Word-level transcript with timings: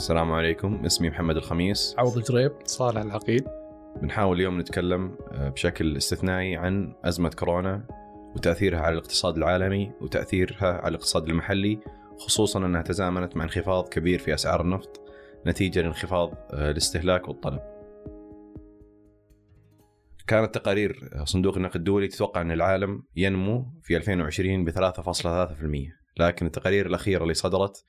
السلام 0.00 0.32
عليكم. 0.32 0.84
اسمي 0.86 1.10
محمد 1.10 1.36
الخميس. 1.36 1.94
عوض 1.98 2.16
الجريب 2.16 2.52
صالح 2.64 3.00
العقيد. 3.00 3.44
بنحاول 4.02 4.36
اليوم 4.36 4.60
نتكلم 4.60 5.16
آه، 5.32 5.48
بشكل 5.48 5.96
استثنائي 5.96 6.56
عن 6.56 6.94
أزمة 7.04 7.28
كورونا 7.28 7.86
وتأثيرها 8.36 8.80
على 8.80 8.92
الاقتصاد 8.92 9.36
العالمي 9.36 9.92
وتأثيرها 10.00 10.66
على 10.66 10.88
الاقتصاد 10.88 11.28
المحلي 11.28 11.78
خصوصا 12.18 12.66
أنها 12.66 12.82
تزامنت 12.82 13.36
مع 13.36 13.44
انخفاض 13.44 13.88
كبير 13.88 14.18
في 14.18 14.34
أسعار 14.34 14.60
النفط 14.60 15.00
نتيجة 15.46 15.82
لانخفاض 15.82 16.34
آه، 16.50 16.70
الاستهلاك 16.70 17.28
والطلب. 17.28 17.60
كانت 20.26 20.54
تقارير 20.54 21.10
آه، 21.12 21.24
صندوق 21.24 21.56
النقد 21.56 21.76
الدولي 21.76 22.08
تتوقع 22.08 22.40
أن 22.40 22.52
العالم 22.52 23.02
ينمو 23.16 23.66
في 23.82 23.96
2020 23.96 24.64
ب 24.64 24.70
3.3% 24.70 25.92
لكن 26.16 26.46
التقارير 26.46 26.86
الأخيرة 26.86 27.22
اللي 27.22 27.34
صدرت 27.34 27.84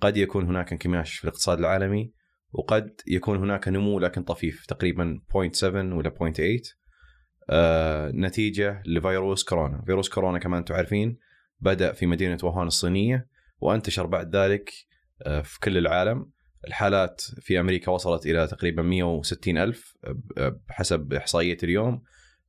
قد 0.00 0.16
يكون 0.16 0.44
هناك 0.44 0.72
انكماش 0.72 1.14
في 1.14 1.24
الاقتصاد 1.24 1.58
العالمي 1.58 2.12
وقد 2.52 3.00
يكون 3.06 3.38
هناك 3.38 3.68
نمو 3.68 3.98
لكن 3.98 4.22
طفيف 4.22 4.66
تقريبا 4.66 5.20
0.7 5.32 5.64
ولا 5.64 6.10
0.8 6.10 6.78
آه 7.50 8.10
نتيجة 8.10 8.82
لفيروس 8.86 9.44
كورونا، 9.44 9.82
فيروس 9.86 10.08
كورونا 10.08 10.38
كمان 10.38 10.64
تعرفين 10.64 11.18
بدأ 11.60 11.92
في 11.92 12.06
مدينة 12.06 12.38
ووهان 12.42 12.66
الصينية 12.66 13.28
وأنتشر 13.60 14.06
بعد 14.06 14.36
ذلك 14.36 14.70
آه 15.22 15.40
في 15.40 15.60
كل 15.60 15.78
العالم، 15.78 16.30
الحالات 16.68 17.20
في 17.20 17.60
أمريكا 17.60 17.92
وصلت 17.92 18.26
إلى 18.26 18.46
تقريبا 18.46 18.82
160 18.82 19.58
ألف 19.58 19.96
بحسب 20.68 21.12
إحصائية 21.12 21.58
اليوم. 21.62 22.02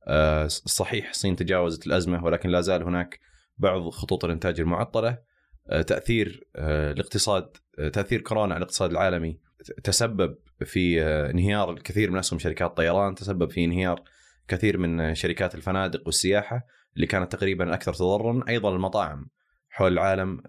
آه 0.08 0.46
صحيح 0.46 1.08
الصين 1.08 1.36
تجاوزت 1.36 1.86
الأزمة 1.86 2.24
ولكن 2.24 2.48
لا 2.48 2.60
زال 2.60 2.82
هناك 2.82 3.20
بعض 3.58 3.88
خطوط 3.88 4.24
الإنتاج 4.24 4.60
المعطلة. 4.60 5.08
آه، 5.08 5.29
تأثير 5.70 6.44
آه، 6.56 6.92
الاقتصاد 6.92 7.56
آه، 7.78 7.88
تأثير 7.88 8.20
كورونا 8.20 8.54
على 8.54 8.62
الاقتصاد 8.62 8.90
العالمي 8.90 9.38
تسبب 9.84 10.36
في 10.64 11.02
انهيار 11.04 11.70
الكثير 11.72 12.10
من 12.10 12.18
أسهم 12.18 12.38
شركات 12.38 12.70
الطيران 12.70 13.14
تسبب 13.14 13.50
في 13.50 13.64
انهيار 13.64 14.02
كثير 14.48 14.78
من 14.78 15.14
شركات 15.14 15.54
الفنادق 15.54 16.02
والسياحة 16.06 16.66
اللي 16.96 17.06
كانت 17.06 17.32
تقريبا 17.32 17.74
أكثر 17.74 17.94
تضررا. 17.94 18.44
أيضا 18.48 18.74
المطاعم 18.74 19.26
حول 19.68 19.92
العالم 19.92 20.40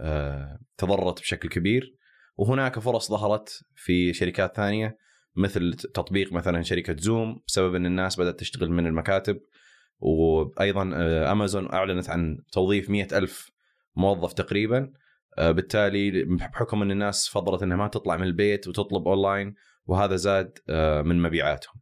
تضررت 0.78 1.20
بشكل 1.20 1.50
كبير. 1.50 1.96
وهناك 2.38 2.80
فرص 2.80 3.10
ظهرت 3.12 3.64
في 3.76 4.14
شركات 4.14 4.56
ثانية 4.56 4.98
مثل 5.36 5.74
تطبيق 5.74 6.34
مثلا 6.34 6.62
شركة 6.62 6.96
زوم 7.00 7.42
بسبب 7.48 7.76
أن 7.76 7.86
الناس 7.86 8.20
بدأت 8.20 8.40
تشتغل 8.40 8.72
من 8.72 8.88
المكاتب. 8.88 9.40
وأيضا 10.00 10.92
أمازون 11.32 11.74
أعلنت 11.74 12.10
عن 12.10 12.38
توظيف 12.52 12.90
مئة 12.90 13.18
ألف 13.18 13.52
موظف 13.96 14.34
تقريبا. 14.34 14.78
آه، 14.78 15.01
بالتالي 15.38 16.24
بحكم 16.24 16.82
أن 16.82 16.92
الناس 16.92 17.30
فضلت 17.30 17.64
إنها 17.64 17.78
ما 17.78 17.88
تطلع 17.88 18.18
من 18.18 18.24
البيت 18.24 18.68
وتطلب 18.68 19.08
اونلاين 19.08 19.56
وهذا 19.86 20.16
زاد 20.16 20.58
آه، 20.70 21.02
من 21.02 21.22
مبيعاتهم. 21.22 21.82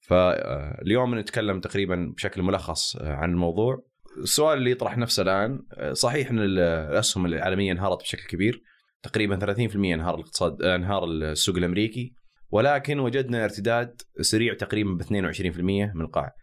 فاليوم 0.00 1.18
نتكلم 1.18 1.60
تقريبا 1.60 2.12
بشكل 2.16 2.42
ملخص 2.42 2.96
آه، 2.96 3.14
عن 3.14 3.30
الموضوع. 3.30 3.86
السؤال 4.22 4.58
اللي 4.58 4.70
يطرح 4.70 4.98
نفسه 4.98 5.22
الآن 5.22 5.62
صحيح 5.92 6.30
إن 6.30 6.38
الأسهم 6.38 7.26
العالمية 7.26 7.72
انهارت 7.72 8.02
بشكل 8.02 8.26
كبير 8.28 8.62
تقريبا 9.02 9.36
30% 9.36 9.94
انهار 9.94 10.14
الاقتصاد 10.14 10.62
انهار 10.62 11.04
السوق 11.04 11.56
الأمريكي 11.56 12.14
ولكن 12.50 12.98
وجدنا 12.98 13.44
ارتداد 13.44 14.02
سريع 14.20 14.54
تقريبا 14.54 14.90
ب 14.90 15.02
22% 15.02 15.60
من 15.94 16.00
القاع. 16.00 16.34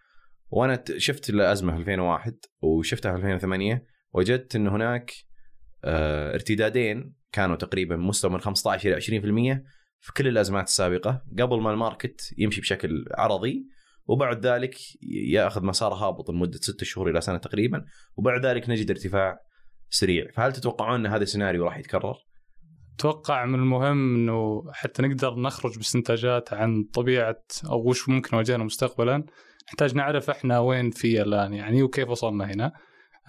وأنا 0.50 0.84
شفت 0.98 1.30
الأزمة 1.30 1.74
في 1.74 1.80
2001 1.80 2.34
وشفتها 2.62 3.12
في 3.12 3.18
2008 3.18 3.86
وجدت 4.14 4.56
إن 4.56 4.68
هناك 4.68 5.12
آه، 5.12 5.29
ارتدادين 5.86 7.14
كانوا 7.32 7.56
تقريبا 7.56 7.96
مستوى 7.96 8.32
من 8.32 8.40
15 8.40 8.98
إلى 8.98 9.02
20% 9.56 9.62
في 10.00 10.14
كل 10.14 10.28
الأزمات 10.28 10.68
السابقة 10.68 11.24
قبل 11.40 11.62
ما 11.62 11.72
الماركت 11.72 12.34
يمشي 12.38 12.62
بشكل 12.62 13.06
عرضي 13.18 13.66
وبعد 14.06 14.46
ذلك 14.46 14.76
يأخذ 15.28 15.66
مسار 15.66 15.94
هابط 15.94 16.30
لمدة 16.30 16.58
ستة 16.58 16.86
شهور 16.86 17.10
إلى 17.10 17.22
سنة 17.22 17.38
تقريبا 17.38 17.86
وبعد 18.18 18.46
ذلك 18.46 18.70
نجد 18.70 18.90
ارتفاع 18.90 19.40
سريع 19.90 20.32
فهل 20.34 20.54
تتوقعون 20.54 21.00
إن 21.00 21.12
هذا 21.12 21.24
السيناريو 21.24 21.66
راح 21.66 21.78
يتكرر؟ 21.78 22.16
أتوقع 22.96 23.46
من 23.46 23.56
المهم 23.56 24.16
إنه 24.16 24.64
حتى 24.74 25.02
نقدر 25.02 25.36
نخرج 25.36 25.78
باستنتاجات 25.78 26.54
عن 26.54 26.84
طبيعة 26.94 27.44
أو 27.66 27.90
وش 27.90 28.10
ممكن 28.10 28.30
يواجهنا 28.34 28.64
مستقبلا 28.64 29.24
نحتاج 29.68 29.96
نعرف 29.96 30.30
إحنا 30.30 30.60
وين 30.60 30.92
في 30.92 31.22
الآن 31.22 31.54
يعني 31.54 31.84
وكيف 31.84 32.10
وصلنا 32.10 32.46
هنا. 32.46 32.72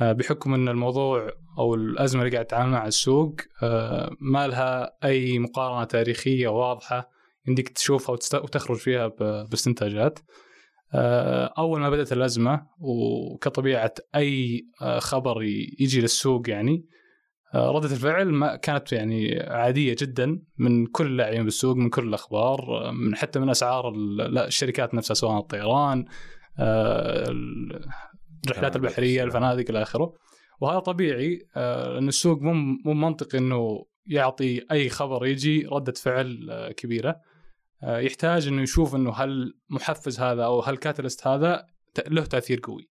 آه، 0.01 0.13
بحكم 0.13 0.55
إن 0.55 0.69
الموضوع 0.69 1.31
أو 1.59 1.75
الأزمة 1.75 2.23
اللي 2.23 2.33
قاعد 2.33 2.47
تتعامل 2.47 2.73
مع 2.73 2.87
السوق 2.87 3.37
آه، 3.63 4.17
ما 4.21 4.47
لها 4.47 4.97
أي 5.05 5.39
مقارنة 5.39 5.85
تاريخية 5.85 6.49
واضحة 6.49 7.11
يمديك 7.49 7.69
تشوفها 7.69 8.13
وتخرج 8.35 8.77
فيها 8.77 9.07
باستنتاجات. 9.45 10.19
آه، 10.95 11.55
أول 11.59 11.81
ما 11.81 11.91
بدأت 11.91 12.13
الأزمة 12.13 12.67
وكطبيعة 12.79 13.95
أي 14.17 14.67
خبر 14.99 15.43
يجي 15.81 16.01
للسوق 16.01 16.51
يعني 16.51 16.85
ردة 17.55 17.93
الفعل 17.93 18.29
ما 18.29 18.57
كانت 18.57 18.93
يعني 18.93 19.41
عادية 19.41 19.97
جدا 19.99 20.43
من 20.59 20.87
كل 20.87 21.07
اللاعبين 21.07 21.45
بالسوق 21.45 21.77
من 21.77 21.91
كل 21.91 22.09
الأخبار 22.09 22.91
من 22.93 23.17
حتى 23.17 23.39
من 23.39 23.51
أسعار 23.51 23.93
الشركات 24.47 24.95
نفسها 24.95 25.15
سواء 25.15 25.39
الطيران 25.39 26.05
الرحلات 28.47 28.77
البحرية 28.77 29.25
الفنادق 29.25 29.71
إلى 29.71 29.83
آخره. 29.83 30.15
وهذا 30.61 30.79
طبيعي 30.79 31.47
آه، 31.57 31.89
لأن 31.89 32.09
السوق 32.09 32.43
مو 32.43 32.53
مو 32.85 32.95
منطقي 32.95 33.39
إنه 33.39 33.87
يعطي 34.07 34.67
أي 34.73 34.89
خبر 34.89 35.27
يجي 35.27 35.67
ردة 35.67 35.93
فعل 35.93 36.49
آه، 36.51 36.73
كبيرة. 36.73 37.17
آه، 37.83 37.99
يحتاج 37.99 38.47
إنه 38.47 38.63
يشوف 38.63 38.95
إنه 38.95 39.13
هل 39.13 39.55
محفز 39.71 40.21
هذا 40.21 40.45
أو 40.45 40.61
هل 40.61 40.77
كاتلست 40.77 41.27
هذا 41.27 41.67
له 42.09 42.25
تأثير 42.25 42.61
قوي. 42.63 42.91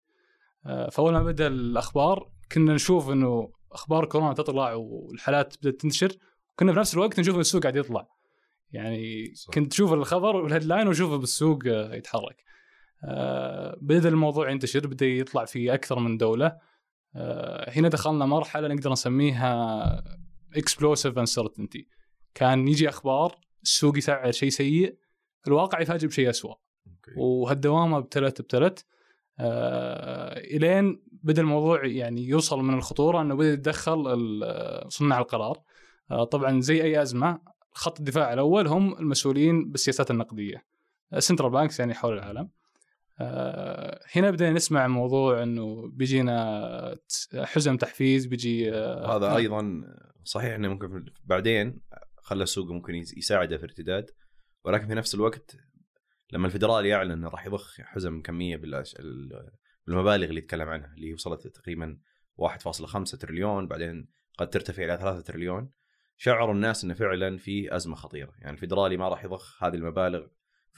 فأول 0.91 1.13
ما 1.13 1.23
بدأ 1.23 1.47
الأخبار 1.47 2.31
كنا 2.51 2.73
نشوف 2.73 3.09
إنه 3.09 3.51
أخبار 3.71 4.05
كورونا 4.05 4.33
تطلع 4.33 4.73
والحالات 4.73 5.55
بدأت 5.61 5.81
تنتشر 5.81 6.11
كنا 6.55 6.73
في 6.73 6.79
نفس 6.79 6.93
الوقت 6.93 7.19
نشوف 7.19 7.37
السوق 7.37 7.61
قاعد 7.61 7.75
يطلع. 7.75 8.07
يعني 8.71 9.33
صح. 9.35 9.53
كنت 9.53 9.71
تشوف 9.71 9.93
الخبر 9.93 10.35
وال 10.35 10.45
headline 10.45 10.87
وشوفه 10.87 11.17
بالسوق 11.17 11.59
يتحرك. 11.67 12.43
بدا 13.81 14.09
الموضوع 14.09 14.51
ينتشر 14.51 14.87
بدا 14.87 15.05
يطلع 15.05 15.45
في 15.45 15.73
أكثر 15.73 15.99
من 15.99 16.17
دولة. 16.17 16.57
آه، 17.15 17.69
هنا 17.69 17.87
دخلنا 17.87 18.25
مرحلة 18.25 18.67
نقدر 18.67 18.91
نسميها 18.91 20.03
explosive 20.55 21.19
uncertainty 21.19 21.87
كان 22.35 22.67
يجي 22.67 22.89
أخبار 22.89 23.35
السوق 23.63 23.97
يسعر 23.97 24.31
شيء 24.31 24.49
سيء 24.49 24.97
الواقع 25.47 25.81
يفاجئ 25.81 26.07
بشيء 26.07 26.29
اسوء 26.29 26.55
وهالدوامة 27.17 27.97
ابتلت 27.97 28.39
ابتلت 28.39 28.85
آه 29.39 30.39
إلين 30.39 31.03
بدأ 31.23 31.41
الموضوع 31.41 31.85
يعني 31.85 32.27
يوصل 32.27 32.59
من 32.59 32.73
الخطورة 32.73 33.21
إنه 33.21 33.35
بدأ 33.35 33.53
يتدخل 33.53 34.03
صناع 34.87 35.19
القرار. 35.19 35.61
آه 36.11 36.23
طبعا 36.23 36.61
زي 36.61 36.83
أي 36.83 37.01
أزمة 37.01 37.41
خط 37.71 37.99
الدفاع 37.99 38.33
الأول 38.33 38.67
هم 38.67 38.93
المسؤولين 38.93 39.71
بالسياسات 39.71 40.11
النقدية. 40.11 40.65
central 41.19 41.51
banks 41.51 41.79
يعني 41.79 41.93
حول 41.93 42.13
العالم. 42.13 42.39
آه، 42.39 42.58
هنا 44.15 44.31
بدينا 44.31 44.51
نسمع 44.51 44.87
موضوع 44.87 45.43
إنه 45.43 45.89
بيجينا 45.93 46.97
حزم 47.35 47.77
تحفيز 47.77 48.25
بيجي 48.25 48.73
آه، 48.73 49.17
هذا 49.17 49.35
أيضا 49.35 49.83
صحيح 50.23 50.55
إنه 50.55 50.67
ممكن 50.67 51.05
بعدين 51.23 51.81
خلى 52.17 52.43
السوق 52.43 52.71
ممكن 52.71 52.95
يساعده 52.95 53.57
في 53.57 53.63
ارتداد 53.63 54.11
ولكن 54.63 54.87
في 54.87 54.95
نفس 54.95 55.15
الوقت 55.15 55.57
لما 56.31 56.47
الفدرالي 56.47 56.89
يعلن 56.89 57.11
انه 57.11 57.29
راح 57.29 57.45
يضخ 57.45 57.81
حزم 57.81 58.21
كمية 58.21 58.57
بالمبالغ 58.57 60.29
اللي 60.29 60.39
يتكلم 60.39 60.69
عنها 60.69 60.93
اللي 60.93 61.13
وصلت 61.13 61.47
تقريبا 61.47 61.99
1.5 62.41 63.17
تريليون 63.17 63.67
بعدين 63.67 64.07
قد 64.37 64.49
ترتفع 64.49 64.83
إلى 64.83 64.97
3 64.97 65.21
تريليون. 65.21 65.71
شعروا 66.17 66.53
الناس 66.53 66.83
إنه 66.83 66.93
فعلا 66.93 67.37
في 67.37 67.75
أزمة 67.75 67.95
خطيرة. 67.95 68.33
يعني 68.39 68.55
الفدرالي 68.55 68.97
ما 68.97 69.09
راح 69.09 69.23
يضخ 69.23 69.63
هذه 69.63 69.75
المبالغ 69.75 70.27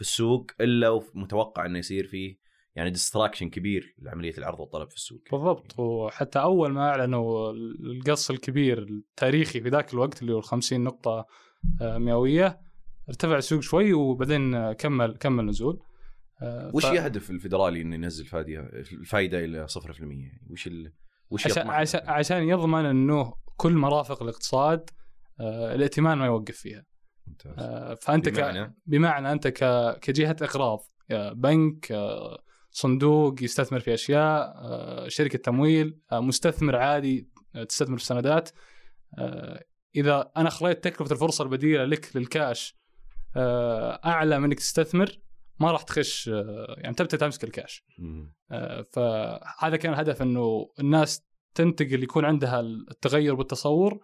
في 0.01 0.07
السوق 0.07 0.51
إلا 0.61 0.89
ومتوقع 0.89 1.65
إنه 1.65 1.79
يصير 1.79 2.07
فيه 2.07 2.37
يعني 2.75 2.89
destruction 2.89 3.49
كبير 3.49 3.95
لعملية 3.99 4.33
العرض 4.37 4.59
والطلب 4.59 4.89
في 4.89 4.95
السوق. 4.95 5.21
بالضبط. 5.31 5.79
وحتى 5.79 6.39
أول 6.39 6.71
ما 6.71 6.89
أعلنوا 6.89 7.51
القص 7.51 8.31
الكبير 8.31 8.79
التاريخي 8.79 9.61
في 9.61 9.69
ذاك 9.69 9.93
الوقت 9.93 10.21
اللي 10.21 10.33
هو 10.33 10.41
50 10.41 10.83
نقطة 10.83 11.25
آه، 11.81 11.97
مئوية 11.97 12.59
ارتفع 13.09 13.37
السوق 13.37 13.61
شوي 13.61 13.93
وبعدين 13.93 14.73
كمل 14.73 15.17
كمل 15.17 15.45
نزول. 15.45 15.79
آه، 16.41 16.71
وش 16.73 16.85
ف... 16.85 16.93
يهدف 16.93 17.29
الفدرالي 17.29 17.81
إنه 17.81 17.95
ينزل 17.95 18.25
فادية 18.25 18.59
الفائده 18.59 19.45
إلى 19.45 19.67
0% 19.67 19.77
يعني 19.99 20.47
وش 20.49 20.67
ال... 20.67 20.93
وش 21.29 21.45
عشان 21.45 21.67
عشان, 21.67 22.01
عشان 22.09 22.43
يضمن 22.43 22.85
إنه 22.85 23.33
كل 23.57 23.73
مرافق 23.73 24.23
الاقتصاد 24.23 24.89
آه، 25.39 25.75
الائتمان 25.75 26.17
ما 26.17 26.25
يوقف 26.25 26.57
فيها. 26.57 26.90
ممتاز. 27.27 27.53
آه، 27.57 27.93
فأنت 27.93 28.29
بمعنى, 28.29 28.65
ك... 28.65 28.71
بمعنى 28.85 29.31
أنت 29.31 29.47
ك... 29.47 29.63
كجهة 29.99 30.35
اقراض 30.41 30.83
بنك 31.31 31.91
آه، 31.91 32.43
صندوق 32.71 33.43
يستثمر 33.43 33.79
في 33.79 33.93
أشياء 33.93 34.53
آه، 34.55 35.07
شركة 35.07 35.37
تمويل 35.37 35.99
مستثمر 36.11 36.75
عادي 36.75 37.29
تستثمر 37.69 37.97
في 37.97 38.05
سندات 38.05 38.49
إذا 39.95 40.31
أنا 40.37 40.49
خليت 40.49 40.83
تكلفة 40.83 41.13
الفرصة 41.13 41.43
البديلة 41.43 41.85
لك 41.85 42.15
للكاش 42.15 42.81
آه، 43.35 43.99
أعلى 44.05 44.39
من 44.39 44.45
إنك 44.45 44.57
تستثمر 44.57 45.19
ما 45.59 45.71
راح 45.71 45.81
تخش 45.81 46.29
آه، 46.29 46.75
يعني 46.77 46.95
تبدأ 46.95 47.17
تمسك 47.17 47.43
الكاش. 47.43 47.85
آه، 48.51 48.81
فهذا 48.81 49.77
كان 49.77 49.93
الهدف 49.93 50.21
إنه 50.21 50.69
الناس 50.79 51.25
تنتقل 51.55 52.03
يكون 52.03 52.25
عندها 52.25 52.59
التغير 52.59 53.35
بالتصور 53.35 53.99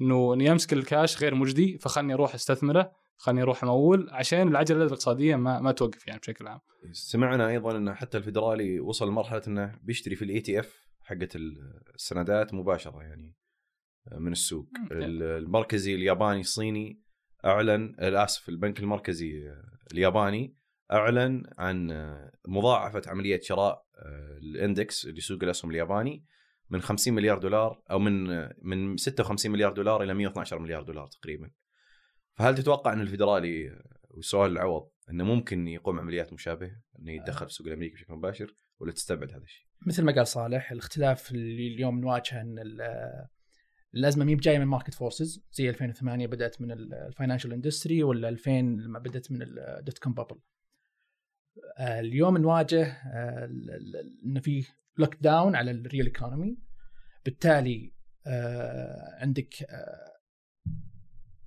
إنه 0.00 0.34
إني 0.34 0.52
أمسك 0.52 0.72
الكاش 0.72 1.22
غير 1.22 1.34
مجدي 1.34 1.78
فخلني 1.78 2.14
أروح 2.14 2.34
أستثمره 2.34 2.92
خلني 3.16 3.42
أروح 3.42 3.64
أمول 3.64 4.08
عشان 4.10 4.48
العجلة 4.48 4.82
الاقتصادية 4.84 5.36
ما 5.36 5.60
ما 5.60 5.72
توقف 5.72 6.06
يعني 6.06 6.20
بشكل 6.20 6.46
عام. 6.46 6.60
سمعنا 6.92 7.48
أيضا 7.48 7.76
إن 7.76 7.94
حتى 7.94 8.18
الفدرالي 8.18 8.80
وصل 8.80 9.08
لمرحلة 9.08 9.42
إنه 9.48 9.78
بيشتري 9.82 10.16
في 10.16 10.24
ال 10.24 10.40
ETF 10.40 10.86
حقت 11.00 11.36
السندات 11.94 12.54
مباشرة 12.54 13.02
يعني 13.02 13.36
من 14.12 14.32
السوق. 14.32 14.68
المركزي 14.92 15.94
الياباني 15.94 16.40
الصيني 16.40 17.02
أعلن 17.44 17.94
اسف 17.98 18.48
البنك 18.48 18.80
المركزي 18.80 19.32
الياباني 19.92 20.56
أعلن 20.92 21.42
عن 21.58 21.88
مضاعفة 22.48 23.02
عملية 23.06 23.40
شراء 23.42 23.86
الإندكس 24.42 25.06
اللي 25.06 25.20
سوق 25.20 25.38
الأسهم 25.42 25.70
الياباني. 25.70 26.24
من 26.70 26.80
50 26.80 27.14
مليار 27.14 27.38
دولار 27.38 27.82
أو 27.90 27.98
من 27.98 28.48
من 28.62 28.96
56 28.96 29.52
مليار 29.52 29.72
دولار 29.72 30.02
إلى 30.02 30.14
112 30.14 30.58
مليار 30.58 30.82
دولار 30.82 31.06
تقريبا. 31.06 31.50
فهل 32.36 32.54
تتوقع 32.54 32.92
إن 32.92 33.00
الفدرالي 33.00 33.82
والسؤال 34.10 34.52
العوض 34.52 34.90
إنه 35.10 35.24
ممكن 35.24 35.68
يقوم 35.68 35.98
عمليات 36.00 36.32
مشابهة 36.32 36.70
إنه 36.98 37.12
يتدخل 37.12 37.46
في 37.46 37.50
السوق 37.52 37.66
الأمريكي 37.66 37.94
بشكل 37.94 38.14
مباشر 38.14 38.54
ولا 38.78 38.92
تستبعد 38.92 39.30
هذا 39.32 39.42
الشيء؟ 39.44 39.66
مثل 39.86 40.04
ما 40.04 40.12
قال 40.14 40.26
صالح 40.26 40.72
الاختلاف 40.72 41.30
اللي 41.32 41.66
اليوم 41.74 42.00
نواجهه 42.00 42.40
إن 42.40 42.58
ال- 42.58 43.26
الأزمة 43.94 44.24
مي 44.24 44.34
بجاية 44.34 44.58
من 44.58 44.64
market 44.64 44.94
forces 44.94 45.44
زي 45.52 45.68
2008 45.70 46.26
بدأت 46.26 46.60
من 46.60 46.72
ال 46.72 46.80
financial 46.80 47.52
industry 47.52 48.02
ولا 48.02 48.28
2000 48.28 48.50
لما 48.60 48.98
بدأت 48.98 49.32
من 49.32 49.38
ال 49.42 49.98
dot-com 49.98 50.14
bubble. 50.14 50.36
اليوم 51.80 52.38
نواجه 52.38 52.82
آه، 52.86 53.44
ال- 53.44 53.70
ال- 53.70 54.20
إن 54.26 54.40
في 54.40 54.64
lockdown 55.00 55.56
على 55.56 55.70
ال 55.70 55.77
real 55.77 56.06
economy 56.06 56.58
بالتالي 57.24 57.94
آه، 58.26 59.18
عندك 59.20 59.62
آه، 59.62 60.10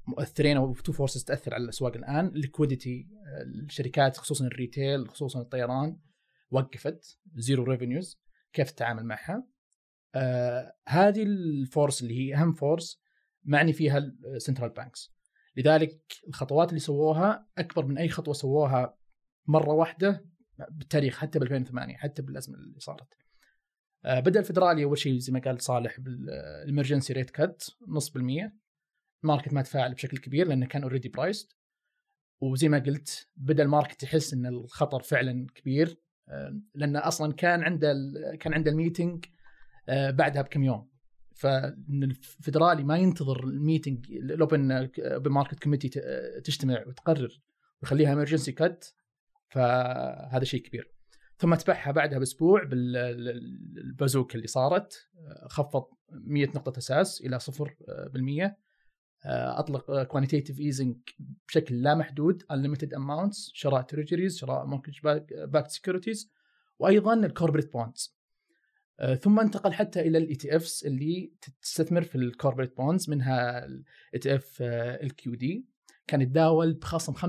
مؤثرين 0.08 0.58
أو 0.58 0.74
two 0.74 0.92
forces 0.92 1.24
تأثر 1.24 1.54
على 1.54 1.64
الأسواق 1.64 1.96
الآن. 1.96 2.32
liquidity 2.36 3.08
الشركات 3.46 4.18
خصوصا 4.18 4.46
ال 4.46 4.55
retail 4.55 5.10
خصوصا 5.10 5.42
الطيران 5.42 6.00
وقفت. 6.52 7.20
zero 7.36 7.64
revenues 7.64 8.22
كيف 8.54 8.72
تتعامل 8.72 9.06
معها؟ 9.06 9.48
آه 10.16 10.74
هذه 10.88 11.24
ال 11.24 11.37
force 11.37 12.02
اللي 12.02 12.20
هي 12.20 12.36
أهم 12.36 12.54
force 12.54 13.02
معني 13.44 13.74
فيها 13.74 13.98
ال 14.36 14.40
central 14.40 14.70
banks 14.70 15.14
لذلك 15.58 16.02
الخطوات 16.28 16.70
اللي 16.70 16.80
سووها 16.80 17.48
أكبر 17.58 17.86
من 17.86 17.98
أي 17.98 18.10
خطوة 18.10 18.34
سووها 18.34 18.98
مرة 19.48 19.74
واحدة 19.74 20.26
بالتاريخ 20.72 21.18
حتى 21.18 21.40
ب 21.40 21.44
2008 21.44 21.98
حتى 21.98 22.22
بالأزمة 22.22 22.56
اللي 22.56 22.80
صارت. 22.80 23.02
آه 23.02 23.23
بدأ 24.06 24.40
الفدرالي 24.40 24.84
أول 24.84 24.98
شيء 24.98 25.18
زي 25.18 25.34
ما 25.34 25.40
قال 25.40 25.62
صالح 25.62 26.00
بال 26.00 26.20
emergency 26.20 27.14
rate 27.14 27.30
cut 27.30 27.64
نص 27.88 28.10
بالمية. 28.10 28.64
ال 29.24 29.28
market 29.28 29.54
ما 29.54 29.62
تفاعل 29.62 29.94
بشكل 29.94 30.18
كبير 30.18 30.48
لأنه 30.48 30.66
كان 30.66 30.84
already 30.84 31.10
priced 31.10 31.48
وزي 32.42 32.70
ما 32.70 32.80
قلت 32.80 33.28
بدأ 33.36 33.64
ال 33.64 33.69
market 33.69 34.04
يحس 34.04 34.34
إن 34.34 34.46
الخطر 34.46 35.02
فعلا 35.02 35.48
كبير 35.56 35.98
آه، 36.30 36.62
لأن 36.76 36.96
أصلا 36.96 37.34
كان 37.34 37.64
عنده 37.64 37.94
كان 38.40 38.54
عنده 38.54 38.72
ال 38.72 38.78
meeting 38.79 39.26
آه، 39.90 40.12
بعدها 40.12 40.42
بكم 40.42 40.64
يوم. 40.64 40.90
فإن 41.36 42.04
الفدرالي 42.04 42.84
ما 42.84 42.98
ينتظر 42.98 43.44
ال 43.44 43.52
meeting 43.52 44.12
ال 44.12 44.24
open 44.24 44.72
open 45.00 45.32
market 45.32 45.64
committee 45.64 45.90
تجتمع 46.44 46.84
وتقرر 46.88 47.42
ويخليها 47.82 48.14
emergency 48.14 48.52
cut 48.52 48.86
فهذا 49.50 50.44
شيء 50.44 50.62
كبير. 50.62 50.94
ثم 51.38 51.54
اتبعها 51.54 51.92
بعدها 51.92 52.20
بأسبوع 52.20 52.64
بال 52.64 53.02
bazooka 53.02 54.36
اللي 54.36 54.48
صارت 54.48 55.10
آه، 55.18 55.48
خفض 55.48 55.86
100 56.12 56.46
نقطة 56.46 56.78
أساس 56.78 57.22
إلى 57.22 57.40
0% 57.40 58.58
آه، 59.26 59.60
أطلق 59.60 60.04
quantitative 60.04 60.60
easing 60.60 60.98
بشكل 61.48 61.82
لا 61.82 61.96
محدود 61.96 62.44
unlimited 62.44 62.90
amounts 62.90 63.52
شراء 63.54 63.82
treasuries 63.82 64.38
شراء 64.38 64.66
mortgage 64.66 65.00
backed 65.46 65.70
securities 65.70 66.32
وأيضا 66.80 67.14
ال 67.14 67.20
corporate 67.20 67.74
bonds 67.74 68.18
ثم 69.22 69.40
انتقل 69.40 69.74
حتى 69.74 70.02
إلى 70.02 70.18
ال 70.18 70.36
ETFs 70.36 70.86
اللي 70.86 71.34
تستثمر 71.62 72.02
في 72.02 72.16
ال 72.16 72.22
corporate 72.22 72.78
bonds 72.78 73.10
منها 73.10 73.66
ال 73.66 74.20
ETF 74.22 74.36
ال 74.36 74.58
LQD 74.62 75.66
كان 76.08 76.22
يتداول 76.22 76.74
بخصم 76.74 77.14
5% 77.14 77.22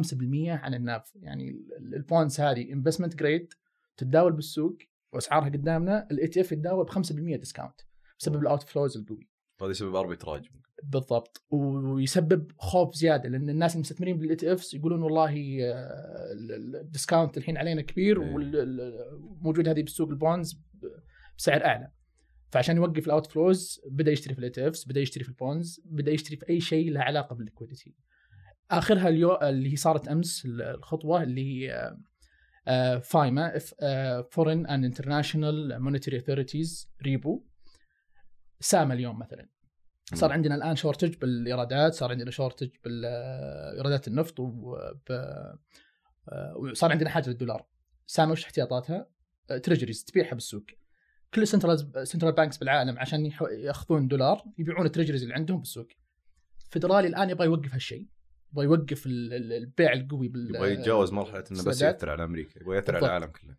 عن 0.48 0.74
ال 0.74 0.84
NAV 0.84 1.12
يعني 1.16 1.66
ال 1.78 1.89
bonds 1.89 2.40
هذه 2.40 2.72
investment 2.72 3.16
grade 3.16 3.52
تتداول 3.96 4.32
بالسوق 4.32 4.76
وأسعارها 5.12 5.48
قدامنا 5.48 6.08
ال 6.10 6.26
ETF 6.28 6.52
يتداول 6.52 6.84
ب 6.84 6.90
5% 6.90 7.12
discount 7.36 7.80
بسبب 8.18 8.42
ال 8.42 8.62
outflows 8.62 8.96
القوي. 8.96 9.28
هذا 9.62 9.70
يسبب 9.70 9.94
arbitrage 9.94 10.48
بالضبط. 10.82 11.44
ويسبب 11.50 12.52
خوف 12.58 12.94
زيادة 12.94 13.28
لأن 13.28 13.50
الناس 13.50 13.74
المستثمرين 13.74 14.18
بال 14.18 14.36
ETFs 14.36 14.74
يقولون 14.74 15.02
والله 15.02 15.30
آه، 15.30 16.32
ال- 16.32 16.76
ال 16.76 16.83
discount 16.83 17.36
الحين 17.38 17.56
علينا 17.56 17.82
كبير 17.82 18.22
إيه. 18.22 18.34
وموجود 19.40 19.68
هذه 19.68 19.82
بالسوق 19.82 20.08
ال 20.08 20.17
bonds 20.17 20.60
بسعر 21.38 21.64
أعلى. 21.64 21.90
فعشان 22.50 22.76
يوقف 22.76 23.06
ال 23.06 23.26
outflows 23.26 23.80
بدأ 23.90 24.12
يشتري 24.12 24.34
في 24.34 24.38
ال 24.38 24.50
ETFs 24.50 24.88
بدأ 24.88 25.00
يشتري 25.00 25.24
في 25.24 25.30
ال 25.30 25.39
bonds 25.39 25.80
بدأ 25.84 26.12
يشتري 26.12 26.36
في 26.36 26.48
أي 26.48 26.60
شيء 26.60 26.90
له 26.90 27.00
علاقة 27.00 27.34
بال 27.36 27.47
liquidity 27.47 27.94
آخرها 28.70 29.08
اليو 29.08 29.34
اللي 29.34 29.72
هي 29.72 29.76
صارت 29.76 30.08
أمس 30.08 30.46
الخطوة 30.46 31.22
اللي 31.22 31.40
هي 31.42 31.72
آه، 31.72 31.98
FIMA 33.02 33.58
foreign 34.30 34.66
and 34.66 34.84
international 34.84 35.82
monetary 35.82 36.16
authorities 36.16 36.90
repo. 37.02 37.44
سام 38.60 38.92
اليوم 38.92 39.18
مثلا. 39.18 39.48
صار 40.14 40.32
عندنا 40.32 40.54
الآن 40.54 40.76
shortage 40.76 41.14
بالإيرادات 41.14 41.94
صار 41.94 42.10
عندنا 42.10 42.30
shortage 42.30 42.68
بالايرادات 42.84 44.08
النفط 44.08 44.40
وب... 44.40 44.98
آه، 45.10 46.56
وصار 46.56 46.92
عندنا 46.92 47.10
حاجة 47.10 47.28
للدولار 47.28 47.66
سامي 48.06 48.32
وش 48.32 48.44
احتياطاتها؟ 48.44 49.08
آه، 49.50 49.58
treasuries 49.58 50.04
تبيعها 50.04 50.34
بالسوق. 50.34 50.64
كل 51.34 51.42
ال 51.42 51.51
central 51.51 52.08
central 52.08 52.32
banks 52.32 52.58
بالعالم 52.58 52.98
عشان 52.98 53.30
يأخذون 53.50 54.08
دولار 54.08 54.44
يبيعون 54.58 54.86
ال 54.86 54.90
treasuries 54.90 55.22
اللي 55.22 55.34
عندهم 55.34 55.58
بالسوق. 55.58 55.88
فدرالي 56.70 57.08
الآن 57.08 57.30
يبغى 57.30 57.46
يوقف 57.46 57.72
هالشيء. 57.72 58.08
يبغى 58.54 58.64
يوقف 58.64 59.06
ال- 59.06 59.32
ال- 59.34 59.52
البيع 59.52 59.92
القوي 59.92 60.28
بال 60.28 60.54
يبغى 60.56 60.72
يتجاوز 60.72 61.12
مرحلة 61.12 61.44
إنه 61.52 61.62
بس. 61.64 61.82
يأثر 61.82 62.10
على 62.10 62.24
أمريكا 62.24 62.60
يبغى 62.60 62.76
يأثر 62.76 62.96
على. 62.96 63.06
العالم 63.06 63.26
كله 63.26 63.56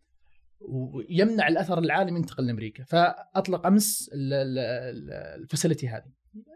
ويمنع 0.59 1.47
الأثر 1.47 1.79
العالمي 1.79 2.19
ينتقل 2.19 2.47
لأمريكا 2.47 2.83
فأطلق 2.83 3.67
أمس 3.67 4.09
ال 4.13 4.32
facility 4.32 5.87
هذه 5.87 6.11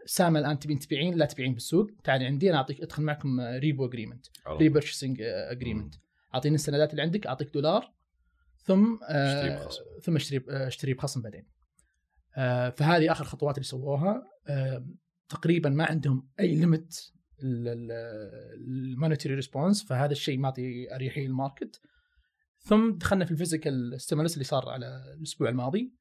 سام 0.06 0.36
الآن 0.36 0.58
تبين 0.58 0.78
تبيعين 0.78 1.14
لا 1.14 1.26
تبيعين 1.26 1.54
بالسوق 1.54 1.90
تعالي 2.04 2.24
عندي 2.26 2.50
أنا 2.50 2.58
أعطيك 2.58 2.80
أدخل 2.80 3.02
معكم 3.02 3.40
repo 3.40 3.86
agreement. 3.86 4.26
repurchasing 4.48 5.16
agreement 5.22 5.94
أعطيني 6.34 6.54
السندات 6.54 6.90
اللي 6.90 7.02
عندك 7.02 7.26
أعطيك 7.26 7.54
دولار 7.54 7.92
ثم 8.62 8.98
آه، 9.08 9.34
أشتري 9.42 9.64
بخصم. 9.64 9.82
ثم 10.02 10.16
أشتري 10.16 10.44
أشتري 10.48 10.94
بخصم 10.94 11.22
بعدين 11.22 11.46
آه، 12.36 12.70
فهذه 12.70 13.12
آخر 13.12 13.24
خطوات 13.24 13.54
اللي 13.54 13.66
سووها 13.66 14.22
آه، 14.48 14.86
تقريبا 15.28 15.68
ما 15.70 15.84
عندهم 15.84 16.28
أي 16.40 16.54
limit 16.54 17.12
ال 17.42 17.63
monetary 17.63 19.34
response 19.34 19.84
فهذا 19.84 20.12
الشيء 20.12 20.38
معطي 20.38 20.94
أريحية 20.94 21.26
لل 21.26 21.38
market. 21.38 21.80
ثم 22.58 22.92
دخلنا 22.92 23.24
في 23.24 23.30
ال 23.30 23.40
fiscal 23.40 24.00
stimulus 24.00 24.34
اللي 24.34 24.44
صار 24.44 24.68
على 24.68 25.14
الأسبوع 25.16 25.48
الماضي 25.48 25.92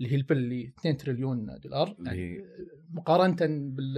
اللي 0.00 0.12
هي 0.12 0.16
ال 0.16 0.20
bill 0.20 0.36
اللي 0.36 0.72
2 0.78 0.96
تريليون 0.96 1.58
دولار. 1.62 1.96
يعني 2.06 2.44
مقارنة 2.90 3.36
بال 3.40 3.94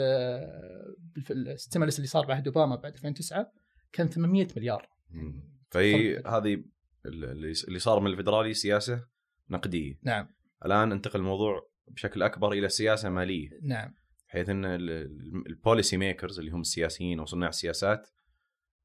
بال 1.29 1.42
stimulus 1.42 1.97
اللي 1.97 2.09
صار 2.09 2.27
بعهد 2.27 2.47
أوباما 2.47 2.77
بعد 2.77 2.93
2009 2.93 3.53
كان 3.93 4.09
800 4.09 4.49
مليار. 4.57 4.89
فهي. 5.71 6.23
هذه 6.27 6.65
اللي 7.07 7.79
صار 7.79 8.01
من 8.01 8.11
الفدرالي 8.11 8.55
سياسة 8.55 9.07
نقدية. 9.51 9.99
نعم. 10.03 10.29
الآن 10.65 10.93
انتقل 10.93 11.21
الموضوع 11.21 11.71
بشكل 11.89 12.23
أكبر 12.23 12.53
إلى 12.53 12.69
سياسة 12.69 13.11
مالية. 13.11 13.49
نعم. 13.63 13.95
بحيث 14.35 14.49
إن 14.49 14.65
ال 15.47 15.54
policy 15.54 15.97
makers 15.97 16.39
اللي 16.39 16.51
هم 16.51 16.61
السياسيين 16.61 17.19
أو 17.19 17.25
صناع 17.25 17.49
السياسات 17.49 18.11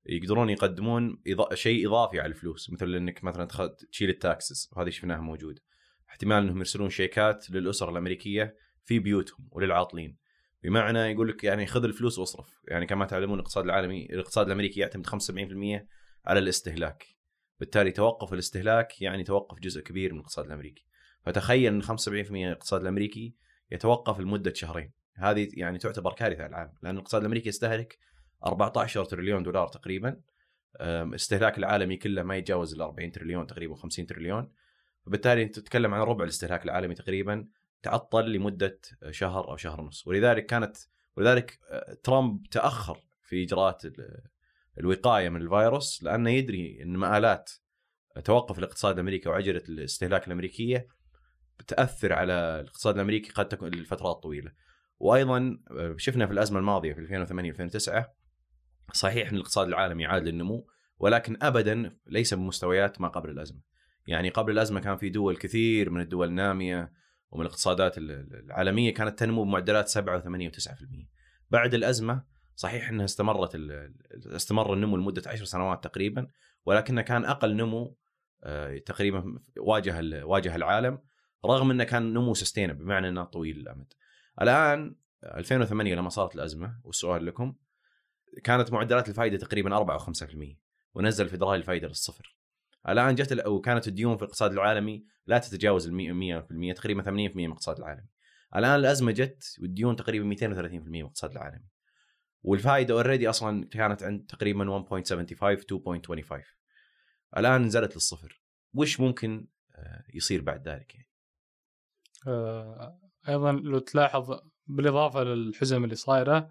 يقدرون 0.06 0.50
يقدمون 0.50 1.22
إضا... 1.28 1.56
شيء 1.56 1.88
إضافي 1.88 2.20
على 2.20 2.30
الفلوس. 2.30 2.70
مثل 2.70 2.96
إنك 2.96 3.24
مثلا. 3.24 3.48
تشيل 3.92 4.10
ال 4.10 4.20
taxes 4.20 4.70
وهذه 4.72 4.90
شفناها 4.90 5.22
موجوده 5.22 5.62
احتمال 6.10 6.38
إنهم 6.38 6.58
يرسلون 6.58 6.90
شيكات 6.90 7.52
للاسر 7.52 7.90
الأمريكية 7.90 8.56
في 8.84 9.00
بيوتهم 9.00 9.48
وللعاطلين. 9.52 10.18
بمعنى 10.64 11.00
يقول 11.00 11.30
لك 11.30 11.44
يعني 11.44 11.66
خذ 11.66 11.84
الفلوس 11.84 12.20
واصرف. 12.20 12.62
يعني 12.68 12.86
كما 12.86 13.06
تعلمون 13.06 13.40
الاقتصاد 13.40 13.64
العالمي 13.64 14.06
الاقتصاد 14.06 14.46
الأمريكي 14.46 14.80
يعتمد 14.80 15.08
75% 15.08 15.12
على 16.26 16.40
الاستهلاك. 16.40 17.06
بالتالي 17.60 17.92
توقف 17.92 18.34
الاستهلاك 18.34 19.02
يعني 19.02 19.24
توقف 19.24 19.60
جزء 19.60 19.82
كبير 19.82 20.14
من 20.14 20.20
الاقتصاد 20.20 20.46
الأمريكي. 20.46 20.86
فتخيل 21.26 21.74
إن 21.74 21.84
75% 21.84 22.32
من 22.32 22.48
الاقتصاد 22.48 22.82
الأمريكي 22.82 23.36
يتوقف 23.72 24.20
لمدة 24.20 24.54
شهرين. 24.54 24.99
هذه 25.20 25.48
يعني 25.54 25.78
تعتبر 25.78 26.14
كارثة 26.14 26.44
على 26.44 26.50
العالم 26.50 26.74
لأن 26.84 26.94
الاقتصاد 26.96 27.22
الأمريكي 27.22 27.50
يستهلك 27.50 27.98
14 28.46 29.06
تريليون 29.06 29.44
دولار 29.44 29.68
تقريبا. 29.68 30.22
استهلاك 31.16 31.58
العالمي 31.58 31.98
كله 31.98 32.24
ما 32.24 32.38
يتجاوز 32.38 32.74
ال 32.74 32.82
40 32.82 33.12
تريليون 33.12 33.48
تقريبا 33.48 33.76
50 33.76 34.06
تريليون. 34.08 34.52
فبالتالي 35.06 35.44
أنت 35.44 35.60
تتكلم 35.60 35.94
عن 35.94 36.02
ربع 36.02 36.24
الاستهلاك 36.24 36.66
العالمي 36.66 36.96
تقريبا 36.96 37.48
تعطل 37.84 38.32
لمدة 38.32 38.80
شهر 39.10 39.50
أو 39.52 39.58
شهر 39.58 39.82
ونص. 39.82 40.08
ولذلك 40.08 40.46
كانت 40.46 40.78
ولذلك 41.18 41.60
ترامب 42.04 42.48
تأخر 42.52 42.98
في 43.24 43.44
إجراءات 43.44 43.86
ال- 43.86 44.22
الوقاية 44.80 45.30
من 45.30 45.42
الفيروس 45.42 46.04
لأنه 46.04 46.30
يدري 46.30 46.84
إن 46.84 46.98
مآلات 46.98 47.52
توقف 48.24 48.60
الاقتصاد 48.60 48.94
الأمريكي 48.94 49.30
وعجلة 49.30 49.64
الاستهلاك 49.70 50.28
الأمريكية 50.28 50.88
بتاثر 51.60 52.14
على 52.14 52.34
الاقتصاد 52.34 52.96
الأمريكي 52.96 53.32
قد 53.32 53.48
تكون 53.48 53.70
لفترات 53.70 54.16
طويلة. 54.24 54.52
وأيضا 55.00 55.60
آه، 55.72 55.96
شفنا 55.98 56.26
في 56.28 56.34
الأزمة 56.34 56.60
الماضية 56.60 56.94
في 56.94 57.00
2008 57.00 57.50
2009 57.52 58.14
صحيح 58.94 59.30
إن 59.30 59.36
الاقتصاد 59.36 59.68
العالمي 59.68 60.06
عاد 60.06 60.24
للنمو 60.28 60.68
ولكن 60.98 61.38
ابدا 61.42 61.98
ليس 62.08 62.34
بمستويات 62.34 63.02
ما 63.02 63.08
قبل 63.08 63.30
الأزمة. 63.30 63.60
يعني 64.08 64.30
قبل 64.30 64.52
الأزمة 64.52 64.80
كان 64.80 64.98
في 64.98 65.10
دول 65.10 65.38
كثير 65.38 65.90
من 65.90 66.02
الدول 66.02 66.28
النامية 66.28 66.92
ومن 67.32 67.42
الاقتصادات 67.46 67.98
ال- 67.98 68.12
ال- 68.12 68.46
العالمية 68.46 68.94
كانت 68.94 69.20
تنمو 69.20 69.44
بمعدلات 69.44 69.88
7 69.88 70.22
و8 70.22 70.52
و9%. 70.52 71.08
بعد 71.50 71.74
الأزمة 71.74 72.24
صحيح 72.56 72.90
إنها 72.90 73.06
استمرت 73.06 73.56
استمر 74.26 74.74
النمو 74.74 74.98
لمدة 74.98 75.22
10 75.28 75.46
سنوات 75.46 75.84
تقريبا 75.84 76.28
ولكنه 76.66 77.02
كان 77.02 77.26
أقل 77.26 77.56
نمو 77.56 77.98
آه، 78.44 78.78
تقريبا 78.78 79.40
واجه 79.58 80.26
واجه 80.26 80.56
العالم 80.56 81.00
رغم 81.46 81.72
إنه 81.72 81.84
كان 81.84 82.14
نمو 82.14 82.34
سستينب 82.34 82.78
بمعنى 82.78 83.10
إنه 83.10 83.24
طويل 83.24 83.58
الأمد. 83.58 83.94
الآن 84.42 84.96
2008 85.24 85.96
لما 85.96 86.10
صارت 86.10 86.36
الأزمة 86.36 86.80
والسؤال 86.84 87.26
لكم 87.26 87.56
كانت 88.44 88.74
معدلات 88.74 89.10
الفائده 89.10 89.38
تقريبا 89.38 89.78
4 89.78 89.96
أو 89.96 90.00
5% 90.00 90.58
ونزل 90.94 91.26
الفدرالي 91.26 91.56
الفائده 91.56 91.88
للصفر. 91.88 92.36
الآن 92.90 93.16
جت 93.16 93.48
وكانت 93.48 93.88
الديون 93.88 94.18
في 94.18 94.24
الاقتصاد 94.24 94.52
العالمي 94.52 95.06
لا 95.26 95.38
تتجاوز 95.38 95.88
ال 95.88 96.44
100% 96.74 96.78
تقريبا 96.78 97.04
80% 97.04 97.08
من 97.10 97.46
الاقتصاد 97.46 97.78
العالمي. 97.78 98.08
الآن 98.56 98.76
الأزمة 98.76 99.12
جت 99.12 99.58
والديون 99.62 99.96
تقريبا 99.96 100.36
230% 100.36 100.46
من 100.88 100.96
الاقتصاد 100.96 101.32
العالمي. 101.32 101.70
والفائده 102.44 102.94
already 102.94 103.30
أصلا 103.30 103.66
كانت 103.66 104.04
عند 104.04 104.26
تقريبا 104.26 104.84
1.75 104.84 105.62
2.25 105.62 106.60
الآن 107.38 107.62
نزلت 107.62 107.96
للصفر 107.96 108.42
وش 108.74 109.00
ممكن 109.00 109.48
آه، 109.76 110.04
يصير 110.14 110.42
بعد 110.42 110.68
ذلك 110.68 110.96
يعني 110.96 111.10
آه، 112.28 113.09
أيضا 113.30 113.52
لو 113.52 113.80
تلاحظ 113.80 114.40
بالإضافة 114.68 115.24
للحزم 115.24 115.84
اللي 115.84 115.96
صايرة 115.96 116.50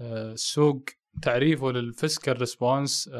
آه، 0.00 0.32
السوق 0.32 0.84
تعريفه 1.22 1.70
لل 1.70 1.87
fiscal 1.87 2.38
response 2.40 3.10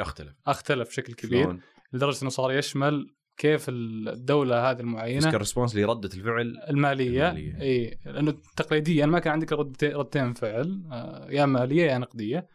أختلف 0.00 0.32
أختلف 0.46 0.88
بشكل 0.88 1.14
كبير 1.14 1.44
شلون؟ 1.44 1.60
لدرجة 1.92 2.22
إنه 2.22 2.30
صار 2.30 2.52
يشمل 2.52 3.14
كيف 3.36 3.66
الدولة 3.68 4.70
هذه 4.70 4.80
المعينة 4.80 5.20
fiscal 5.20 5.38
response 5.38 5.76
لردة 5.76 6.10
الفعل 6.14 6.56
المالية 6.68 7.28
المالية. 7.28 7.60
إي 7.60 7.98
لأنه 8.04 8.34
تقليديا 8.56 9.06
ما 9.06 9.18
كان 9.18 9.32
عندك 9.32 9.52
ردتين 9.82 10.32
فعل 10.32 10.82
آه، 10.92 11.26
يا 11.30 11.46
مالية 11.46 11.84
يا 11.84 11.98
نقدية 11.98 12.46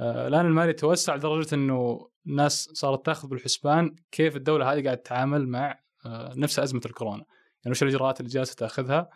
آه، 0.00 0.28
الآن 0.28 0.46
المالية 0.46 0.72
توسع 0.72 1.14
لدرجة 1.14 1.54
إنه 1.54 2.08
الناس 2.26 2.68
صارت 2.72 3.06
تأخذ 3.06 3.28
بالحسبان 3.28 3.94
كيف 4.10 4.36
الدولة 4.36 4.64
هذه 4.72 4.84
قاعدة 4.84 4.94
تتعامل 4.94 5.48
مع 5.48 5.78
آه، 6.06 6.32
نفس 6.36 6.58
أزمة 6.58 6.80
الكورونا 6.86 7.24
يعني 7.64 7.70
وش 7.70 7.82
الإجراءات 7.82 8.20
اللي 8.20 8.30
جالسة 8.30 8.54
تأخذها؟ 8.54 9.08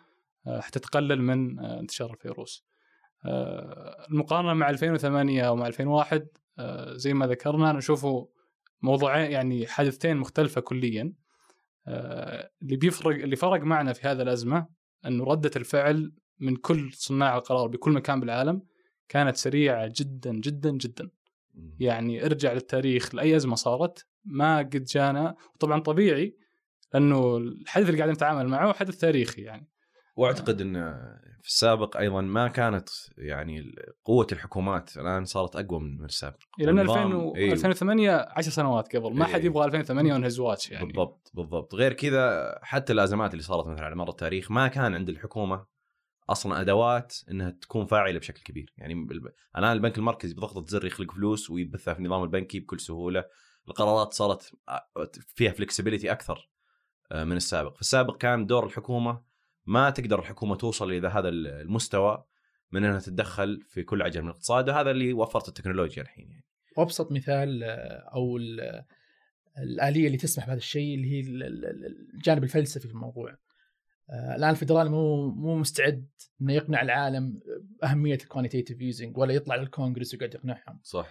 آه، 0.47 0.59
حتى 0.59 0.79
تقلل 0.79 1.21
من 1.21 1.59
آه، 1.59 1.79
انتشار 1.79 2.13
الفيروس. 2.13 2.65
آه، 3.25 4.05
المقارنة 4.09 4.53
مع 4.53 4.69
2008 4.69 5.49
ومع 5.51 5.67
2001 5.67 6.27
آه، 6.59 6.93
زي 6.93 7.13
ما 7.13 7.27
ذكرنا 7.27 7.71
نشوفه 7.71 8.29
موضوعين 8.81 9.31
يعني 9.31 9.67
حادثتين 9.67 10.17
مختلفة 10.17 10.61
كليا. 10.61 11.13
اللي 11.87 12.75
بيفرق 12.77 13.23
اللي 13.23 13.35
فرق 13.35 13.61
معنا 13.61 13.93
في 13.93 14.07
هذا 14.07 14.23
الأزمة 14.23 14.67
إنه 15.05 15.23
ردة 15.23 15.51
الفعل 15.55 16.13
من 16.39 16.55
كل 16.55 16.93
صناع 16.93 17.37
القرار 17.37 17.67
بكل 17.67 17.91
مكان 17.91 18.19
بالعالم 18.19 18.61
كانت 19.09 19.35
سريعة 19.35 19.91
جدا 19.95 20.31
جدا 20.31 20.71
جدا. 20.71 21.09
يعني 21.79 22.25
ارجع 22.25 22.53
للتاريخ 22.53 23.15
لأي 23.15 23.35
أزمة 23.35 23.55
صارت 23.55 24.05
ما 24.25 24.57
قد 24.57 24.83
جانا. 24.83 25.35
وطبعا 25.55 25.79
طبيعي 25.79 26.37
لأنه 26.93 27.37
الحدث 27.37 27.85
اللي 27.85 27.97
قاعدين 27.97 28.15
نتعامل 28.15 28.47
معه 28.47 28.73
حدث 28.73 28.97
تاريخي 28.97 29.41
يعني. 29.41 29.67
وأعتقد 30.15 30.61
إن 30.61 30.73
في 31.41 31.47
السابق 31.47 31.97
أيضا 31.97 32.21
ما 32.21 32.47
كانت 32.47 32.89
يعني 33.17 33.75
قوة 34.05 34.27
الحكومات 34.31 34.97
الآن 34.97 35.25
صارت 35.25 35.55
أقوى 35.55 35.79
من 35.79 36.05
السابق. 36.05 36.37
والنظام- 36.61 36.79
2000 36.79 37.15
و... 37.15 37.35
إيه. 37.35 37.51
2008 37.51 38.27
10 38.29 38.51
سنوات 38.51 38.95
قبل 38.95 39.13
ما 39.13 39.25
حد 39.25 39.39
إيه. 39.39 39.45
يبغى 39.45 39.65
2008 39.65 40.13
ونهز 40.13 40.39
واتش 40.39 40.71
يعني. 40.71 40.85
بالضبط 40.85 41.31
بالضبط. 41.33 41.75
غير 41.75 41.93
كذا 41.93 42.55
حتى 42.63 42.93
الأزمات 42.93 43.31
اللي 43.31 43.43
صارت 43.43 43.67
مثلا 43.67 43.85
على 43.85 43.95
مر 43.95 44.09
التاريخ 44.09 44.51
ما 44.51 44.67
كان 44.67 44.93
عند 44.95 45.09
الحكومة 45.09 45.65
أصلا 46.29 46.61
أدوات 46.61 47.15
إنها 47.31 47.49
تكون 47.49 47.85
فاعلة 47.85 48.19
بشكل 48.19 48.41
كبير. 48.41 48.73
يعني 48.77 48.93
الآن 49.57 49.71
البنك 49.71 49.97
المركزي 49.97 50.33
بضغطة 50.33 50.65
زر 50.67 50.85
يخلق 50.85 51.11
فلوس 51.11 51.49
ويبثها 51.49 51.93
في 51.93 51.99
النظام 51.99 52.23
البنكي 52.23 52.59
بكل 52.59 52.79
سهولة. 52.79 53.23
القرارات 53.67 54.13
صارت 54.13 54.51
فيها 55.35 55.51
flexibility 55.51 56.11
أكثر. 56.11 56.49
من 57.11 57.35
السابق. 57.37 57.75
في 57.75 57.81
السابق 57.81 58.17
كان 58.17 58.45
دور 58.45 58.65
الحكومة 58.65 59.21
ما 59.65 59.89
تقدر 59.89 60.19
الحكومة 60.19 60.55
توصل 60.55 60.91
إلى 60.91 61.07
هذا 61.07 61.29
المستوى 61.29 62.23
من 62.71 62.83
إنها 62.85 62.99
تتدخل 62.99 63.61
في 63.67 63.83
كل 63.83 64.01
عجل 64.01 64.21
من 64.21 64.27
الاقتصاد 64.27 64.69
وهذا 64.69 64.91
اللي 64.91 65.13
وفرت 65.13 65.47
التكنولوجيا 65.47 66.03
الحين 66.03 66.29
يعني. 66.29 66.45
وأبسط 66.77 67.11
مثال 67.11 67.63
آه، 67.63 68.09
أو 68.13 68.37
ال- 68.37 68.83
الآلية 69.57 70.07
اللي 70.07 70.17
تسمح 70.17 70.45
بهذا 70.45 70.57
الشيء 70.57 70.95
اللي 70.95 71.11
هي 71.11 71.19
ال- 71.19 71.43
ال- 71.43 72.09
الجانب 72.15 72.43
الفلسفي 72.43 72.87
في 72.87 72.93
الموضوع. 72.93 73.37
آه، 74.09 74.35
الآن 74.35 74.49
الفدرالي 74.49 74.89
مو 74.89 75.29
مو 75.29 75.55
مستعد 75.55 76.07
إنه 76.41 76.53
يقنع 76.53 76.81
العالم 76.81 77.39
بأهمية 77.81 78.15
ال 78.15 78.20
quantitative 78.20 78.81
easing 78.81 79.17
ولا 79.17 79.33
يطلع 79.33 79.55
للكونغرس 79.55 80.13
ويقعد 80.13 80.33
يقنعهم. 80.33 80.79
صح. 80.83 81.07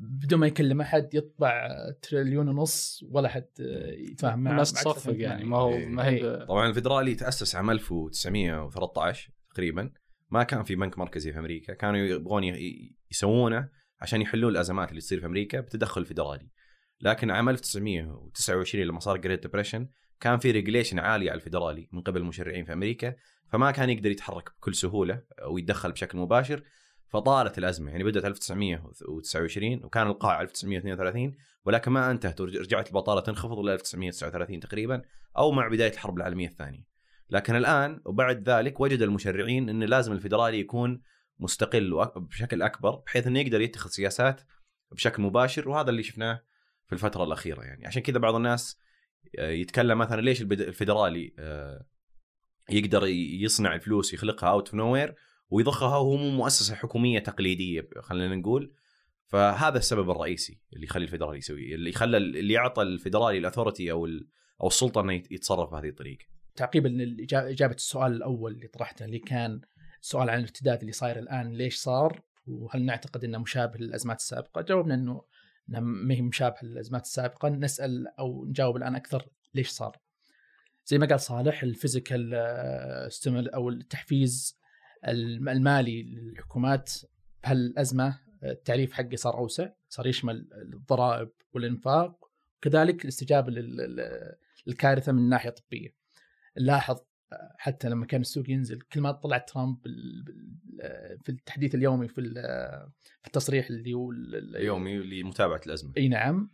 بدون 0.00 0.40
ما 0.40 0.46
يكلم 0.46 0.80
أحد 0.80 1.14
يطبع 1.14 1.68
تريليون 2.02 2.48
ونص 2.48 3.04
ولا 3.10 3.28
حد 3.28 3.48
يتفاهم 3.98 4.38
معه 4.38 4.52
الناس 4.52 4.72
تصفق 4.72 4.88
2008. 4.88 5.24
يعني 5.24 5.44
ما 5.44 5.58
هو 5.58 5.74
إيه. 5.74 5.86
ما 5.86 6.06
هي 6.06 6.46
طبعا 6.48 6.68
الفدرالي 6.68 7.14
تأسس 7.14 7.56
عام 7.56 7.70
1913 7.70 9.30
تقريبا 9.54 9.90
ما 10.30 10.42
كان 10.42 10.62
في 10.62 10.74
بنك 10.74 10.98
مركزي 10.98 11.32
في 11.32 11.38
أمريكا 11.38 11.74
كانوا 11.74 12.00
يبغون 12.00 12.44
يسوونه 13.10 13.68
عشان 14.00 14.20
يحلون 14.22 14.52
الأزمات 14.52 14.90
اللي 14.90 15.00
تصير 15.00 15.20
في 15.20 15.26
أمريكا 15.26 15.60
بتدخل 15.60 16.00
الفدرالي 16.00 16.48
لكن 17.00 17.30
عام 17.30 17.48
1929 17.48 18.84
لما 18.84 19.00
صار 19.00 19.16
Great 19.16 19.42
Depression 19.42 19.88
كان 20.20 20.38
في 20.38 20.50
regulation 20.50 20.98
عالي 20.98 21.30
على 21.30 21.36
الفدرالي 21.36 21.88
من 21.92 22.00
قبل 22.00 22.20
المشرعين 22.20 22.64
في 22.64 22.72
أمريكا 22.72 23.14
فما 23.52 23.70
كان 23.70 23.90
يقدر 23.90 24.10
يتحرك 24.10 24.50
بكل 24.58 24.74
سهولة 24.74 25.22
أو 25.42 25.58
يتدخل 25.58 25.92
بشكل 25.92 26.18
مباشر 26.18 26.62
فطالت 27.14 27.58
الأزمة 27.58 27.90
يعني 27.90 28.04
بدأت 28.04 28.24
1929 28.24 29.84
وكان 29.84 30.06
القاع 30.06 30.40
1932 30.42 31.34
ولكن 31.64 31.90
ما 31.90 32.10
أنتهت 32.10 32.40
ورجعت 32.40 32.88
البطالة 32.88 33.20
تنخفض 33.20 33.58
إلى 33.58 33.74
1939 33.74 34.60
تقريبا 34.60 35.02
أو 35.38 35.52
مع 35.52 35.68
بداية 35.68 35.92
الحرب 35.92 36.16
العالمية 36.16 36.46
الثانية. 36.46 36.86
لكن 37.30 37.56
الآن 37.56 38.00
وبعد 38.04 38.48
ذلك 38.48 38.80
وجد 38.80 39.02
المشرعين 39.02 39.68
إن 39.68 39.82
لازم 39.82 40.12
الفدرالي 40.12 40.60
يكون 40.60 41.02
مستقل 41.38 42.10
بشكل 42.16 42.62
أكبر 42.62 42.90
بحيث 43.06 43.26
إنه 43.26 43.40
يقدر 43.40 43.60
يتخذ 43.60 43.90
سياسات 43.90 44.40
بشكل 44.92 45.22
مباشر 45.22 45.68
وهذا 45.68 45.90
اللي 45.90 46.02
شفناه 46.02 46.42
في 46.86 46.92
الفترة 46.92 47.24
الأخيرة 47.24 47.62
يعني 47.62 47.86
عشان 47.86 48.02
كذا 48.02 48.18
بعض 48.18 48.34
الناس 48.34 48.78
آه، 49.38 49.50
يتكلم 49.50 49.98
مثلا 49.98 50.20
ليش 50.20 50.42
الفدرالي 50.42 51.34
آه، 51.38 51.86
يقدر 52.70 53.06
يصنع 53.06 53.74
الفلوس 53.74 54.14
يخلقها 54.14 54.50
out 54.50 54.66
of 54.66 54.74
nowhere 54.74 55.14
ويضخها 55.50 55.96
وهو 55.96 56.16
مو 56.16 56.30
مؤسسة 56.30 56.74
حكومية 56.74 57.18
تقليدية 57.18 57.88
خلينا 58.00 58.36
نقول 58.36 58.74
فهذا 59.26 59.78
السبب 59.78 60.10
الرئيسي 60.10 60.60
اللي 60.72 60.84
يخلي 60.84 61.04
الفدرالي 61.04 61.38
يسوي 61.38 61.74
اللي 61.74 61.92
خلى 61.92 62.16
اللي 62.16 62.58
اعطى 62.58 62.82
الفدرالي 62.82 63.38
ال 63.38 63.43
authority 63.43 63.90
أو 63.92 64.06
أو 64.60 64.66
السلطة 64.66 65.00
إنه 65.00 65.12
يت- 65.12 65.32
يتصرف 65.32 65.70
بهذه 65.70 65.88
الطريقة. 65.88 66.24
تعقيبا 66.56 66.88
لاجابه 66.88 67.74
السؤال 67.74 68.12
الأول 68.12 68.52
اللي 68.52 68.66
طرحته 68.68 69.04
اللي 69.04 69.18
كان 69.18 69.60
سؤال 70.00 70.30
عن 70.30 70.38
الارتداد 70.38 70.80
اللي 70.80 70.92
صاير 70.92 71.18
الآن 71.18 71.52
ليش 71.52 71.76
صار 71.76 72.22
وهل 72.46 72.82
نعتقد 72.84 73.24
إنه 73.24 73.38
مشابه 73.38 73.78
للأزمات 73.78 74.16
السابقة؟ 74.16 74.60
جاوبنا 74.62 74.94
إنه 74.94 75.22
إنه 75.68 75.80
ما 75.80 76.14
هي 76.14 76.22
مشابهة 76.22 76.58
للأزمات 76.62 77.02
السابقة، 77.02 77.48
نسأل 77.48 78.06
أو 78.18 78.44
نجاوب 78.46 78.76
الآن 78.76 78.94
أكثر 78.94 79.26
ليش 79.54 79.68
صار؟ 79.68 79.96
زي 80.86 80.98
ما 80.98 81.06
قال 81.06 81.20
صالح 81.20 81.62
ال 81.62 81.72
fiscal 81.72 82.32
stimulus 83.12 83.48
أو 83.48 83.68
التحفيز 83.68 84.58
المالي 85.08 86.02
للحكومات 86.02 86.92
بهالأزمة 87.42 88.18
التعريف 88.44 88.92
حقه 88.92 89.16
صار 89.16 89.38
أوسع، 89.38 89.68
صار 89.88 90.06
يشمل 90.06 90.48
الضرائب 90.74 91.28
والإنفاق 91.54 92.24
وكذلك 92.58 93.02
الاستجابة 93.04 93.50
لل- 93.50 93.76
لل- 93.76 94.34
للكارثة 94.66 95.12
من 95.12 95.28
ناحية 95.28 95.50
طبية. 95.50 95.88
نلاحظ 96.60 96.98
حتى 97.58 97.88
لما 97.88 98.06
كان 98.06 98.20
السوق 98.20 98.50
ينزل 98.50 98.80
كل 98.80 99.00
ما 99.00 99.12
طلع 99.12 99.38
ترامب 99.38 99.76
في 101.22 101.28
التحديث 101.28 101.74
اليومي 101.74 102.08
في 102.08 102.20
ال- 102.20 102.34
في 103.22 103.26
التصريح 103.26 103.66
اللي 103.70 103.94
هو 103.94 104.10
ال- 104.12 104.56
يومي 104.64 104.96
لمتابعة 104.98 105.60
الأزمة. 105.66 105.92
إي 105.96 106.08
نعم. 106.08 106.50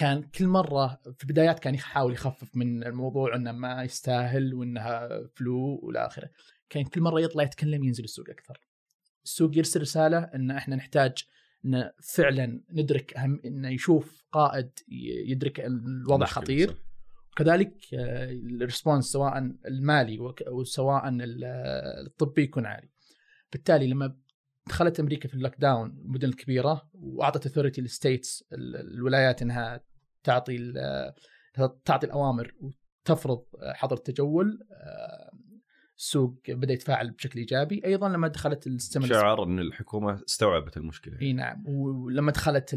كان 0.00 0.22
كل 0.22 0.46
مرة 0.46 1.00
في 1.18 1.24
البدايات 1.24 1.58
كان 1.58 1.74
يحاول 1.74 2.12
يخفف 2.12 2.56
من 2.56 2.84
الموضوع 2.84 3.36
إنه 3.36 3.52
ما 3.52 3.82
يستاهل 3.82 4.54
وإنها 4.54 5.08
flu 5.34 5.80
وإلى 5.82 6.06
آخره. 6.06 6.30
كان 6.70 6.84
كل 6.84 7.00
مرة 7.00 7.20
يطلع 7.20 7.42
يتكلم 7.42 7.84
ينزل 7.84 8.04
السوق 8.04 8.30
أكثر. 8.30 8.60
السوق 9.24 9.56
يرسل 9.56 9.80
رسالة 9.80 10.18
إن 10.18 10.50
إحنا 10.50 10.76
نحتاج 10.76 11.12
إن 11.64 11.90
فعلا 12.14 12.62
ندرك 12.70 13.14
أهم 13.16 13.40
انه 13.44 13.68
يشوف 13.68 14.24
قائد 14.32 14.70
يدرك 15.28 15.60
الوضع 15.60 16.26
خطير. 16.26 16.76
وكذلك 17.32 17.76
آه، 17.94 18.30
ال 18.30 18.38
response 18.38 19.04
سواء 19.04 19.38
المالي 19.66 20.18
وسواء 20.48 21.08
ال- 21.08 21.44
الطبي 22.06 22.42
يكون 22.42 22.66
عالي. 22.66 22.88
بالتالي 23.52 23.86
لما 23.86 24.16
دخلت 24.66 25.00
أمريكا 25.00 25.28
في 25.28 25.34
ال 25.34 25.56
lockdown 25.58 25.90
المدن 25.90 26.28
الكبيره 26.28 26.90
وأعطت 26.94 27.46
authority 27.46 27.80
لل 27.80 27.96
states 27.96 28.44
الولايات 28.52 29.42
إنها 29.42 29.80
تعطي 30.24 30.72
تعطي 31.84 32.06
الأوامر 32.06 32.54
وتفرض 32.60 33.44
حظر 33.62 33.96
التجول 33.96 34.66
آه، 34.72 35.30
السوق 35.98 36.40
بدأ 36.48 36.72
يتفاعل 36.72 37.10
بشكل 37.10 37.38
إيجابي. 37.38 37.82
أيضا 37.84 38.08
لما 38.08 38.28
دخلت 38.28 38.66
ال 38.66 38.71
stimulus 38.71 39.12
شعر 39.12 39.42
إن 39.42 39.58
الحكومة 39.58 40.22
استوعبت 40.28 40.76
المشكلة. 40.76 41.20
إي 41.22 41.32
نعم. 41.32 41.66
ولما 41.66 42.32
دخلت 42.32 42.70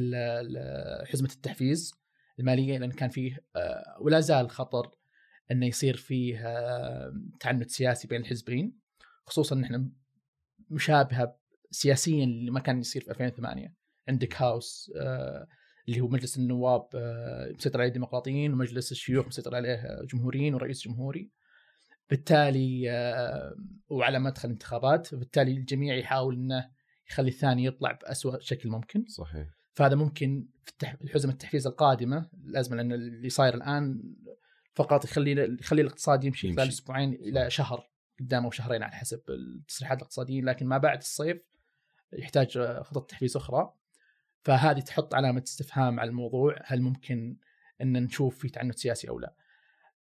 حزمة 1.12 1.30
التحفيز 1.30 1.94
المالية 2.40 2.78
لأن 2.78 2.92
كان 2.92 3.10
فيه 3.10 3.40
آه، 3.56 3.98
ولا 4.02 4.20
زال 4.20 4.50
خطر 4.50 4.92
إنه 5.52 5.66
يصير 5.66 5.98
فيه 5.98 6.48
آه، 6.48 7.14
تعنت 7.40 7.70
سياسي 7.70 8.08
بين 8.08 8.22
الحزبين 8.22 8.80
خصوصا 9.26 9.56
إن 9.56 9.64
إحنا 9.64 9.90
مشابهة 10.70 11.38
سياسيا 11.72 12.24
اللي 12.24 12.52
ما 12.52 12.60
كان 12.60 12.80
يصير 12.80 13.02
في 13.02 13.10
2008 13.10 13.74
عندك 14.08 14.42
هاوس 14.42 14.92
آه، 14.96 15.48
اللي 15.88 16.02
هو 16.02 16.08
مجلس 16.08 16.38
النواب 16.38 16.88
مسيطر 17.56 17.80
عليه 17.80 17.88
الديمقراطيين 17.88 18.54
ومجلس 18.54 18.92
الشيوخ 18.92 19.28
مسيطر 19.28 19.56
عليه 19.56 20.02
جمهوريين 20.14 20.54
ورئيس 20.54 20.88
جمهوري. 20.88 21.32
بالتالي 22.10 22.92
آه، 22.92 23.56
وعلى 23.90 24.20
مدخل 24.20 24.50
انتخابات 24.50 25.16
بالتالي 25.16 25.52
الجميع 25.52 25.96
يحاول 25.96 26.36
إنه 26.36 26.70
يخلي 27.10 27.30
الثاني 27.30 27.66
يطلع 27.66 27.92
بأسوأ 27.92 28.40
شكل 28.40 28.70
ممكن. 28.70 29.06
صحيح. 29.08 29.48
فهذا 29.74 29.96
ممكن 29.96 30.48
في 30.64 30.72
التح... 30.72 30.96
الحزم 31.02 31.30
التحفيز 31.30 31.68
القادمة 31.68 32.30
الازمه 32.34 32.78
لأن 32.78 32.94
اللي 32.94 33.30
صاير 33.30 33.56
الآن 33.56 34.04
فقط 34.76 35.06
يخلي 35.06 35.58
يخلي 35.60 35.82
الاقتصاد 35.82 36.24
يمشي 36.24 36.48
يمشي. 36.48 36.58
خلال 36.58 36.68
أسبوعين 36.68 37.14
إلى 37.14 37.50
شهر 37.50 37.90
قدام 38.20 38.44
أو 38.44 38.52
شهرين 38.52 38.84
على 38.84 38.94
حسب 38.94 39.22
التصريحات 39.30 39.98
الاقتصاديين 39.98 40.46
لكن 40.46 40.66
ما 40.66 40.78
بعد 40.78 40.98
الصيف 40.98 41.42
يحتاج 42.14 42.60
خطط 42.60 43.10
تحفيز 43.10 43.38
أخرى. 43.38 43.74
فهذه 44.44 44.80
تحط 44.80 45.16
علامة 45.16 45.44
استفهام 45.44 46.00
على 46.00 46.10
الموضوع 46.10 46.56
هل 46.66 46.82
ممكن 46.82 47.38
إن 47.82 48.04
نشوف 48.04 48.40
في 48.40 48.50
تعنت 48.50 48.78
سياسي 48.78 49.10
أو 49.10 49.20
لا. 49.20 49.34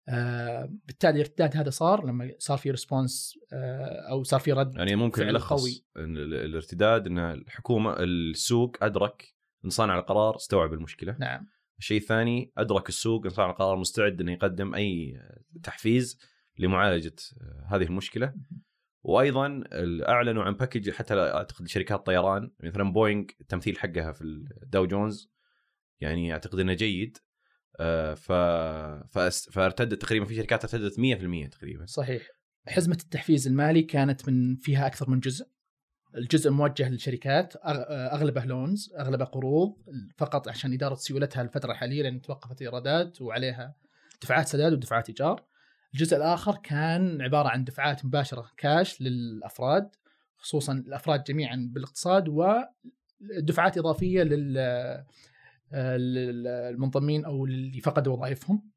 آه 0.10 0.69
بالتالي 0.86 1.15
الارتداد 1.15 1.57
هذا 1.57 1.69
صار 1.69 2.05
لما 2.05 2.31
صار 2.38 2.57
في 2.57 2.72
ريسبونس 2.72 3.39
آه 3.53 4.10
أو 4.10 4.24
صار 4.24 4.39
في 4.39 4.51
رد 4.51 4.75
يعني 4.75 4.95
ممكن 4.95 5.25
نلخص 5.25 5.62
قوي. 5.62 5.86
الارتداد 5.98 7.07
إن 7.07 7.19
الحكومة 7.19 7.95
السوق 8.00 8.77
أدرك 8.81 9.33
إن 9.65 9.69
صانع 9.69 10.00
القرار 10.00 10.36
استوعب 10.36 10.74
المشكلة. 10.74 11.15
نعم. 11.19 11.48
الشيء 11.79 11.98
الثاني 11.98 12.51
أدرك 12.57 12.89
السوق 12.89 13.25
إن 13.25 13.29
صانع 13.29 13.50
القرار 13.50 13.77
مستعد 13.77 14.22
إنه 14.22 14.31
يقدم 14.31 14.75
أي 14.75 15.19
تحفيز 15.63 16.19
لمعالجة 16.60 17.15
هذه 17.67 17.83
المشكلة. 17.83 18.33
وأيضا 19.03 19.63
أعلنوا 20.07 20.43
عن 20.43 20.53
package 20.53 20.89
حتى 20.89 21.13
أعتقد 21.13 21.67
شركات 21.67 22.00
الطيران 22.00 22.51
مثلا 22.63 22.93
بوينغ 22.93 23.25
التمثيل 23.41 23.77
حقها 23.77 24.11
في 24.11 24.22
الداو 24.63 24.85
جونز 24.85 25.31
يعني 26.01 26.33
أعتقد 26.33 26.59
إنه 26.59 26.74
جيد. 26.74 27.18
آه، 27.18 27.23
ف 28.16 28.31
فأس- 29.03 29.51
فارتدت 29.51 30.01
تقريبا 30.01 30.25
في 30.25 30.36
شركات 30.36 30.64
ارتدت 30.64 31.00
100% 31.00 31.48
تقريبا. 31.50 31.86
صحيح. 31.86 32.27
حزمة 32.68 32.98
التحفيز 33.03 33.48
المالي 33.48 33.81
كانت 33.81 34.29
من 34.29 34.55
فيها 34.55 34.88
أكثر 34.88 35.09
من 35.09 35.20
جزء. 35.20 35.46
الجزء 36.18 36.51
موجه 36.51 36.90
للشركات 36.90 37.53
أغ- 37.53 37.59
أغلبه 37.90 38.46
لونز 38.46 38.94
أغلبه 39.00 39.25
قروض 39.25 39.75
فقط 40.18 40.48
عشان 40.48 40.74
إدارة 40.74 40.96
سيولتها 40.96 41.42
الفترة 41.42 41.72
الحالية 41.72 42.03
لأن 42.03 42.22
توقفت 42.22 42.62
الإيرادات 42.62 43.22
وعليها 43.22 43.75
دفعات 44.22 44.48
سداد 44.48 44.74
ودفعات 44.74 45.09
إيجار. 45.09 45.46
الجزء 45.94 46.18
الآخر 46.18 46.55
كان 46.64 47.22
عبارة 47.22 47.50
عن 47.50 47.64
دفعات 47.64 48.05
مباشرة 48.05 48.51
كاش 48.57 49.01
للأفراد 49.01 49.90
خصوصا 50.38 50.74
الأفراد 50.74 51.24
جميعا 51.24 51.70
بالاقتصاد 51.74 52.25
ودفعات 52.29 53.77
إضافية 53.77 54.24
لل 54.24 54.57
للمنضمين 55.98 57.25
أو 57.25 57.46
اللي 57.46 57.81
فقدوا 57.81 58.14
وظائفهم 58.14 58.72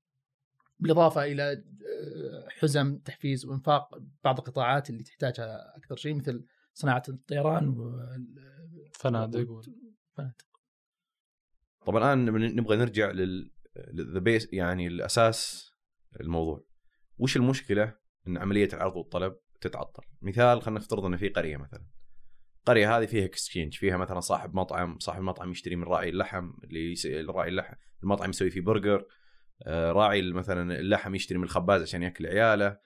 بالإضافة 0.78 1.24
إلى 1.24 1.52
آه، 1.52 2.48
حزم 2.48 2.98
تحفيز 2.98 3.44
وإنفاق 3.46 3.98
بعض 4.24 4.38
القطاعات 4.38 4.90
اللي 4.90 5.02
تحتاجها 5.02 5.76
أكثر 5.76 5.96
شيء 5.96 6.14
مثل 6.14 6.46
صناعة 6.74 7.02
الطيران 7.08 7.74
فنادق 8.92 9.50
والفنادق. 9.50 10.46
طبعا 11.86 12.14
الآن 12.14 12.26
نبغى- 12.60 12.72
نرجع 12.72 13.10
لل 13.10 13.50
base 14.20 14.52
يعني 14.52 14.86
الأساس 14.86 15.70
الموضوع. 16.20 16.64
وش 17.18 17.36
المشكلة 17.36 17.94
إن 18.28 18.36
عملية 18.38 18.68
العرض 18.72 18.96
والطلب 18.96 19.36
تتعطل؟ 19.60 20.02
مثال 20.22 20.62
خلينا 20.62 20.80
نفترض 20.80 21.04
ان 21.04 21.16
في 21.16 21.28
قرية 21.28 21.56
مثلا. 21.56 21.86
القرية 22.68 22.98
هذه 22.98 23.06
فيها 23.06 23.24
exchange 23.24 23.74
فيها 23.74 23.96
مثلا 23.96 24.20
صاحب 24.20 24.54
مطعم 24.54 24.98
صاحب 24.98 25.20
المطعم 25.20 25.50
يشتري 25.50 25.76
من 25.76 25.84
راعي 25.84 26.08
اللحم 26.08 26.50
اللي. 26.64 26.94
راعي 27.28 27.48
اللحم 27.48 27.74
المطعم 28.02 28.30
يسوي 28.30 28.50
فيه 28.50 28.60
برجر 28.60 29.06
آه، 29.62 29.92
راعي 29.92 30.32
مثلا 30.32 30.78
اللحم 30.78 31.14
يشتري 31.14 31.38
من 31.38 31.44
الخباز 31.44 31.82
عشان 31.82 32.02
ياكل 32.02 32.26
عياله 32.26 32.78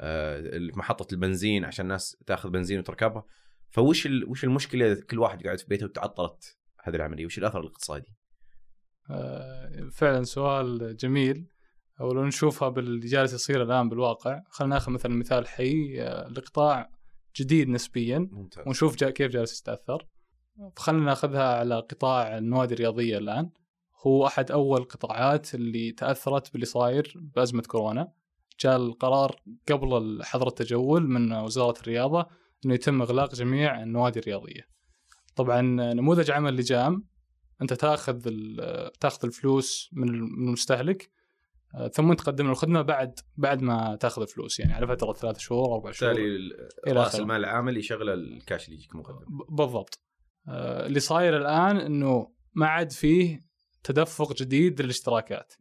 آه، 0.00 0.58
محطة 0.76 1.14
البنزين 1.14 1.64
عشان 1.64 1.84
الناس 1.84 2.16
تاخذ 2.26 2.50
بنزين 2.50 2.78
وتركبها 2.78 3.24
فوش. 3.70 4.08
وش 4.26 4.44
المشكلة 4.44 4.92
إذا 4.92 5.04
كل 5.04 5.18
واحد 5.18 5.42
قاعد 5.44 5.58
في 5.58 5.66
بيته 5.68 5.86
وتعطلت 5.86 6.58
هذه 6.82 6.96
العملية 6.96 7.26
وش 7.26 7.38
الأثر 7.38 7.60
الاقتصادي 7.60 8.14
آه، 9.10 9.88
فعلا 9.92 10.22
سؤال 10.22 10.96
جميل 10.96 11.46
أو 12.00 12.12
لو 12.12 12.24
نشوفها 12.24 12.68
باللي 12.68 13.06
جالس 13.06 13.32
يصير 13.34 13.62
الآن 13.62 13.88
بالواقع 13.88 14.40
خلينا 14.50 14.74
ناخذ 14.74 14.92
مثلا 14.92 15.16
مثال 15.16 15.48
حي 15.48 16.02
آه، 16.02 16.28
لقطاع 16.28 16.93
جديد 17.36 17.68
نسبيا. 17.68 18.28
ممتاز. 18.32 18.66
ونشوف 18.66 18.96
جا 18.96 19.10
كيف 19.10 19.32
جالس 19.32 19.60
يتأثر. 19.60 20.06
خلينا 20.76 21.04
ناخذها 21.04 21.58
على 21.58 21.74
قطاع 21.74 22.38
النوادي 22.38 22.74
الرياضية 22.74 23.18
الآن. 23.18 23.50
هو 24.06 24.26
أحد 24.26 24.50
أول 24.50 24.80
القطاعات 24.80 25.54
اللي 25.54 25.92
تأثرت 25.92 26.52
باللي 26.52 26.66
صاير 26.66 27.14
بأزمة 27.16 27.62
كورونا. 27.62 28.12
جاء 28.60 28.76
القرار 28.76 29.40
قبل 29.68 30.20
حظر 30.24 30.48
التجول 30.48 31.08
من 31.08 31.32
وزارة 31.32 31.80
الرياضة 31.80 32.26
إنه 32.64 32.74
يتم 32.74 33.02
إغلاق 33.02 33.34
جميع 33.34 33.82
النوادي 33.82 34.20
الرياضية. 34.20 34.68
طبعا 35.36 35.60
نموذج 35.94 36.30
عمل 36.30 36.56
لجام 36.56 37.06
أنت 37.62 37.72
تأخذ 37.72 38.20
تأخذ 39.00 39.26
الفلوس 39.26 39.90
من 39.92 40.08
المستهلك 40.08 41.10
ثم 41.92 42.12
تقدم 42.12 42.44
له 42.44 42.50
الخدمة 42.50 42.82
بعد 42.82 43.20
بعد 43.36 43.62
ما 43.62 43.96
تاخذ 43.96 44.22
الفلوس 44.22 44.60
يعني 44.60 44.72
على 44.72 44.86
فترة 44.86 45.12
ثلاث 45.12 45.38
شهور 45.38 45.74
أربع 45.74 45.90
شهور. 45.90 46.12
بالتالي 46.12 46.92
رأس. 46.92 47.14
المال 47.14 47.36
العامل 47.36 47.76
يشغل 47.76 48.10
الكاش 48.10 48.64
اللي 48.64 48.78
يجيك 48.78 48.96
مقدم. 48.96 49.26
بالضبط. 49.48 50.00
آه، 50.48 50.86
اللي 50.86 51.00
صاير 51.00 51.36
الآن 51.36 51.76
إنه 51.76 52.34
ما 52.54 52.66
عاد 52.66 52.92
فيه 52.92 53.40
تدفق 53.84 54.32
جديد 54.32 54.82
للاشتراكات. 54.82 55.52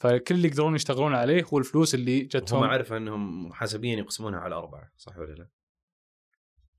فكل 0.00 0.34
اللي 0.34 0.48
يقدرون 0.48 0.74
يشتغلون 0.74 1.14
عليه 1.14 1.44
هو 1.52 1.58
الفلوس 1.58 1.94
اللي 1.94 2.22
هم 2.22 2.28
جتهم 2.28 2.64
عارف 2.64 2.92
إنهم 2.92 3.48
محاسبين 3.48 3.98
يقسمونها 3.98 4.40
على 4.40 4.54
أربعة 4.54 4.92
صح 4.96 5.18
ولا 5.18 5.32
لا؟ 5.32 5.48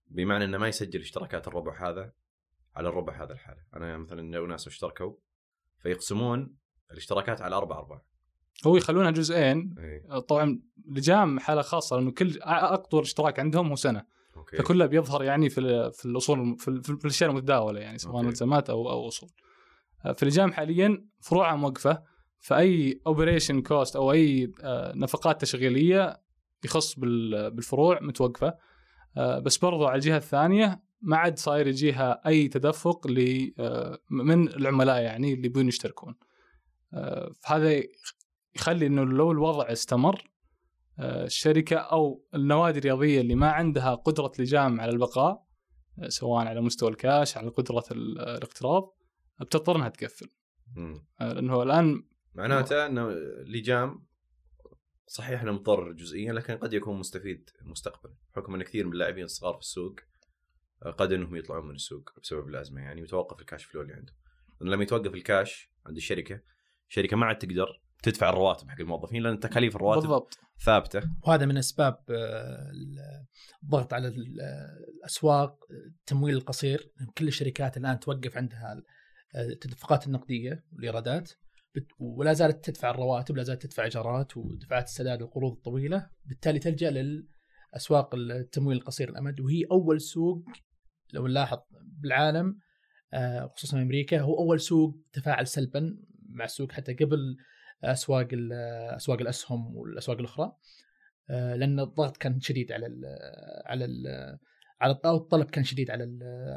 بمعنى 0.08 0.46
إنه 0.46 0.58
ما 0.58 0.68
يسجل 0.68 1.00
اشتراكات 1.00 1.48
الربع 1.48 1.90
هذا 1.90 2.14
على 2.76 2.90
الربع 2.90 3.24
هذا 3.24 3.34
الحالة، 3.34 3.62
أنا 3.76 3.98
مثلا 3.98 4.36
لو 4.36 4.46
ناس 4.46 4.68
اشتركوا 4.68 5.14
فيقسمون 5.78 6.56
الاشتراكات 6.92 7.42
على 7.42 7.56
أربع 7.56 7.78
ارباع. 7.78 8.09
هو 8.68 8.78
يخلونها 8.78 9.12
جزئين 9.12 9.76
اي 9.80 10.22
طبعا 10.22 10.60
لجام 10.88 11.40
حالة 11.40 11.62
خاصة 11.62 11.96
لأنه 11.96 12.12
كل 12.12 12.40
اقطر 12.42 13.02
اشتراك 13.02 13.40
عندهم 13.40 13.70
هو 13.70 13.76
سنة 13.76 14.06
أوكي 14.38 14.58
فكلها 14.58 14.88
بيظهر 14.88 15.24
يعني 15.24 15.50
في 15.50 15.92
في 15.94 16.06
الأصول 16.06 16.58
في, 16.60 16.82
في 16.82 16.90
الأشياء 17.06 17.30
المتداولة 17.30 17.80
يعني 17.80 17.98
سواء 17.98 18.16
أوكي. 18.16 18.28
ملزمات 18.28 18.70
أو 18.70 18.90
أو 18.90 19.08
أصول. 19.08 19.30
في 20.16 20.24
لجام 20.24 20.52
حاليا 20.52 21.06
فروعها 21.22 21.56
موقفة 21.56 22.04
فأي 22.40 23.02
operation 23.08 23.62
cost 23.62 23.96
أو 23.96 24.12
أي 24.12 24.52
آه، 24.64 24.94
نفقات 24.96 25.42
تشغيلية 25.42 26.22
يخص 26.66 27.00
بال- 27.00 27.52
بالفروع 27.52 28.00
متوقفة 28.02 28.54
آه، 29.18 29.40
بس 29.40 29.58
برضو 29.58 29.86
على 29.86 29.96
الجهة 29.96 30.18
الثانية 30.18 30.84
ما 31.02 31.18
عاد 31.18 31.40
صاير 31.40 31.68
يجيها 31.68 32.22
أي 32.28 32.48
تدفق 32.48 33.08
آه، 33.60 34.00
من 34.10 34.48
العملاء 34.48 35.02
يعني 35.02 35.34
اللي 35.34 35.46
يبون 35.46 35.68
يشتركون. 35.68 36.16
آه، 36.94 37.32
فهذا 37.42 37.82
يخلي 38.56 38.88
إنه 38.88 39.04
لو 39.06 39.32
الوضع 39.32 39.72
استمر 39.72 40.30
آه، 41.00 41.26
الشركة 41.26 41.76
أو 41.78 42.26
النوادي 42.36 42.80
الرياضية 42.80 43.22
اللي 43.22 43.36
ما 43.36 43.52
عندها 43.52 43.96
قدرة 43.96 44.32
لجام 44.40 44.82
على 44.82 44.92
البقاء 44.92 45.46
آه، 46.00 46.10
سواء 46.10 46.48
على 46.48 46.62
مستوى 46.62 46.90
الكاش 46.90 47.38
على 47.38 47.50
قدرة 47.50 47.84
ال- 47.92 48.20
الاقتراض 48.20 48.96
بتضطر 49.42 49.76
إنها 49.76 49.90
تقفل. 49.90 50.30
آه، 51.22 51.34
لأنه 51.34 51.64
الآن 51.64 52.04
معناته 52.36 52.86
إنه 52.86 53.10
لجام 53.48 54.06
صحيح 55.08 55.42
إنه 55.42 55.52
مضر 55.52 55.92
جزئيا 55.92 56.34
لكن 56.34 56.58
قد 56.58 56.74
يكون 56.74 57.00
مستفيد 57.00 57.50
مستقبلا 57.62 58.14
بحكم 58.34 58.56
إن 58.56 58.64
كثير 58.64 58.86
من 58.88 58.94
اللاعبين 58.94 59.24
الصغار 59.24 59.54
في 59.54 59.60
السوق 59.60 59.96
آه، 60.86 60.92
قد 60.92 61.14
إنهم 61.14 61.36
يطلعون 61.36 61.68
من 61.68 61.76
السوق 61.76 62.10
بسبب 62.24 62.48
الأزمة 62.48 62.82
يعني 62.82 63.02
وتوقف 63.02 63.40
ال 63.42 63.47
cash 63.47 63.66
flow 63.66 63.82
اللي 63.82 63.94
عنده 63.94 64.14
لأن 64.62 64.70
لما 64.72 64.84
يتوقف 64.84 65.14
الكاش 65.14 65.72
عند 65.86 65.98
الشركة 65.98 66.42
الشركة 66.90 67.18
ما 67.18 67.26
عاد 67.26 67.38
تقدر 67.38 67.82
تدفع 68.04 68.30
الرواتب 68.30 68.70
حق 68.70 68.80
الموظفين 68.80 69.24
لأن 69.24 69.40
تكاليف 69.40 69.76
الرواتب 69.76 70.02
بالضبط. 70.02 70.40
ثابتة. 70.66 71.02
وهذا 71.28 71.46
من 71.46 71.58
أسباب 71.58 71.98
آه، 72.10 72.72
الضغط 73.64 73.94
على 73.94 74.08
آه، 74.08 74.12
الأسواق 74.98 75.66
التمويل 75.72 76.36
القصير. 76.36 76.92
كل 77.18 77.28
الشركات 77.28 77.78
الآن 77.78 78.00
توقف 78.00 78.38
عندها 78.38 78.82
آه، 79.36 79.46
التدفقات 79.46 80.08
النقدية 80.08 80.64
والإيرادات. 80.74 81.32
ولا 82.00 82.34
زالت 82.34 82.66
تدفع 82.66 82.90
الرواتب 82.90 83.38
لا 83.38 83.44
زالت 83.44 83.62
تدفع 83.62 83.84
إيجارات 83.84 84.38
ودفعات 84.38 84.84
السداد 84.84 85.22
القروض 85.22 85.52
الطويلة. 85.52 86.10
بالتالي 86.26 86.60
تلجأ 86.60 86.92
للأسواق 86.92 88.16
التمويل 88.16 88.78
القصير 88.78 89.10
الأمد 89.10 89.40
وهي 89.40 89.64
أول 89.72 90.02
سوق 90.02 90.44
لو 91.14 91.28
نلاحظ 91.28 91.58
بالعالم 91.82 92.60
آه، 93.14 93.52
خصوصا 93.56 93.82
أمريكا 93.82 94.22
هو 94.22 94.38
أول 94.38 94.60
سوق 94.60 94.96
تفاعل 95.14 95.48
سلبا 95.48 95.98
مع 96.30 96.46
السوق. 96.46 96.72
حتى 96.72 96.94
قبل 96.94 97.38
أسواق 97.84 98.28
أسواق 98.96 99.22
الأسهم 99.22 99.78
والأسواق 99.78 100.18
الأخرى. 100.18 100.56
آه، 101.30 101.56
لأن 101.56 101.80
الضغط 101.80 102.18
كان 102.18 102.40
شديد 102.40 102.72
على 102.72 102.86
ال 102.86 103.06
على 103.66 103.86
ال 103.86 104.08
على 104.82 105.00
أو 105.06 105.18
الطلب 105.18 105.50
كان 105.50 105.64
شديد 105.64 105.92
على 105.92 106.04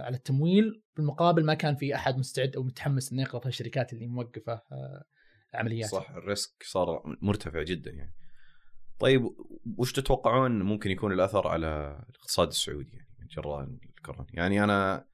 على 0.05 0.17
التمويل. 0.17 0.83
بالمقابل 0.97 1.45
ما 1.45 1.55
كان 1.55 1.77
في 1.77 1.95
أحد 1.95 2.19
مستعد 2.19 2.57
أو 2.57 2.63
متحمس 2.63 3.13
إنه 3.13 3.23
يقرض 3.23 3.47
الشركات 3.47 3.93
اللي 3.93 4.07
موقفة 4.07 4.53
آه، 4.53 5.05
عمليات 5.55 5.91
صح 5.91 6.11
الريسك 6.11 6.63
صار 6.63 7.17
مرتفع 7.23 7.63
جدا 7.63 7.91
يعني. 7.91 8.15
طيب 8.99 9.31
وش 9.79 9.93
تتوقعون 9.93 10.63
ممكن 10.63 10.91
يكون 10.91 11.13
الأثر 11.13 11.49
على 11.49 11.67
الاقتصاد 12.11 12.49
السعودي 12.49 12.97
يعني 12.97 13.29
جراء 13.31 13.69
الكورونا؟ 13.99 14.27
يعني 14.33 14.65
أنا 14.65 15.07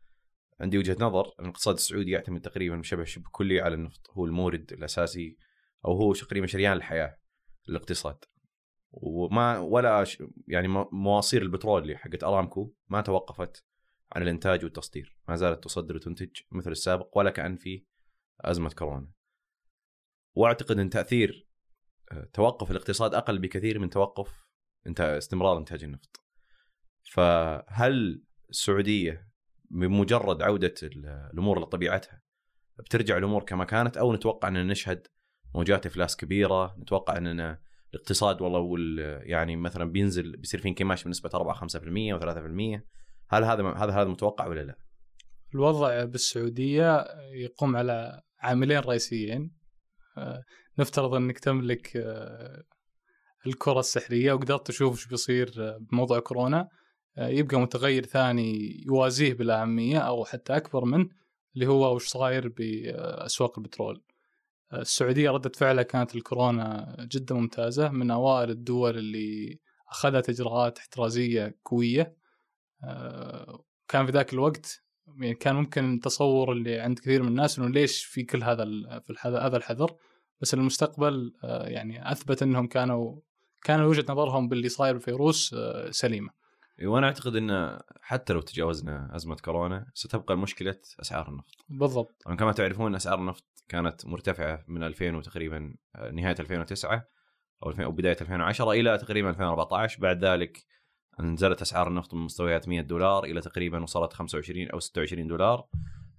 عندي 0.60 0.78
وجهة 0.78 0.96
نظر 1.00 1.26
إن 1.40 1.44
الاقتصاد 1.44 1.74
السعودي 1.74 2.10
يعتمد 2.10 2.40
تقريبا 2.40 2.82
شبه 2.82 3.04
شبه 3.04 3.24
كلي 3.32 3.60
على 3.60 3.74
النفط. 3.74 4.10
هو 4.10 4.24
المورد 4.24 4.72
الأساسي 4.72 5.36
أو 5.84 5.92
هو 5.92 6.12
تقريبا 6.12 6.46
شريان 6.46 6.72
الحياة 6.72 7.18
للاقتصاد 7.68 8.24
وما 8.90 9.58
ولا 9.58 10.04
يعني 10.48 10.68
مواصير 10.92 11.42
البترول 11.42 11.82
اللي 11.82 11.96
حقت 11.96 12.24
أرامكو 12.24 12.74
ما 12.88 13.00
توقفت 13.00 13.64
عن 14.12 14.22
الإنتاج 14.22 14.64
والتصدير. 14.64 15.18
ما 15.28 15.36
زالت 15.36 15.64
تصدر 15.64 15.96
وتنتج 15.96 16.30
مثل 16.52 16.70
السابق 16.70 17.18
ولا 17.18 17.30
كأن 17.30 17.56
في 17.56 17.84
أزمة 18.40 18.70
كورونا. 18.70 19.10
وأعتقد 20.34 20.78
إن 20.78 20.90
تأثير 20.90 21.48
آه، 22.12 22.28
توقف 22.32 22.70
الاقتصاد 22.70 23.14
أقل 23.14 23.38
بكثير 23.38 23.78
من 23.78 23.90
توقف 23.90 24.48
استمرار 25.00 25.58
إنتاج 25.58 25.84
النفط. 25.84 26.20
فهل 27.02 28.22
السعودية 28.50 29.28
بمجرد 29.70 30.42
عودة 30.42 30.74
ال- 30.82 31.30
الأمور 31.32 31.60
لطبيعتها 31.60 32.22
بترجع 32.78 33.16
الأمور 33.16 33.42
كما 33.44 33.64
كانت 33.64 33.96
أو 33.96 34.12
نتوقع 34.12 34.48
أن 34.48 34.66
نشهد 34.66 35.06
موجات 35.58 35.86
إفلاس 35.86 36.16
كبيرة، 36.16 36.74
نتوقع 36.78 37.16
أننا 37.16 37.58
الاقتصاد 37.94 38.42
والله 38.42 38.58
وال- 38.58 39.20
يعني 39.22 39.56
مثلا 39.56 39.84
بينزل 39.90 40.36
بيصير 40.36 40.60
في 40.60 40.68
انكماش 40.68 41.04
بنسبة 41.04 41.30
4 41.34 41.54
5% 41.54 42.12
أو 42.12 42.18
3% 42.18 42.84
هل 43.28 43.44
هذا 43.44 43.72
هذا 43.76 43.92
هذا 43.92 44.04
متوقع 44.04 44.46
ولا 44.46 44.60
لا؟ 44.60 44.74
الوضع 45.54 46.04
بالسعودية 46.04 47.04
يقوم 47.32 47.76
على 47.76 48.20
عاملين 48.40 48.78
رئيسيين 48.78 49.50
آه، 50.18 50.42
نفترض 50.78 51.14
أنك 51.14 51.38
تملك 51.38 51.96
آه، 51.96 52.62
الكرة 53.46 53.80
السحرية 53.80 54.32
وقدرت 54.32 54.66
تشوف 54.66 54.96
إيش 54.98 55.06
بيصير 55.06 55.52
آه، 55.58 55.78
بموضوع 55.90 56.18
كورونا 56.18 56.68
يبقى 57.18 57.60
متغير 57.60 58.04
ثاني 58.06 58.82
يوازيه 58.86 59.34
بالأهمية 59.34 59.98
أو 59.98 60.24
حتى 60.24 60.56
أكبر 60.56 60.84
منه 60.84 61.08
اللي 61.54 61.66
هو 61.66 61.94
وش 61.94 62.06
صاير 62.08 62.48
بأسواق 62.48 63.58
البترول. 63.58 64.02
آه، 64.72 64.80
السعودية 64.80 65.30
ردة 65.30 65.50
فعلها 65.54 65.82
كانت 65.82 66.16
الكورونا 66.16 66.96
جدا 67.12 67.34
ممتازة 67.34 67.88
من 67.88 68.10
أوائل 68.10 68.50
الدول 68.50 68.98
اللي 68.98 69.58
أخذت 69.88 70.28
إجراءات 70.28 70.78
احترازية 70.78 71.58
قوية 71.64 72.16
آه، 72.84 73.64
كان 73.88 74.06
في 74.06 74.12
ذاك 74.12 74.32
الوقت 74.32 74.82
يعني 75.06 75.34
كان 75.34 75.54
ممكن 75.54 75.94
التصور 75.94 76.52
اللي 76.52 76.80
عند 76.80 76.98
كثير 76.98 77.22
من 77.22 77.28
الناس 77.28 77.58
إنه 77.58 77.68
ليش 77.68 78.04
في 78.04 78.22
كل 78.22 78.42
هذا 78.42 78.64
في 79.00 79.14
هذا 79.20 79.56
الحذر 79.56 79.96
بس 80.40 80.54
المستقبل 80.54 81.32
آه، 81.44 81.68
يعني 81.68 82.12
أثبت 82.12 82.42
إنهم 82.42 82.66
كانوا 82.66 83.20
كان 83.62 83.80
وجهة 83.80 84.04
نظرهم 84.08 84.48
باللي 84.48 84.68
صاير 84.68 84.94
بالفيروس 84.94 85.54
سليمة. 85.90 86.30
وأنا 86.82 87.06
أعتقد 87.06 87.36
إن 87.36 87.78
حتى 88.00 88.32
لو 88.32 88.40
تجاوزنا 88.40 89.16
أزمة 89.16 89.36
كورونا 89.36 89.90
ستبقى 89.94 90.38
مشكله 90.38 90.80
أسعار 91.00 91.28
النفط. 91.28 91.64
بالضبط. 91.68 92.22
كما 92.38 92.52
تعرفون 92.52 92.94
أسعار 92.94 93.18
النفط 93.18 93.44
كانت 93.68 94.06
مرتفعة 94.06 94.64
من 94.68 94.82
2000 94.82 95.14
وتقريبا 95.14 95.74
آه، 95.96 96.10
نهاية 96.10 96.36
2009 96.40 97.08
أو 97.62 97.68
2000 97.68 97.84
أو 97.84 97.92
بداية 97.92 98.16
2010 98.20 98.72
إلى 98.72 98.98
تقريبا 98.98 99.30
2014 99.30 100.00
بعد 100.00 100.24
ذلك 100.24 100.64
نزلت 101.20 101.62
أسعار 101.62 101.88
النفط 101.88 102.14
من 102.14 102.20
مستويات 102.20 102.68
100 102.68 102.80
دولار 102.80 103.24
إلى 103.24 103.40
تقريبا 103.40 103.82
وصلت 103.82 104.12
25 104.12 104.68
أو 104.68 104.78
26 104.80 105.26
دولار. 105.26 105.66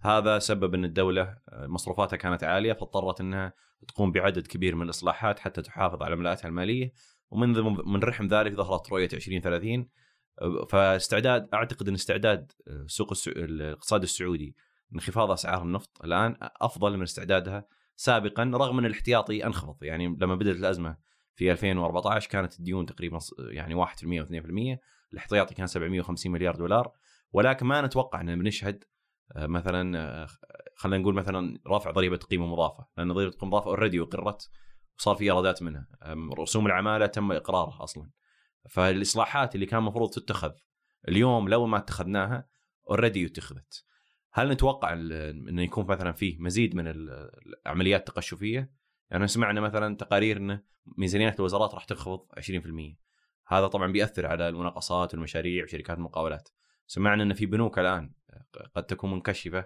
هذا 0.02 0.40
سبب 0.40 0.74
إن 0.74 0.86
الدولة 0.86 1.38
آه، 1.50 1.68
مصروفاتها 1.68 2.18
كانت 2.18 2.44
عالية 2.44 2.74
فاضطرت 2.74 3.22
إنها 3.22 3.54
تقوم 3.88 4.12
بعدد 4.12 4.48
كبير 4.48 4.76
من 4.76 4.82
الإصلاحات 4.82 5.40
حتى 5.40 5.62
تحافظ 5.62 6.04
على 6.04 6.16
عملائها 6.16 6.48
المالية. 6.48 6.94
ومن 7.32 7.54
من 7.86 8.00
رحم 8.04 8.28
ذلك 8.28 8.54
ظهرت 8.54 8.92
رؤية 8.92 9.10
2030 9.14 9.80
آه، 9.80 9.88
فاستعداد 10.70 11.50
أعتقد 11.54 11.88
إن 11.88 11.94
استعداد 11.94 12.52
آه، 12.68 12.86
سوق 12.88 13.12
السع- 13.12 13.32
الاقتصاد 13.32 14.04
السعودي 14.04 14.56
انخفاض 14.96 15.32
أسعار 15.32 15.62
النفط 15.62 16.02
الآن 16.04 16.36
أفضل 16.42 16.98
من 16.98 17.04
استعدادها 17.04 17.66
سابقا 17.96 18.44
رغم 18.44 18.80
إن 18.80 18.86
الاحتياطي 18.86 19.46
أنخفض. 19.46 19.84
يعني 19.84 20.08
لما 20.22 20.36
بدأت 20.36 20.56
الأزمة 20.56 20.98
في 21.36 21.52
2014 21.52 22.30
كانت 22.30 22.60
الديون 22.60 22.86
تقريبا 22.86 23.20
يعني 23.40 23.76
1% 23.86 24.22
و2% 24.22 24.78
الاحتياطي 25.14 25.56
كان 25.56 25.68
750 25.68 26.32
مليار 26.32 26.56
دولار 26.56 26.92
ولكن 27.32 27.66
ما 27.66 27.82
نتوقع 27.82 28.22
إن 28.22 28.40
بنشهد 28.40 28.84
آه، 29.36 29.48
مثلا 29.48 30.00
آه، 30.00 30.28
خلينا 30.76 31.02
نقول 31.02 31.14
مثلا 31.16 31.60
رفع 31.68 31.92
ضريبة 31.92 32.18
قيمة 32.18 32.46
مضافة 32.46 32.88
لأن 32.98 33.12
ضريبة 33.14 33.32
قيمة 33.32 33.48
مضافة 33.48 33.68
already 33.68 34.02
اقرت 34.02 34.50
وصار 35.00 35.16
في 35.16 35.24
إيرادات 35.24 35.64
منها. 35.64 35.88
رسوم 36.40 36.66
العمالة 36.68 37.06
تم 37.06 37.32
إقرارها 37.32 37.84
أصلا. 37.84 38.10
فالإصلاحات 38.70 39.56
اللي 39.56 39.66
كان 39.66 39.80
المفروض 39.80 40.10
تتخذ 40.10 40.52
اليوم 41.08 41.50
لو 41.50 41.66
ما 41.66 41.78
اتخذناها 41.78 42.50
already 42.90 43.26
اتخذت 43.26 43.86
هل 44.32 44.50
نتوقع 44.50 44.94
إنه 44.94 45.62
يكون 45.62 45.86
مثلا 45.86 46.12
فيه 46.12 46.38
مزيد 46.40 46.76
من 46.76 46.88
ال- 46.88 47.32
العمليات 47.66 48.00
التقشفيه؟ 48.10 48.72
يعني 49.10 49.28
سمعنا 49.28 49.62
مثلا 49.62 49.96
تقارير 49.96 50.38
إنه 50.38 50.64
ميزانيات 50.98 51.40
الوزارات 51.40 51.74
راح 51.74 51.84
تنخفض 51.86 52.28
20%. 52.40 52.98
هذا 53.48 53.68
طبعا 53.68 53.92
بيأثر 53.92 54.26
على 54.26 54.50
المناقصات 54.50 55.14
والمشاريع 55.14 55.64
وشركات 55.64 55.98
المقاولات. 55.98 56.50
سمعنا 56.88 57.24
ان 57.24 57.34
في 57.34 57.46
بنوك 57.46 57.80
الآن 57.80 58.14
قد 58.76 58.84
تكون 58.86 59.12
منكشفة 59.12 59.66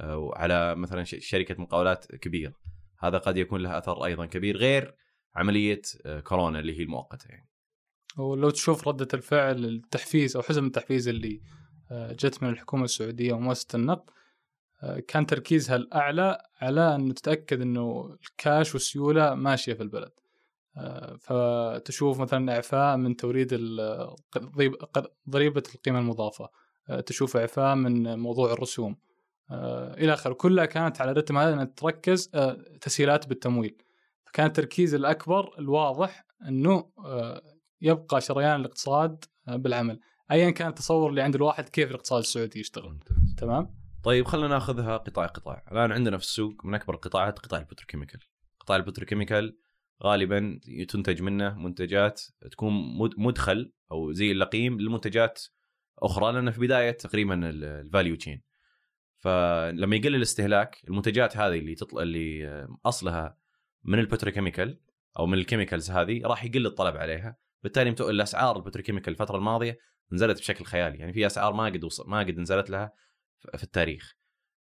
آه، 0.00 0.30
على 0.36 0.74
مثلا 0.74 1.04
شركة 1.04 1.62
مقاولات 1.62 2.06
كبيرة. 2.06 2.54
هذا 2.98 3.18
قد 3.18 3.36
يكون 3.36 3.60
له 3.62 3.78
أثر 3.78 4.04
أيضا 4.04 4.26
كبير 4.26 4.56
غير 4.56 4.94
عملية 5.34 5.82
آه، 6.06 6.20
كورونا 6.20 6.58
اللي 6.58 6.78
هي 6.78 6.82
المؤقتة 6.82 7.28
يعني. 7.28 7.48
ولو 8.16 8.50
تشوف 8.50 8.88
ردة 8.88 9.08
الفعل 9.14 9.64
التحفيز 9.64 10.36
أو 10.36 10.42
حزم 10.42 10.66
التحفيز 10.66 11.08
اللي 11.08 11.40
آه، 11.90 12.12
جت 12.12 12.42
من 12.42 12.48
الحكومة 12.48 12.84
السعودية 12.84 13.32
ومؤسسة 13.32 13.76
النقد 13.76 14.10
آه، 14.82 14.98
كان 14.98 15.26
تركيزها 15.26 15.76
الأعلى 15.76 16.38
على 16.60 16.94
أنه 16.94 17.14
تتأكد 17.14 17.60
أنه 17.60 18.16
الكاش 18.22 18.74
والسيولة 18.74 19.34
ماشية 19.34 19.74
في 19.74 19.82
البلد. 19.82 20.12
آه، 20.76 21.16
فتشوف 21.16 22.20
مثلا 22.20 22.54
إعفاء 22.54 22.96
من 22.96 23.16
توريد 23.16 23.54
ضريبة 25.30 25.62
القيمة 25.74 25.98
المضافة. 25.98 26.48
تشوف 27.06 27.36
إعفاء 27.36 27.74
من 27.74 28.18
موضوع 28.18 28.52
الرسوم. 28.52 28.96
إلى 29.98 30.12
آخره. 30.12 30.32
كلها 30.32 30.64
كانت 30.64 31.00
على 31.00 31.12
رتم 31.12 31.38
هذا 31.38 31.52
أنها 31.52 31.64
تركز 31.64 32.30
تسهيلات 32.80 33.28
بالتمويل. 33.28 33.76
فكان 34.24 34.46
التركيز 34.46 34.94
الأكبر 34.94 35.58
الواضح 35.58 36.26
أنه 36.48 36.90
يبقى 37.80 38.20
شريان 38.20 38.60
الاقتصاد 38.60 39.24
آه، 39.48 39.56
بالعمل. 39.56 40.00
ايا 40.30 40.50
كان 40.50 40.68
التصور 40.68 41.10
اللي 41.10 41.22
عند 41.22 41.34
الواحد 41.34 41.68
كيف 41.68 41.90
الاقتصاد 41.90 42.18
السعودي 42.18 42.60
يشتغل. 42.60 42.98
تمام؟ 43.38 43.74
طيب 44.04 44.26
خلينا 44.26 44.48
ناخذها 44.48 44.96
قطاع 44.96 45.26
قطاع. 45.26 45.64
الآن 45.72 45.92
عندنا 45.92 46.16
في 46.18 46.24
السوق 46.24 46.64
من 46.64 46.74
أكبر 46.74 46.94
القطاعات 46.94 47.38
قطاع 47.38 47.60
ال 47.60 47.64
petrochemical. 47.64 48.20
قطاع 48.60 48.76
ال 48.76 48.82
petrochemical 48.82 49.58
غالبا 50.04 50.60
تنتج 50.88 51.22
منه 51.22 51.54
منتجات 51.54 52.22
تكون 52.50 52.98
مد- 52.98 53.14
مدخل 53.18 53.72
أو 53.92 54.12
زي 54.12 54.32
اللقيم 54.32 54.80
لمنتجات 54.80 55.42
أخرى 55.98 56.32
لأن 56.32 56.50
في 56.50 56.60
بداية 56.60 56.90
تقريبا 56.90 57.50
ال 57.50 57.61
value 57.61 58.16
chain 58.16 58.42
فلما 59.18 59.96
يقل 59.96 60.14
الاستهلاك 60.14 60.76
المنتجات 60.88 61.36
هذه 61.36 61.58
اللي 61.58 61.74
تطلع 61.74 62.02
اللي 62.02 62.66
أصلها 62.86 63.38
من 63.84 63.98
ال 63.98 64.04
petrochemical 64.04 64.80
أو 65.18 65.26
من 65.26 65.38
ال 65.38 65.43
chemicals 65.43 65.90
هذه 65.90 66.22
راح 66.24 66.44
يقل 66.44 66.66
الطلب 66.66 66.96
عليها. 66.96 67.36
بالتالي 67.62 67.90
الأسعار 68.00 68.56
ال 68.56 68.60
petrochemical 68.60 69.12
الفترة 69.12 69.36
الماضية 69.36 69.78
نزلت 70.12 70.38
بشكل 70.38 70.64
خيالي. 70.64 70.98
يعني 70.98 71.12
في 71.12 71.26
أسعار 71.26 71.52
ما 71.52 71.64
قد 71.64 71.84
وصل 71.84 72.10
ما 72.10 72.18
قد 72.18 72.38
نزلت 72.38 72.70
لها 72.70 72.92
في 73.56 73.62
التاريخ. 73.64 74.16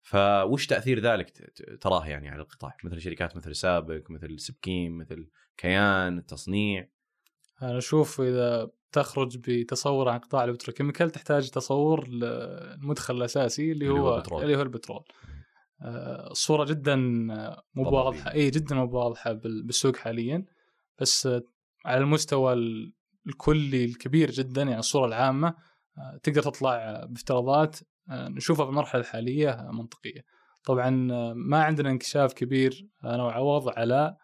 فوش 0.01 0.67
تأثير 0.67 0.99
ذلك 0.99 1.51
تراه 1.81 2.07
يعني 2.07 2.29
على 2.29 2.41
القطاع؟ 2.41 2.77
مثل 2.83 3.01
شركات 3.01 3.35
مثل 3.35 3.55
سابك 3.55 4.11
مثل 4.11 4.39
سبكيم 4.39 4.97
مثل 4.97 5.27
كيان 5.57 6.17
التصنيع. 6.17 6.89
أنا 7.61 7.77
أشوف 7.77 8.21
إذا 8.21 8.69
تخرج 8.91 9.37
بتصور 9.37 10.09
عن 10.09 10.19
قطاع 10.19 10.43
ال 10.43 10.48
petrochemical 10.48 11.09
تحتاج 11.09 11.49
تصور 11.49 12.07
للمدخل 12.07 13.15
الأساسي 13.17 13.71
اللي 13.71 13.87
اللي 13.87 13.99
هو 13.99 14.09
هو. 14.31 14.41
اللي 14.41 14.55
هو 14.55 14.61
البترول. 14.61 15.03
آه، 15.81 16.31
الصورة 16.31 16.65
جدا 16.65 16.95
مو. 16.95 17.61
واضحه 17.75 18.31
اي 18.33 18.49
جدا 18.49 18.75
مو 18.75 18.91
واضحه 18.91 19.31
بال- 19.33 19.63
بالسوق 19.63 19.95
حاليا. 19.95 20.45
بس 20.99 21.29
على 21.85 21.97
المستوى 22.01 22.53
ال- 22.53 22.93
الكلي 23.27 23.85
الكبير 23.85 24.31
جدا 24.31 24.61
يعني 24.61 24.79
الصورة 24.79 25.05
العامة 25.07 25.47
آه، 25.97 26.19
تقدر 26.23 26.41
تطلع 26.41 27.05
بافتراضات 27.05 27.79
آه، 28.09 28.27
نشوفها 28.27 28.65
في 28.65 28.69
المرحلة 28.71 29.01
الحالية 29.01 29.49
آه، 29.49 29.71
منطقية. 29.71 30.21
طبعا 30.63 30.89
ما 31.35 31.63
عندنا 31.63 31.89
انكشاف 31.89 32.33
كبير 32.33 32.87
أنا 33.03 33.23
وعوض 33.23 33.69
على 33.69 34.15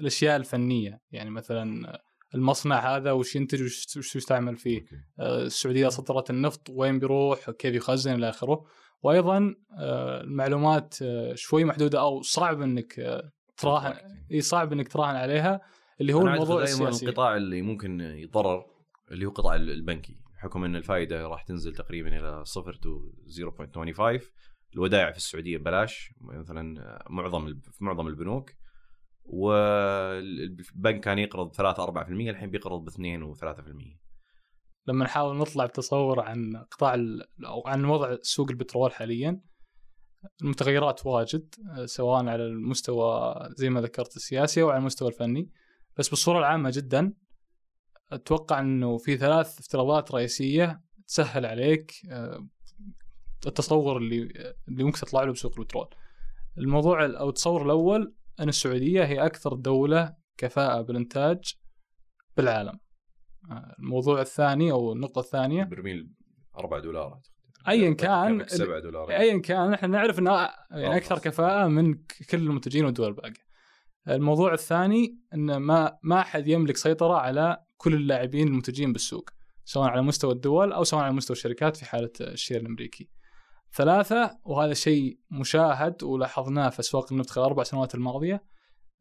الأشياء 0.00 0.36
الفنية. 0.36 1.00
يعني 1.10 1.30
مثلا 1.30 1.98
المصنع 2.34 2.96
هذا 2.96 3.12
وش 3.12 3.36
ينتج 3.36 3.62
وش 3.96 4.16
يستعمل 4.16 4.56
فيه. 4.56 4.80
السعودية 5.20 5.88
سطرت 5.88 6.30
النفط 6.30 6.70
وين 6.70 6.98
بيروح 6.98 7.50
كيف 7.50 7.74
يخزن 7.74 8.14
إلى 8.14 8.28
آخره. 8.28 8.64
وأيضا 9.02 9.54
المعلومات 9.80 10.94
شوي 11.34 11.64
محدودة 11.64 12.00
أو 12.00 12.22
صعب 12.22 12.62
إنك 12.62 13.22
تراهن 13.56 13.94
إي 14.32 14.40
صعب 14.40 14.72
إنك 14.72 14.88
تراهن 14.88 15.16
عليها. 15.16 15.60
اللي 16.00 16.12
هو 16.12 16.20
الموضوع 16.20 16.62
السياسي. 16.62 17.06
القطاع 17.06 17.36
اللي 17.36 17.62
ممكن 17.62 18.00
يتضرر 18.00 18.64
اللي 19.10 19.26
هو 19.26 19.30
قطاع 19.30 19.54
البنكي. 19.54 20.16
بحكم 20.34 20.64
إن 20.64 20.76
الفائدة 20.76 21.26
راح 21.26 21.42
تنزل 21.42 21.74
تقريبا 21.74 22.08
إلى 22.08 22.42
0 22.44 22.74
تو 22.74 23.12
0.25 23.26 24.22
الودائع 24.74 25.10
في 25.10 25.16
السعودية 25.16 25.58
ببلاش 25.58 26.12
مثلا 26.20 26.98
معظم 27.10 27.60
في 27.60 27.84
معظم 27.84 28.06
البنوك. 28.06 28.50
والبنك 29.24 31.00
كان 31.00 31.18
يقرض 31.18 31.54
3 31.54 31.82
4% 31.82 32.30
الحين 32.30 32.50
بيقرض 32.50 32.84
ب 32.84 32.88
2 32.88 33.34
و3% 33.34 34.02
لما 34.86 35.04
نحاول 35.04 35.36
نطلع 35.36 35.66
بتصور 35.66 36.20
عن 36.20 36.64
قطاع 36.70 36.94
أو 37.46 37.62
عن 37.66 37.84
وضع 37.84 38.16
سوق 38.22 38.50
البترول 38.50 38.92
حاليا 38.92 39.40
المتغيرات 40.42 41.06
واجد 41.06 41.54
آه، 41.76 41.86
سواء 41.86 42.26
على 42.26 42.46
المستوى 42.46 43.34
زي 43.56 43.70
ما 43.70 43.80
ذكرت 43.80 44.16
السياسي 44.16 44.62
أو 44.62 44.70
على 44.70 44.78
المستوى 44.78 45.08
الفني. 45.08 45.50
بس 45.98 46.08
بالصورة 46.08 46.38
العامة 46.38 46.70
جدا 46.74 47.12
أتوقع 48.12 48.60
إنه 48.60 48.98
في 48.98 49.16
ثلاث 49.16 49.58
افتراضات 49.58 50.12
رئيسية 50.14 50.80
تسهل 51.08 51.46
عليك 51.46 51.92
آه، 52.10 52.46
التصور 53.46 53.96
اللي 53.96 54.22
اللي 54.68 54.84
ممكن 54.84 54.98
تطلع 55.00 55.22
له 55.22 55.32
بسوق 55.32 55.58
البترول. 55.58 55.88
الموضوع 56.58 57.04
ال- 57.04 57.16
أو 57.16 57.28
التصور 57.28 57.64
الأول 57.64 58.14
إن 58.40 58.48
السعودية 58.48 59.04
هي 59.04 59.26
أكثر 59.26 59.54
دولة 59.54 60.14
كفاءة 60.38 60.80
بالإنتاج 60.82 61.54
بالعالم. 62.36 62.78
آه، 63.50 63.74
الموضوع 63.78 64.20
الثاني 64.20 64.72
أو 64.72 64.92
النقطة 64.92 65.18
الثانية 65.20 65.64
برميل 65.64 66.12
4 66.58 66.80
دولار 66.80 67.20
أياً 67.68 67.92
كان، 67.94 68.46
7 68.48 68.78
دولار 68.80 69.10
ايا 69.10 69.40
كان 69.40 69.72
إحنا 69.74 69.88
نعرف 69.88 70.18
إنه 70.18 70.30
يعني 70.70 70.96
أكثر. 70.96 71.18
كفاءة 71.18 71.68
من 71.68 71.94
كل 72.30 72.38
المنتجين 72.38 72.84
والدول 72.84 73.08
الباقية. 73.08 73.51
الموضوع 74.08 74.52
الثاني 74.52 75.18
إن 75.34 75.56
ما 75.56 75.98
ما 76.02 76.20
أحد 76.20 76.48
يملك 76.48 76.76
سيطرة 76.76 77.14
على 77.14 77.64
كل 77.76 77.94
اللاعبين 77.94 78.48
المنتجين 78.48 78.92
بالسوق 78.92 79.30
سواء 79.64 79.88
على 79.88 80.02
مستوى 80.02 80.32
الدول 80.32 80.72
أو 80.72 80.84
سواء 80.84 81.02
على 81.02 81.14
مستوى 81.14 81.36
الشركات 81.36 81.76
في 81.76 81.84
حالة 81.84 82.12
الشير 82.20 82.60
الأمريكي. 82.60 83.08
ثلاثة 83.74 84.38
وهذا 84.44 84.74
شيء 84.74 85.18
مشاهد 85.30 86.02
ولاحظناه 86.02 86.68
في 86.68 86.80
أسواق 86.80 87.12
النفط 87.12 87.30
خلال 87.30 87.46
الاربع 87.46 87.62
سنوات 87.62 87.94
الماضية 87.94 88.44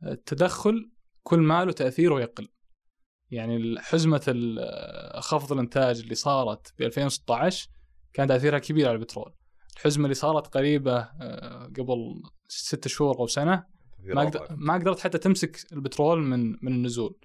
التدخل 0.03 0.91
كل 1.23 1.39
ما 1.39 1.65
له 1.65 1.71
تاثيره 1.71 2.21
يقل. 2.21 2.47
يعني 3.29 3.79
حزمة 3.79 4.55
خفض 5.19 5.53
الإنتاج 5.53 5.99
اللي 5.99 6.15
صارت 6.15 6.73
ب 6.79 6.81
2016 6.81 7.69
كان 8.13 8.27
تأثيرها 8.27 8.59
كبير 8.59 8.87
على 8.87 8.95
البترول. 8.95 9.33
الحزمة 9.75 10.03
اللي 10.03 10.15
صارت 10.15 10.47
قريبة 10.47 10.97
آه، 10.97 11.63
قبل 11.77 12.21
ست 12.47 12.87
شهور 12.87 13.19
أو 13.19 13.27
سنة 13.27 13.70
ما 14.03 14.21
قدر 14.21 14.47
ما 14.49 14.73
قدرت 14.73 14.99
حتى 14.99 15.17
تمسك 15.17 15.73
البترول 15.73 16.21
من 16.21 16.51
من 16.51 16.73
النزول. 16.73 17.15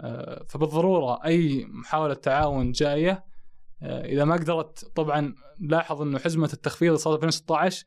آه، 0.00 0.44
فبالضرورة 0.48 1.24
أي 1.24 1.66
محاولة 1.68 2.14
تعاون 2.14 2.72
جاية 2.72 3.24
آه، 3.82 4.04
إذا 4.04 4.24
ما 4.24 4.34
قدرت 4.34 4.84
طبعا 4.94 5.34
لاحظ 5.60 6.02
إنه 6.02 6.18
حزمة 6.18 6.50
التخفيض 6.52 6.88
اللي 6.88 6.98
صارت 6.98 7.20
في 7.20 7.26
2016 7.26 7.86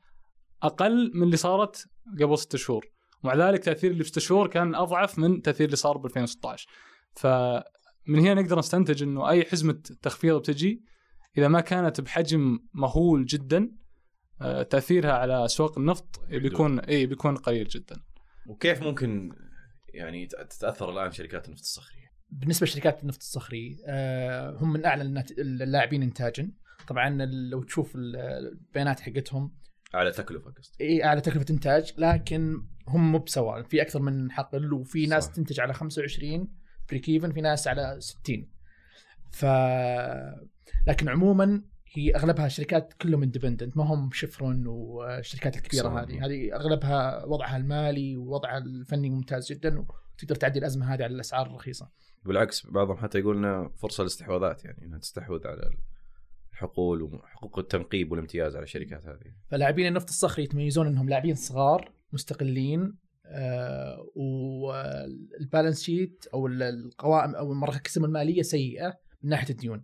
أقل 0.64 1.12
من 1.16 1.24
اللي 1.24 1.38
صارت 1.38 1.86
قبل 2.22 2.38
ست 2.38 2.56
شهور. 2.56 2.86
ومع 3.24 3.36
ذلك 3.36 3.64
تأثير 3.64 3.92
اللي 3.92 4.04
في 4.04 4.10
ست 4.10 4.20
شهور 4.20 4.48
كان 4.48 4.76
أضعف 4.76 5.20
من 5.20 5.42
تأثير 5.42 5.66
اللي 5.66 5.76
صار 5.76 5.98
ب 5.98 6.06
2016 6.06 6.68
فمن 7.14 8.20
هنا 8.20 8.34
نقدر 8.34 8.60
نستنتج 8.60 9.04
إنه 9.04 9.30
أي 9.30 9.46
حزمة 9.46 9.82
تخفيض 10.02 10.40
بتجي 10.40 10.84
إذا 11.38 11.48
ما 11.48 11.62
كانت 11.62 12.02
بحجم 12.02 12.60
مهول 12.74 13.26
جدا 13.26 13.72
آه، 14.42 14.64
تأثيرها 14.64 15.12
على 15.12 15.46
اسواق 15.46 15.78
النفط 15.78 16.20
بيكون 16.30 16.80
اي 16.80 17.06
بيكون 17.06 17.36
قليل 17.36 17.68
جدا. 17.68 17.96
وكيف 18.48 18.82
ممكن 18.82 19.32
يعني 19.94 20.26
تتأثر 20.26 20.90
الآن 20.90 21.12
شركات 21.12 21.46
النفط 21.48 21.62
الصخري؟ 21.62 21.98
بالنسبة 22.30 22.66
لشركات 22.68 23.02
النفط 23.04 23.20
الصخري 23.22 23.78
آه، 23.86 24.58
هم 24.60 24.74
من 24.74 24.86
أعلى 24.86 25.24
اللاعبين 25.40 26.04
انتاجا. 26.04 26.52
طبعا 26.88 27.10
لو 27.26 27.64
تشوف 27.64 27.96
ال- 27.96 28.16
البيانات 28.16 29.00
حقتهم. 29.00 29.58
على 29.94 30.12
تكلفة 30.12 30.52
قصدي. 30.52 30.84
إي 30.84 31.04
اعلى 31.04 31.22
تكلفة 31.22 31.46
إنتاج 31.50 31.94
لكن 31.98 32.64
هم 32.88 33.12
مو 33.12 33.18
بسواء. 33.20 33.64
في 33.64 33.82
أكثر 33.82 34.02
من 34.02 34.32
حقل 34.32 34.74
وفي 34.74 35.06
ناس 35.06 35.24
صح. 35.26 35.32
تنتج 35.34 35.60
على 35.60 35.74
25 35.74 36.48
break 36.90 37.10
even 37.10 37.32
في 37.32 37.42
ناس 37.42 37.68
على 37.68 37.96
60 38.00 38.50
ف 39.32 39.46
لكن 40.88 41.10
عموما 41.10 41.64
هي 41.94 42.16
أغلبها 42.16 42.48
شركات 42.48 42.94
كلهم 42.94 43.24
independent 43.24 43.78
ما 43.78 43.84
هم 43.84 44.10
شفرون 44.14 44.68
والشركات 44.68 45.56
الكبيرة. 45.56 46.04
هذه. 46.04 46.26
هذه 46.26 46.56
أغلبها 46.56 47.26
وضعها 47.26 47.58
المالي 47.58 48.18
ووضعها 48.18 48.58
الفني 48.58 49.10
ممتاز 49.10 49.52
جدا 49.52 49.80
وتقدر 49.80 50.36
تعدي 50.36 50.60
الأزمة 50.60 50.94
هذه 50.94 51.04
على 51.04 51.16
الأسعار 51.16 51.48
الرخيصه 51.48 51.90
بالعكس 52.26 52.68
بعضهم 52.68 52.98
حتى 52.98 53.20
يقول 53.20 53.70
فرصة 53.76 54.04
لاستحواذات 54.04 54.66
يعني 54.66 54.86
إنها 54.86 55.00
تستحوذ 55.00 55.48
على 55.48 55.70
الحقول 56.54 57.02
وحقوق 57.02 57.60
التنقيب 57.60 58.12
والامتياز 58.12 58.56
على 58.56 58.64
الشركات 58.64 59.06
هذه. 59.06 59.34
فلاعبين 59.50 59.88
النفط 59.88 60.10
الصخري 60.10 60.44
يتميزون 60.44 60.88
إنهم 60.88 61.10
لاعبين 61.10 61.36
صغار 61.36 61.92
مستقلين 62.14 62.98
آه 63.26 64.06
والبالانس 64.16 65.84
شيت 65.84 66.26
أو 66.34 66.48
ال- 66.48 66.64
القوائم 66.64 67.36
أو 67.36 67.52
المراكز 67.52 67.98
المالية 67.98 68.42
سيئة 68.42 68.98
من 69.24 69.30
ناحية 69.30 69.50
الديون. 69.50 69.84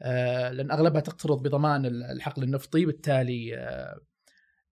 لأن 0.00 0.70
أغلبها 0.70 1.00
تقترض 1.00 1.42
بضمان 1.42 1.86
ال- 1.86 2.02
الحقل 2.02 2.42
النفطي 2.42 2.86
بالتالي 2.86 3.56
آه 3.58 4.00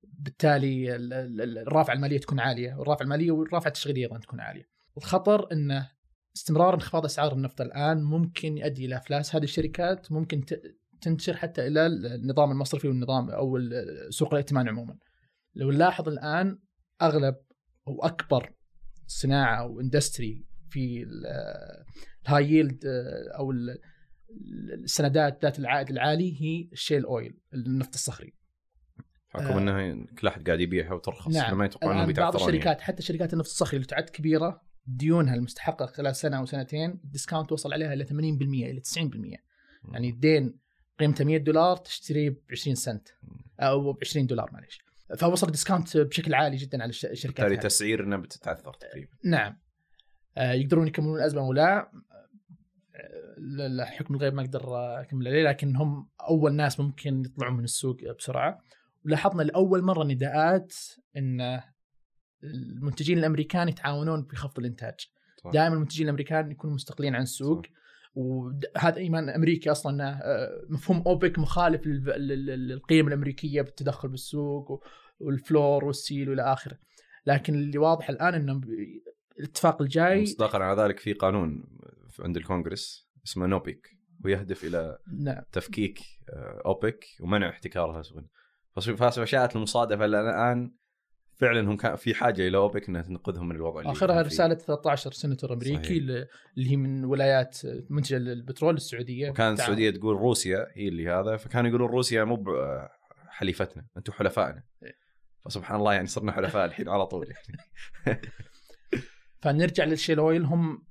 بالتالي 0.04 0.96
ال- 0.96 1.12
ال- 1.12 1.58
الرافعة 1.58 1.94
المالية 1.94 2.18
تكون 2.18 2.40
عالية 2.40 2.74
والرافعة 2.74 3.04
المالية 3.04 3.30
والرافعة 3.30 3.68
التشغيلية 3.68 4.02
أيضا 4.02 4.18
تكون 4.18 4.40
عالية 4.40 4.68
الخطر 4.96 5.52
إنه 5.52 5.90
استمرار 6.36 6.74
انخفاض 6.74 7.04
أسعار 7.04 7.32
النفط 7.32 7.60
الآن 7.60 8.02
ممكن 8.02 8.58
يؤدي 8.58 8.86
إلى 8.86 8.96
أفلاس 8.96 9.34
هذه 9.36 9.44
الشركات 9.44 10.12
ممكن 10.12 10.44
تنتشر 11.00 11.36
حتى 11.36 11.66
إلى 11.66 11.86
النظام 11.86 12.50
المصرفي 12.50 12.88
والنظام 12.88 13.30
أو 13.30 13.58
سوق 14.10 14.32
الائتمان 14.32 14.68
عموما. 14.68 14.96
لو 15.54 15.70
نلاحظ 15.70 16.08
الآن 16.08 16.58
أغلب 17.02 17.34
أو 17.88 18.04
أكبر 18.04 18.52
صناعة 19.06 19.60
أو 19.62 19.80
industry 19.80 20.44
في 20.70 21.02
ال- 21.02 21.26
ال 22.26 22.52
high 22.52 22.65
yield 22.65 22.80
أو 23.38 23.52
السندات 24.84 25.38
ذات 25.44 25.58
العائد 25.58 25.90
العالي 25.90 26.42
هي 26.42 26.68
ال 26.72 26.78
shale 26.78 27.04
oil 27.04 27.38
النفط 27.54 27.94
الصخري. 27.94 28.34
حكم 29.28 29.44
آه. 29.44 29.58
انها 29.58 30.06
كل 30.18 30.26
أحد 30.26 30.46
قاعد 30.46 30.60
يبيعها 30.60 30.92
وترخص 30.94 31.34
نعم 31.34 31.58
ما 31.58 31.64
يتوقعون 31.64 31.96
إنهم 31.96 32.12
بعض 32.12 32.34
يعني. 32.36 32.48
الشركات 32.48 32.80
حتى 32.80 33.02
شركات 33.02 33.32
النفط 33.32 33.48
الصخري 33.48 33.76
اللي 33.76 33.86
تعد 33.86 34.10
كبيرة 34.10 34.62
ديونها 34.86 35.34
المستحقة 35.34 35.86
خلال 35.86 36.16
سنة 36.16 36.38
أو 36.38 36.46
سنتين 36.46 36.90
ال 37.04 37.10
discount 37.10 37.52
وصل 37.52 37.72
عليها 37.72 37.92
إلى 37.92 38.04
80% 38.04 38.10
إلى 38.12 38.80
90% 38.80 39.38
يعني 39.92 40.08
الدين 40.10 40.58
قيمته 41.00 41.24
100 41.24 41.38
دولار 41.38 41.76
تشتريه 41.76 42.30
ب 42.30 42.36
20 42.50 42.74
سنت 42.76 43.08
أو 43.60 43.92
ب 43.92 43.98
20 44.02 44.26
دولار 44.26 44.50
معليش 44.52 44.78
فوصل 45.18 45.46
ال 45.46 45.52
discount 45.52 45.96
بشكل 45.96 46.34
عالي 46.34 46.56
جدا 46.56 46.82
على 46.82 46.90
الش- 46.90 47.04
الشركات 47.06 47.36
بالتالي 47.40 47.54
هذه. 47.60 47.62
تسعير 47.62 48.04
انها 48.04 48.18
بتتعثر 48.18 48.72
تقريبا 48.72 49.12
نعم 49.24 49.58
آه، 50.36 50.52
يقدرون 50.52 50.86
يكملون 50.86 51.16
الأزمة 51.18 51.42
ولا 51.42 51.60
لا- 51.60 51.66
لا 51.74 51.92
حكم 53.80 54.14
الغيب 54.14 54.34
ما 54.34 54.42
أقدر 54.42 54.76
اكمل 55.00 55.28
عليه 55.28 55.42
لكن 55.42 55.76
هم 55.76 56.08
أول 56.20 56.54
ناس 56.54 56.80
ممكن 56.80 57.22
يطلعون 57.24 57.56
من 57.56 57.64
السوق 57.64 57.96
بسرعة. 58.18 58.62
ولاحظنا 59.04 59.42
لأول 59.42 59.82
مرة 59.82 60.04
نداءات 60.04 60.74
إن 61.16 61.60
المنتجين 62.44 63.18
الأمريكان 63.18 63.68
يتعاونون 63.68 64.24
في 64.24 64.36
خفض 64.36 64.58
الإنتاج. 64.58 64.94
دائما 65.52 65.74
المنتجين 65.74 66.04
الأمريكان 66.04 66.50
يكونوا 66.50 66.74
مستقلين 66.74 67.14
عن 67.14 67.22
السوق. 67.22 67.62
وهذا 68.14 68.96
إيمان 68.96 69.28
أمريكي 69.28 69.70
أصلا 69.70 70.20
آه، 70.24 70.66
مفهوم 70.68 71.02
أوبك 71.06 71.38
مخالف 71.38 71.86
للقيم 71.86 73.08
الأمريكية 73.08 73.62
بالتدخل 73.62 74.08
بالسوق 74.08 74.84
وال 75.20 75.39
floor 75.39 75.84
وال 75.84 75.94
ceiling 75.94 76.30
والى 76.30 76.42
آخره. 76.42 76.78
لكن 77.26 77.54
اللي 77.54 77.78
واضح 77.78 78.10
الآن 78.10 78.34
إنه 78.34 78.60
الاتفاق 79.38 79.82
الجاي 79.82 80.22
مصداقا 80.22 80.58
على 80.58 80.82
ذلك 80.82 80.98
في 80.98 81.12
قانون. 81.12 81.64
عند 82.20 82.36
الكونغرس 82.36 83.10
اسمه 83.26 83.46
نوبيك 83.46 83.88
ويهدف 84.24 84.64
إلى 84.64 84.98
نعم 85.18 85.42
تفكيك 85.52 86.00
آه، 86.28 86.62
اوبك 86.66 87.04
ومنع 87.20 87.48
احتكارها 87.48 88.00
السفن 88.00 88.26
فشاءت 88.96 89.56
المصادفة 89.56 90.06
لأن 90.06 90.28
الآن 90.28 90.74
فعلا 91.34 91.70
هم 91.70 91.76
كان 91.76 91.96
في 91.96 92.14
حاجة 92.14 92.48
إلى 92.48 92.56
اوبك 92.56 92.88
انها 92.88 93.02
تنقذهم 93.02 93.48
من 93.48 93.56
الوضع 93.56 93.80
اللي 93.80 93.92
آخرها. 93.92 94.22
رسالة 94.22 94.54
13 94.54 95.12
سنتور 95.12 95.52
أمريكي 95.52 95.84
صحيح. 95.84 95.96
اللي 96.56 96.70
هي 96.70 96.76
من 96.76 97.04
ولايات 97.04 97.58
منتجه 97.90 98.18
للبترول 98.18 98.74
السعودية 98.74 99.30
وكانت. 99.30 99.60
السعودية 99.60 99.90
تقول 99.90 100.16
روسيا 100.16 100.66
هي 100.74 100.88
اللي 100.88 101.08
هذا 101.08 101.36
فكانوا 101.36 101.68
يقولون 101.70 101.88
روسيا 101.88 102.24
مو 102.24 102.44
حليفتنا 103.28 103.86
أنتم 103.96 104.12
حلفائنا 104.12 104.62
إيه. 104.82 104.94
فسبحان 105.44 105.76
الله 105.76 105.94
يعني 105.94 106.06
صرنا 106.06 106.32
حلفاء 106.32 106.64
الحين 106.64 106.88
على 106.88 107.06
طول 107.06 107.26
يعني 107.30 107.60
فنرجع 109.42 109.84
للشيل 109.84 110.18
أويل 110.18 110.44
هم 110.44 110.84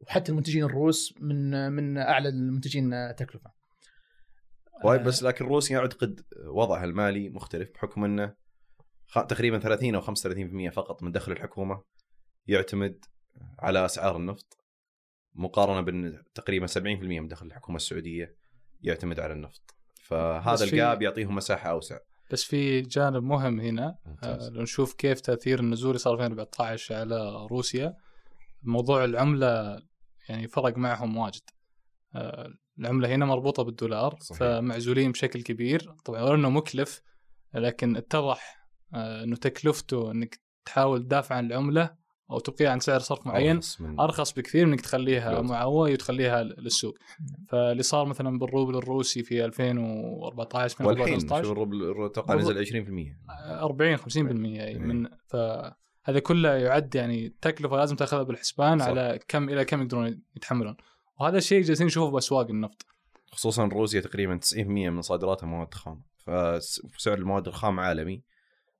وحتى 0.00 0.32
المنتجين 0.32 0.64
الروس 0.64 1.14
من 1.20 1.72
من 1.72 1.98
أعلى 1.98 2.28
المنتجين 2.28 3.14
تكلفة. 3.16 3.50
وايد 4.84 5.02
بس 5.02 5.22
لكن 5.22 5.44
روسيا 5.44 5.78
اعتقد 5.78 6.20
وضعها 6.46 6.84
المالي 6.84 7.28
مختلف 7.28 7.70
بحكم 7.74 8.04
إنه 8.04 8.34
تقريبا 9.28 9.58
30 9.58 9.94
أو 9.94 10.00
35% 10.00 10.70
فقط 10.72 11.02
من 11.02 11.12
دخل 11.12 11.32
الحكومة 11.32 11.82
يعتمد 12.46 13.04
على 13.58 13.84
أسعار 13.84 14.16
النفط 14.16 14.56
مقارنة 15.34 15.80
بإن 15.80 16.22
تقريبا 16.34 16.66
70% 16.66 16.78
من 16.86 17.28
دخل 17.28 17.46
الحكومة 17.46 17.76
السعودية 17.76 18.36
يعتمد 18.80 19.20
على 19.20 19.32
النفط. 19.32 19.74
فهذا 20.02 20.64
الجاب 20.64 21.02
يعطيهم 21.02 21.34
مساحة 21.34 21.70
أوسع. 21.70 21.98
بس 22.32 22.44
في 22.44 22.80
جانب 22.80 23.22
مهم 23.22 23.60
هنا 23.60 23.86
آه، 23.86 24.08
ممتاز. 24.08 24.50
نشوف 24.52 24.94
كيف 24.94 25.20
تأثير 25.20 25.60
النزول 25.60 25.90
اللي 25.90 25.98
صار 25.98 26.16
في 26.16 26.22
2014 26.22 26.94
على 26.94 27.46
روسيا. 27.50 27.94
موضوع 28.62 29.04
العملة 29.04 29.82
يعني 30.28 30.48
فرق 30.48 30.76
معهم 30.78 31.16
واجد 31.16 31.42
آه، 32.14 32.48
العملة 32.78 33.14
هنا 33.14 33.26
مربوطة 33.26 33.62
بالدولار 33.62 34.16
صحيح. 34.20 34.38
فمعزولين 34.38 35.12
بشكل 35.12 35.42
كبير 35.42 35.94
طبعا 36.04 36.22
ولو 36.22 36.34
إنه 36.34 36.50
مكلف 36.50 37.02
لكن 37.54 37.96
اتضح 37.96 38.66
آه، 38.94 39.24
إنه 39.24 39.36
تكلفته 39.36 40.10
إنك 40.10 40.40
تحاول 40.64 41.02
تدافع 41.02 41.34
عن 41.34 41.46
العملة 41.46 42.00
أو 42.30 42.38
تبقيها 42.38 42.70
عن 42.70 42.80
سعر 42.80 42.98
صرف 43.00 43.26
معين 43.26 43.60
من 43.80 44.00
أرخص 44.00 44.32
بكثير 44.32 44.66
من 44.66 44.72
إنك 44.72 44.80
تخليها. 44.80 45.40
معومة 45.42 45.90
وتخليها 45.90 46.42
للسوق 46.42 46.94
فاللي 47.48 47.82
صار 47.82 48.06
مثلا 48.06 48.38
بالروبل 48.38 48.76
الروسي 48.76 49.22
في 49.22 49.44
2014 49.44 50.86
والحين 50.86 51.04
2015 51.14 51.44
شو 51.44 51.52
الروبل 51.52 51.82
الرو- 51.82 52.06
أتوقع 52.06 52.34
نزل 52.34 52.58
20% 52.58 53.16
40 53.62 53.96
50% 53.96 54.06
أي 54.16 54.66
إيه. 54.68 54.76
من 56.00 56.06
فهذا 56.06 56.18
كله 56.18 56.54
يعد 56.54 56.94
يعني 56.94 57.28
تكلفة 57.40 57.76
لازم 57.76 57.96
تاخذها 57.96 58.22
بالحسبان 58.22 58.78
صح. 58.78 58.86
على 58.86 59.18
كم 59.28 59.48
إلى 59.48 59.64
كم 59.64 59.82
يقدرون 59.82 60.22
يتحملون. 60.36 60.76
وهذا 61.20 61.38
الشيء 61.38 61.62
جالسين 61.62 61.86
نشوفه 61.86 62.10
بأسواق 62.12 62.50
النفط. 62.50 62.86
خصوصا 63.32 63.64
روسيا 63.64 64.00
تقريبا 64.00 64.36
90% 64.36 64.56
من 64.58 65.02
صادراتها 65.02 65.46
مواد 65.46 65.74
خام. 65.74 66.02
فسعر 66.18 67.18
المواد 67.18 67.46
الخام 67.48 67.80
عالمي. 67.80 68.22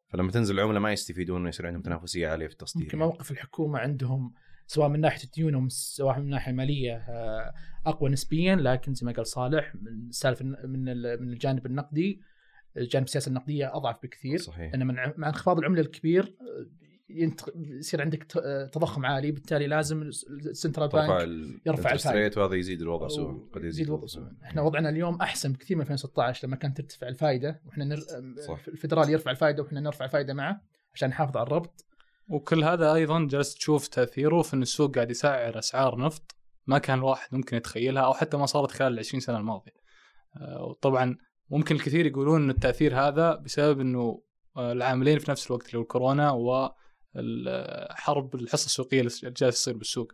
فلما 0.09 0.30
تنزل 0.33 0.54
العملة 0.54 0.78
ما 0.80 0.92
يستفيدون 0.92 1.44
ويصير 1.44 1.66
عندهم 1.66 1.83
تنافسية 1.83 2.28
عالية 2.28 2.46
في 2.46 2.52
التصدير 2.52 2.83
يمكن 2.85 2.98
يعني. 2.98 3.11
موقف 3.11 3.30
الحكومة 3.30 3.78
عندهم 3.78 4.35
سواء 4.66 4.88
من 4.88 5.00
ناحية 5.00 5.28
ديونهم 5.37 5.68
سواء 5.68 6.18
من 6.18 6.30
ناحية 6.30 6.52
مالية 6.52 6.96
آه، 6.96 7.52
أقوى 7.87 8.11
نسبيا 8.11 8.56
لكن 8.56 8.94
زي 8.94 9.06
ما 9.06 9.12
قال 9.12 9.26
صالح 9.26 9.74
من 9.74 10.11
سالفة 10.11 10.44
من 10.44 10.88
ال- 10.88 11.22
من 11.22 11.28
الجانب 11.33 11.66
النقدي 11.66 12.20
جانب 12.76 13.04
السياسة 13.04 13.28
النقدية 13.28 13.76
أضعف 13.76 13.96
بكثير. 14.02 14.38
صحيح. 14.38 14.74
ان 14.74 14.87
مع 15.16 15.28
انخفاض 15.28 15.59
العملة 15.59 15.80
الكبير 15.80 16.22
آه، 16.24 16.66
يصير 17.56 18.00
عندك 18.02 18.22
ت- 18.24 18.36
آه، 18.36 18.66
تضخم 18.66 19.06
عالي 19.06 19.30
بالتالي 19.32 19.66
لازم 19.66 20.02
ال 20.02 20.13
central 20.13 20.88
bank 20.88 21.08
يرفع. 21.66 21.90
rate 22.14 22.38
وهذا 22.38 22.54
يزيد 22.54 22.82
الوضع 22.82 23.08
سوء 23.08 23.48
قد 23.52 23.56
يزيد 23.56 23.64
يزيد 23.70 23.86
الوضع 23.86 24.06
سوء 24.06 24.24
إحنا 24.42 24.62
وضعنا 24.62 24.88
اليوم 24.88 25.20
أحسن 25.20 25.52
بكثير 25.52 25.76
من 25.76 25.82
2016 25.82 26.46
لما 26.48 26.56
كانت 26.56 26.76
ترتفع 26.80 27.08
الفائده 27.08 27.60
وإحنا 27.66 27.84
نر... 27.84 28.00
صح. 28.48 28.60
الفدرالي 28.68 29.12
يرفع 29.12 29.30
الفائده 29.30 29.62
وإحنا 29.62 29.80
نرفع 29.80 30.04
الفائده 30.04 30.34
معه 30.34 30.60
عشان 30.94 31.08
نحافظ 31.08 31.36
على 31.36 31.46
الربط 31.46 31.84
وكل 32.28 32.64
هذا 32.64 32.94
أيضا 32.94 33.26
جلست 33.26 33.56
تشوف 33.58 33.88
تأثيره 33.88 34.42
في 34.42 34.54
إن 34.54 34.62
السوق 34.62 34.94
قاعد 34.94 35.10
يسعر 35.10 35.58
أسعار 35.58 35.98
نفط 35.98 36.34
ما 36.66 36.78
كان 36.78 36.98
الواحد 36.98 37.28
ممكن 37.34 37.56
يتخيلها 37.56 38.02
أو 38.02 38.12
حتى 38.14 38.36
ما 38.36 38.46
صارت 38.46 38.70
خلال 38.70 38.92
ال 38.92 38.98
20 38.98 39.20
سنة 39.20 39.38
الماضية. 39.38 39.72
آه، 40.36 40.64
وطبعا 40.64 41.16
ممكن 41.50 41.74
الكثير 41.74 42.06
يقولون 42.06 42.42
إن 42.42 42.50
التأثير 42.50 42.96
هذا 43.08 43.34
بسبب 43.34 43.80
إنه 43.80 44.22
آه، 44.56 44.72
العاملين 44.72 45.18
في 45.18 45.30
نفس 45.30 45.46
الوقت 45.46 45.66
اللي 45.66 45.78
هو 45.78 45.82
الكورونا 45.82 46.30
وحرب 47.14 48.34
الحصة 48.34 48.66
السوقية 48.66 49.00
اللي 49.00 49.10
جالسه 49.22 49.50
تصير 49.50 49.76
بالسوق. 49.76 50.12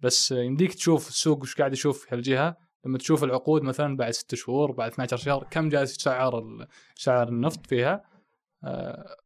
بس 0.00 0.30
يمديك 0.30 0.74
تشوف 0.74 1.08
السوق 1.08 1.42
وش 1.42 1.54
قاعد 1.56 1.72
يشوف 1.72 2.04
في 2.06 2.14
هالجهة 2.14 2.56
لما 2.86 2.98
تشوف 2.98 3.24
العقود 3.24 3.62
مثلا 3.62 3.96
بعد 3.96 4.10
6 4.10 4.36
شهور 4.36 4.72
بعد 4.72 4.90
12 4.92 5.16
شهر 5.16 5.46
كم 5.50 5.68
جالس 5.68 5.96
يسعر 5.98 6.66
سعر 6.94 7.28
النفط 7.28 7.66
فيها 7.66 8.04
آه، 8.64 9.16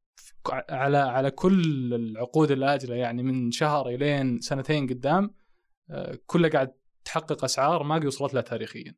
على 0.70 0.98
على 0.98 1.30
كل 1.30 1.94
العقود 1.94 2.50
الآجلة 2.50 2.94
يعني 2.96 3.22
من 3.22 3.50
شهر 3.50 3.88
إلين 3.88 4.40
سنتين 4.40 4.86
قدام 4.86 5.34
آه، 5.90 6.18
كلها 6.26 6.50
قاعد 6.50 6.72
تحقق 7.04 7.44
أسعار 7.44 7.82
ما 7.82 7.94
قد 7.94 8.04
وصلت 8.06 8.34
لها 8.34 8.42
تاريخيا 8.42 8.94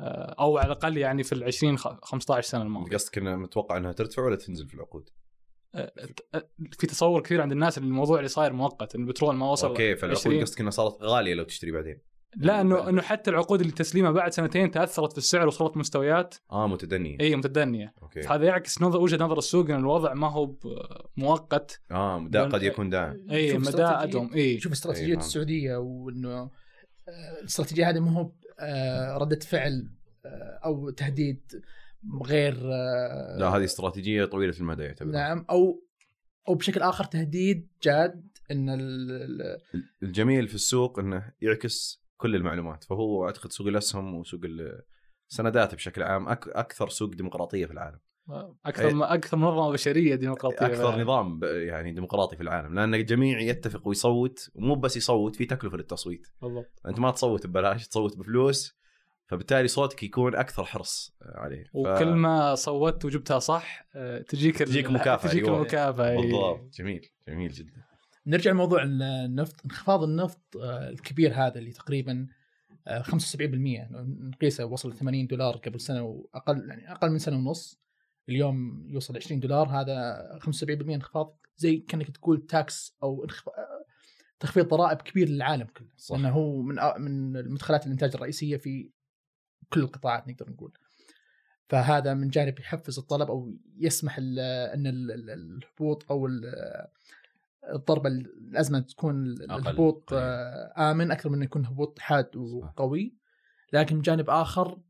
آه، 0.00 0.34
أو 0.40 0.58
على 0.58 0.66
الأقل 0.66 0.96
يعني 0.96 1.22
في 1.22 1.32
ال 1.32 1.44
20 1.44 1.78
خ- 1.78 2.04
15 2.04 2.48
سنة 2.48 2.62
الماضية 2.62 2.96
قصدك 2.96 3.18
إنه 3.18 3.36
متوقع 3.36 3.76
إنها 3.76 3.92
ترتفع 3.92 4.22
ولا 4.22 4.36
تنزل 4.36 4.68
في 4.68 4.74
العقود؟ 4.74 5.10
في 6.78 6.86
تصور 6.86 7.22
كثير 7.22 7.40
عند 7.42 7.52
الناس 7.52 7.78
إن 7.78 7.84
الموضوع 7.84 8.18
اللي 8.18 8.28
صاير 8.28 8.52
مؤقت 8.52 8.94
إن 8.94 9.00
البترول 9.00 9.34
ما 9.34 9.50
وصل 9.50 9.68
okay 9.68 9.96
فالعقود 9.96 10.20
20. 10.20 10.40
قصدك 10.40 10.60
انها 10.60 10.70
صارت 10.70 11.02
غالية 11.02 11.34
لو 11.34 11.44
تشتري 11.44 11.70
بعدين. 11.70 11.98
لا 12.36 12.60
إنه 12.60 12.88
إنه 12.88 13.02
حتى 13.02 13.30
العقود 13.30 13.60
اللي 13.60 13.72
تسليمها 13.72 14.10
بعد 14.10 14.32
سنتين 14.32 14.70
تأثرت 14.70 15.12
في 15.12 15.18
السعر 15.18 15.46
وصلت 15.46 15.76
مستويات. 15.76 16.34
آه 16.52 16.66
متدنية. 16.66 17.16
اي 17.20 17.36
متدنية. 17.36 17.94
okay. 18.02 18.20
هذا 18.20 18.44
يعكس 18.44 18.82
نظر 18.82 19.00
وجهة 19.00 19.24
نظر 19.24 19.38
السوق 19.38 19.70
إن 19.70 19.76
الوضع 19.76 20.14
ما 20.14 20.30
هو 20.30 20.54
مؤقت. 21.16 21.80
آه 21.90 22.26
دا 22.28 22.44
قد 22.44 22.62
يكون 22.62 22.90
داعم. 22.90 23.26
اي 23.30 23.50
شوف 23.52 23.60
مدى 23.60 23.70
استراتيجية- 23.76 24.02
ادهم 24.02 24.34
اي 24.34 24.60
شوف 24.60 24.72
استراتيجية 24.72 25.06
أي، 25.06 25.12
فهمت. 25.12 25.24
السعودية 25.24 25.76
وإنه 25.76 26.50
آه، 27.08 27.40
الاستراتيجية 27.40 27.90
هذه 27.90 28.00
ما 28.00 28.12
هو 28.12 28.30
آه، 28.60 29.16
ردة 29.16 29.38
فعل 29.38 29.90
آه، 30.26 30.60
أو 30.64 30.90
تهديد 30.90 31.62
غير 32.24 32.54
آه، 32.72 33.36
لا 33.38 33.48
هذه 33.48 33.64
استراتيجية 33.64 34.24
طويلة 34.24 34.54
المدى 34.60 34.82
يعتبر. 34.82 35.10
نعم 35.10 35.46
أو 35.50 35.82
أو 36.48 36.54
بشكل 36.54 36.82
آخر 36.82 37.04
تهديد 37.04 37.68
جاد 37.82 38.28
إن 38.50 38.68
ال- 38.70 39.10
ال- 39.10 39.60
الجميل 40.02 40.48
في 40.48 40.54
السوق 40.54 40.98
إنه 40.98 41.32
يعكس 41.40 42.02
كل 42.16 42.34
المعلومات 42.34 42.84
فهو 42.84 43.26
أعتقد 43.26 43.52
سوق 43.52 43.66
الأسهم 43.66 44.14
وسوق 44.14 44.40
السندات 45.30 45.74
بشكل 45.74 46.02
عام 46.02 46.28
أك 46.28 46.48
أكثر 46.48 46.88
سوق 46.88 47.10
ديمقراطية 47.14 47.66
في 47.66 47.72
العالم. 47.72 47.98
أكثر 48.66 48.94
ما 48.94 49.14
أكثر 49.14 49.36
منظمة 49.36 49.70
بشرية 49.72 50.14
ديمقراطية 50.14 50.66
أكثر 50.66 51.00
نظام 51.00 51.38
ب- 51.38 51.44
يعني 51.44 51.92
ديمقراطي 51.92 52.36
في 52.36 52.42
العالم 52.42 52.74
لأن 52.74 52.94
الجميع 52.94 53.40
يتفق 53.40 53.88
ويصوت 53.88 54.50
ومو 54.54 54.74
بس 54.74 54.96
يصوت 54.96 55.36
في 55.36 55.44
تكلفة 55.44 55.76
للتصويت. 55.76 56.26
بالضبط. 56.42 56.80
أنت 56.86 56.98
ما 56.98 57.10
تصوت 57.10 57.46
ببلاش 57.46 57.88
تصوت 57.88 58.16
بفلوس 58.16 58.76
فبالتالي 59.26 59.68
صوتك 59.68 60.02
يكون 60.02 60.34
أكثر 60.34 60.64
حرص 60.64 61.16
عليه 61.22 61.64
ف- 61.64 61.70
وكل 61.74 62.08
ما 62.14 62.54
صوتت 62.54 63.04
وجبتها 63.04 63.38
صح 63.38 63.86
آه، 63.94 64.18
تجيك 64.18 64.58
تجيك 64.58 64.90
مكافأة، 64.90 65.30
تجيك 65.30 65.44
أيوة. 65.44 65.56
المكافأة. 65.56 66.16
بالضبط 66.16 66.74
جميل 66.74 67.06
جميل 67.28 67.50
جدا 67.52 67.82
نرجع 68.26 68.50
لموضوع 68.50 68.82
النفط 68.82 69.64
انخفاض 69.64 70.02
النفط 70.02 70.56
آه، 70.56 70.88
الكبير 70.88 71.32
هذا 71.34 71.58
اللي 71.58 71.72
تقريبا 71.72 72.26
آه، 72.86 73.02
75% 73.02 73.88
نقيسه 74.20 74.64
وصل 74.64 74.92
80 74.94 75.26
دولار 75.26 75.56
قبل 75.56 75.80
سنة 75.80 76.02
وأقل 76.02 76.68
يعني 76.68 76.92
أقل 76.92 77.10
من 77.10 77.18
سنة 77.18 77.36
ونص 77.36 77.80
اليوم 78.28 78.86
يوصل 78.88 79.16
20 79.16 79.40
دولار 79.40 79.68
هذا 79.68 80.28
75% 80.40 80.94
انخفاض 80.94 81.38
زي 81.56 81.76
كأنك 81.76 82.10
تقول 82.10 82.46
تاكس 82.46 82.96
أو 83.02 83.24
انخف... 83.24 83.48
آه، 83.48 83.84
تخفيض 84.40 84.68
ضرائب 84.68 84.98
كبير 85.02 85.28
للعالم 85.28 85.66
كله 85.76 85.88
صح. 85.96 86.16
لأنه 86.16 86.30
هو 86.30 86.62
من 86.62 86.76
من 86.98 87.36
المدخلات 87.36 87.86
الإنتاج 87.86 88.14
الرئيسية 88.14 88.56
في 88.56 88.90
كل 89.72 89.80
القطاعات 89.80 90.28
نقدر 90.28 90.50
نقول. 90.50 90.72
فهذا 91.68 92.14
من 92.14 92.28
جانب 92.28 92.58
يحفز 92.58 92.98
الطلب 92.98 93.30
أو 93.30 93.54
يسمح 93.76 94.18
ال- 94.18 94.38
إن 94.74 94.86
ال- 94.86 95.10
ال- 95.12 95.30
الهبوط 95.30 96.10
أو 96.10 96.26
ال- 96.26 96.86
الضربة 97.72 98.08
الازمه 98.08 98.80
تكون 98.80 99.26
الهبوط 99.26 100.12
آه، 100.12 100.90
آمن 100.90 101.10
أكثر 101.10 101.28
من 101.30 101.42
يكون 101.42 101.66
هبوط 101.66 101.98
حاد 101.98 102.36
وقوي 102.36 103.16
لكن 103.72 103.96
من 103.96 104.02
جانب 104.02 104.30
آخر 104.30 104.80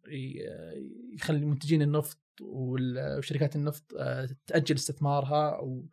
يخلي 1.12 1.45
منتجين 1.47 1.83
النفط 1.83 2.20
وشركات 2.41 3.57
النفط 3.57 3.95
آه، 3.99 4.29
تأجل 4.47 4.74
استثمارها 4.74 5.51
أو 5.57 5.87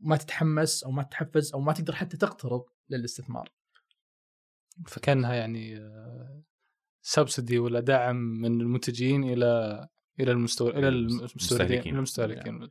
ما 0.00 0.16
تتحمس 0.16 0.84
أو 0.84 0.90
ما 0.90 1.02
تتحفز 1.02 1.52
أو 1.54 1.60
ما 1.60 1.72
تقدر 1.72 1.94
حتى 1.94 2.16
تقترض 2.16 2.64
للاستثمار. 2.90 3.52
فكأنها 4.86 5.34
يعني 5.34 5.76
سبسدي 7.08 7.58
ولا 7.58 7.80
دعم 7.80 8.16
من 8.16 8.60
المنتجين 8.60 9.24
إلى 9.24 9.88
إلى 10.20 10.32
المستو... 10.32 10.68
إلى 10.68 10.88
المستهلكين. 10.88 11.94
المستهلكين. 11.94 12.54
المستهلكين. 12.54 12.70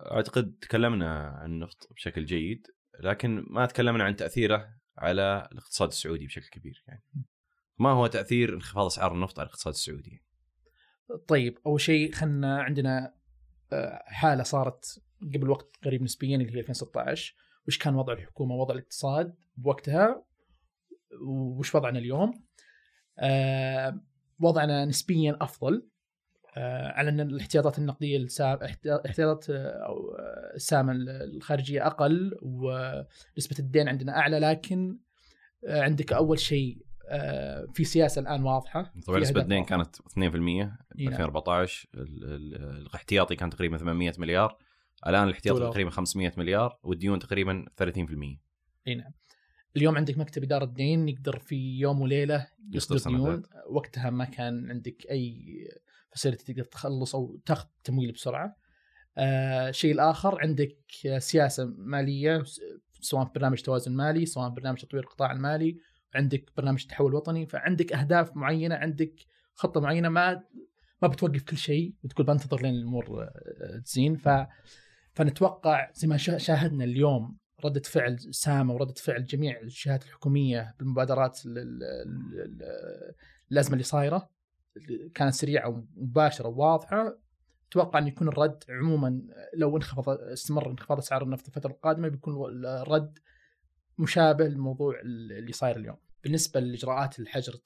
أعتقد 0.00 0.56
تكلمنا 0.60 1.28
عن 1.28 1.52
النفط 1.52 1.88
بشكل 1.92 2.24
جيد 2.24 2.66
لكن 3.00 3.44
ما 3.50 3.66
تكلمنا 3.66 4.04
عن 4.04 4.16
تأثيره 4.16 4.68
على 4.98 5.48
الاقتصاد 5.52 5.88
السعودي 5.88 6.26
بشكل 6.26 6.48
كبير 6.48 6.84
يعني. 6.88 7.02
ما 7.78 7.90
هو 7.90 8.06
تأثير 8.06 8.54
انخفاض 8.54 8.86
أسعار 8.86 9.12
النفط 9.12 9.38
على 9.38 9.46
الاقتصاد 9.46 9.74
السعودي؟ 9.74 10.24
طيب 11.28 11.58
أول 11.66 11.80
شيء 11.80 12.12
خلنا 12.12 12.62
عندنا 12.62 13.14
آه، 13.72 14.02
حالة 14.06 14.42
صارت 14.42 15.02
قبل 15.34 15.50
وقت 15.50 15.76
قريب 15.84 16.02
نسبيا 16.02 16.36
اللي 16.36 16.56
هي 16.56 16.60
2016 16.60 17.34
وش 17.68 17.78
كان 17.78 17.94
وضع 17.94 18.12
الحكومة؟ 18.12 18.54
وضع 18.54 18.74
الاقتصاد 18.74 19.34
بوقتها 19.56 20.24
وش 21.58 21.74
وضعنا 21.74 21.98
اليوم؟ 21.98 22.52
وضعنا 24.40 24.84
نسبيا 24.84 25.36
أفضل 25.40 25.86
آه، 26.56 26.88
على 26.92 27.08
أن 27.08 27.20
الاحتياطات 27.20 27.78
النقدية 27.78 28.16
السام 28.16 28.58
احتياطات 28.58 29.50
آه، 29.50 29.86
أو 29.86 30.10
آه، 30.14 30.52
السامة 30.54 30.92
الخارجية 30.96 31.86
أقل 31.86 32.38
ونسبة 32.42 33.56
الدين 33.58 33.88
عندنا 33.88 34.18
أعلى 34.18 34.38
لكن 34.38 34.98
آه، 35.66 35.82
عندك 35.82 36.12
أول 36.12 36.38
شيء 36.38 36.78
آه، 37.08 37.66
في 37.74 37.84
سياسة 37.84 38.20
الآن 38.20 38.42
واضحة 38.42 38.92
طبعا 39.06 39.18
نسبة 39.20 39.40
الدين. 39.40 39.64
كانت 39.64 39.96
2% 39.96 40.00
ب 40.18 40.34
إي 40.98 41.04
نعم. 41.04 41.12
2014 41.12 41.88
ال- 41.94 42.24
ال- 42.24 42.54
الاحتياطي 42.86 43.36
كان 43.36 43.50
تقريبا 43.50 43.76
800 43.78 44.12
مليار 44.18 44.58
الآن 45.06 45.24
الاحتياطي. 45.28 45.60
تقريبا 45.60 45.90
500 45.90 46.32
مليار 46.36 46.78
والديون 46.82 47.18
تقريبا 47.18 47.64
30% 47.76 48.40
إي 48.88 48.94
نعم 48.94 49.12
اليوم 49.76 49.96
عندك 49.96 50.18
مكتب 50.18 50.42
إدارة 50.42 50.64
دين 50.64 51.08
يقدر 51.08 51.38
في 51.38 51.78
يوم 51.78 52.00
وليلة 52.00 52.46
يصدر 52.72 52.96
ديون 52.98 53.24
سندات. 53.24 53.50
وقتها 53.70 54.10
ما 54.10 54.24
كان 54.24 54.70
عندك 54.70 55.06
أي 55.10 55.44
facility 56.10 56.52
تقدر 56.52 56.64
تخلص 56.64 57.14
أو 57.14 57.36
تاخذ 57.46 57.66
تمويل 57.84 58.12
بسرعة. 58.12 58.56
آه 59.18 59.68
الشيء 59.68 59.92
الآخر 59.94 60.40
عندك 60.40 60.76
سياسة 61.18 61.64
مالية 61.78 62.42
سواء 63.00 63.32
برنامج 63.34 63.60
توازن 63.62 63.92
مالي 63.92 64.26
سواء 64.26 64.48
برنامج 64.48 64.78
تطوير 64.82 65.02
القطاع 65.02 65.32
المالي 65.32 65.76
عندك 66.14 66.50
برنامج 66.56 66.84
تحول 66.86 67.14
وطني 67.14 67.46
فعندك 67.46 67.92
أهداف 67.92 68.36
معينة 68.36 68.74
عندك 68.74 69.14
خطة 69.54 69.80
معينة 69.80 70.08
ما 70.08 70.42
ما 71.02 71.08
بتوقف 71.08 71.42
كل 71.42 71.56
شيء 71.56 71.94
وتقول 72.04 72.26
بنتظر 72.26 72.62
لين 72.62 72.74
الأمور 72.74 73.22
آه، 73.22 73.78
تزين 73.84 74.16
ف 74.16 74.28
فنتوقع 75.14 75.90
زي 75.94 76.08
ما 76.08 76.16
شا- 76.16 76.38
شاهدنا 76.38 76.84
اليوم 76.84 77.36
ردة 77.64 77.80
فعل 77.80 78.18
سامة 78.34 78.74
وردة 78.74 78.94
فعل 78.94 79.24
جميع 79.24 79.60
الجهات 79.60 80.04
الحكومية 80.04 80.74
بالمبادرات 80.78 81.46
ال- 81.46 81.58
ال- 81.58 81.82
ال- 82.40 83.14
الأزمة 83.52 83.72
اللي 83.72 83.84
صايرة 83.84 84.30
كانت 85.14 85.34
سريعة 85.34 85.84
ومباشرة 85.96 86.48
وواضحة 86.48 87.18
أتوقع 87.70 87.98
أن 87.98 88.06
يكون 88.06 88.28
الرد 88.28 88.64
عموما 88.68 89.22
لو 89.54 89.76
انخفض 89.76 90.08
استمر 90.08 90.70
انخفاض 90.70 90.98
أسعار 90.98 91.22
النفط 91.22 91.46
الفترة 91.46 91.70
القادمة 91.70 92.08
بيكون 92.08 92.64
الرد 92.66 93.18
مشابه 93.98 94.44
للموضوع 94.44 95.00
اللي 95.00 95.52
صاير 95.52 95.76
اليوم. 95.76 95.96
بالنسبة 96.24 96.60
لإجراءات 96.60 97.18
الحجر 97.18 97.60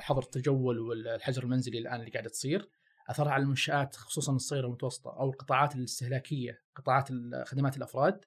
حظر 0.00 0.22
التجول 0.22 0.78
والحجر 0.78 1.42
المنزلي 1.42 1.78
الآن 1.78 2.00
اللي 2.00 2.10
قاعدة 2.10 2.28
تصير 2.28 2.68
اثرها 3.10 3.32
على 3.32 3.42
المنشآت 3.42 3.96
خصوصا 3.96 4.32
الصغيرة 4.32 4.64
والمتوسطة 4.64 5.10
أو 5.10 5.30
القطاعات 5.30 5.76
الاستهلاكية، 5.76 6.62
قطاعات 6.76 7.08
خدمات 7.46 7.76
الأفراد 7.76 8.24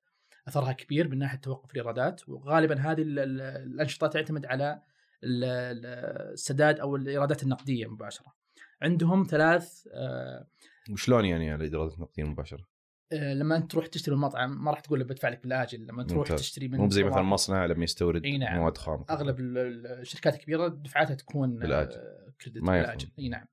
أثرها 0.48 0.72
كبير 0.72 1.08
من 1.08 1.18
ناحية 1.18 1.38
توقف 1.38 1.72
الإيرادات 1.72 2.30
وغالبا 2.30 2.80
هذه 2.80 3.02
ال- 3.02 3.20
ال- 3.20 3.42
الأنشطة 3.42 4.08
تعتمد 4.08 4.46
على 4.46 4.82
ال- 5.24 5.44
ال- 5.44 5.86
السداد 6.34 6.80
أو 6.80 6.96
الإيرادات 6.96 7.44
النقدية 7.44 7.88
مباشرة. 7.88 8.34
عندهم 8.82 9.24
ثلاث 9.30 9.88
آه، 9.94 10.48
وشلون 10.92 11.26
يعني 11.26 11.56
الإيرادات 11.56 11.94
النقدية 11.98 12.24
المباشره؟ 12.24 12.66
آه، 13.14 13.34
لما 13.34 13.58
انت 13.58 13.72
تروح 13.72 13.88
تشتري 13.88 14.16
من 14.16 14.22
المطعم 14.22 14.64
ما 14.64 14.72
راح 14.72 14.80
تقول 14.80 15.00
له 15.00 15.06
بدفع 15.06 15.30
لك 15.30 15.44
بالآجل 15.44 15.88
لما 15.88 16.04
تروح 16.04 16.30
ممتاز. 16.30 16.40
تشتري 16.40 16.68
من 16.68 16.78
مو 16.78 16.90
زي 16.90 17.04
مثلا 17.04 17.22
مصنع 17.22 17.66
لما 17.66 17.84
يستورد 17.84 18.26
إي 18.26 18.38
نعم. 18.38 18.58
مواد 18.60 18.78
خام 18.78 19.06
أغلب 19.10 19.40
ال- 19.40 19.58
ال- 19.58 19.88
الشركات 19.88 20.34
الكبيرة 20.36 20.68
دفعاتها 20.68 21.14
تكون 21.16 21.60
بالآجل. 21.60 21.92
آه، 21.96 22.34
كريدت 22.42 22.64
ما. 22.64 22.82
بالآجل 22.82 23.12
إي 23.20 23.30
نعم 23.30 23.46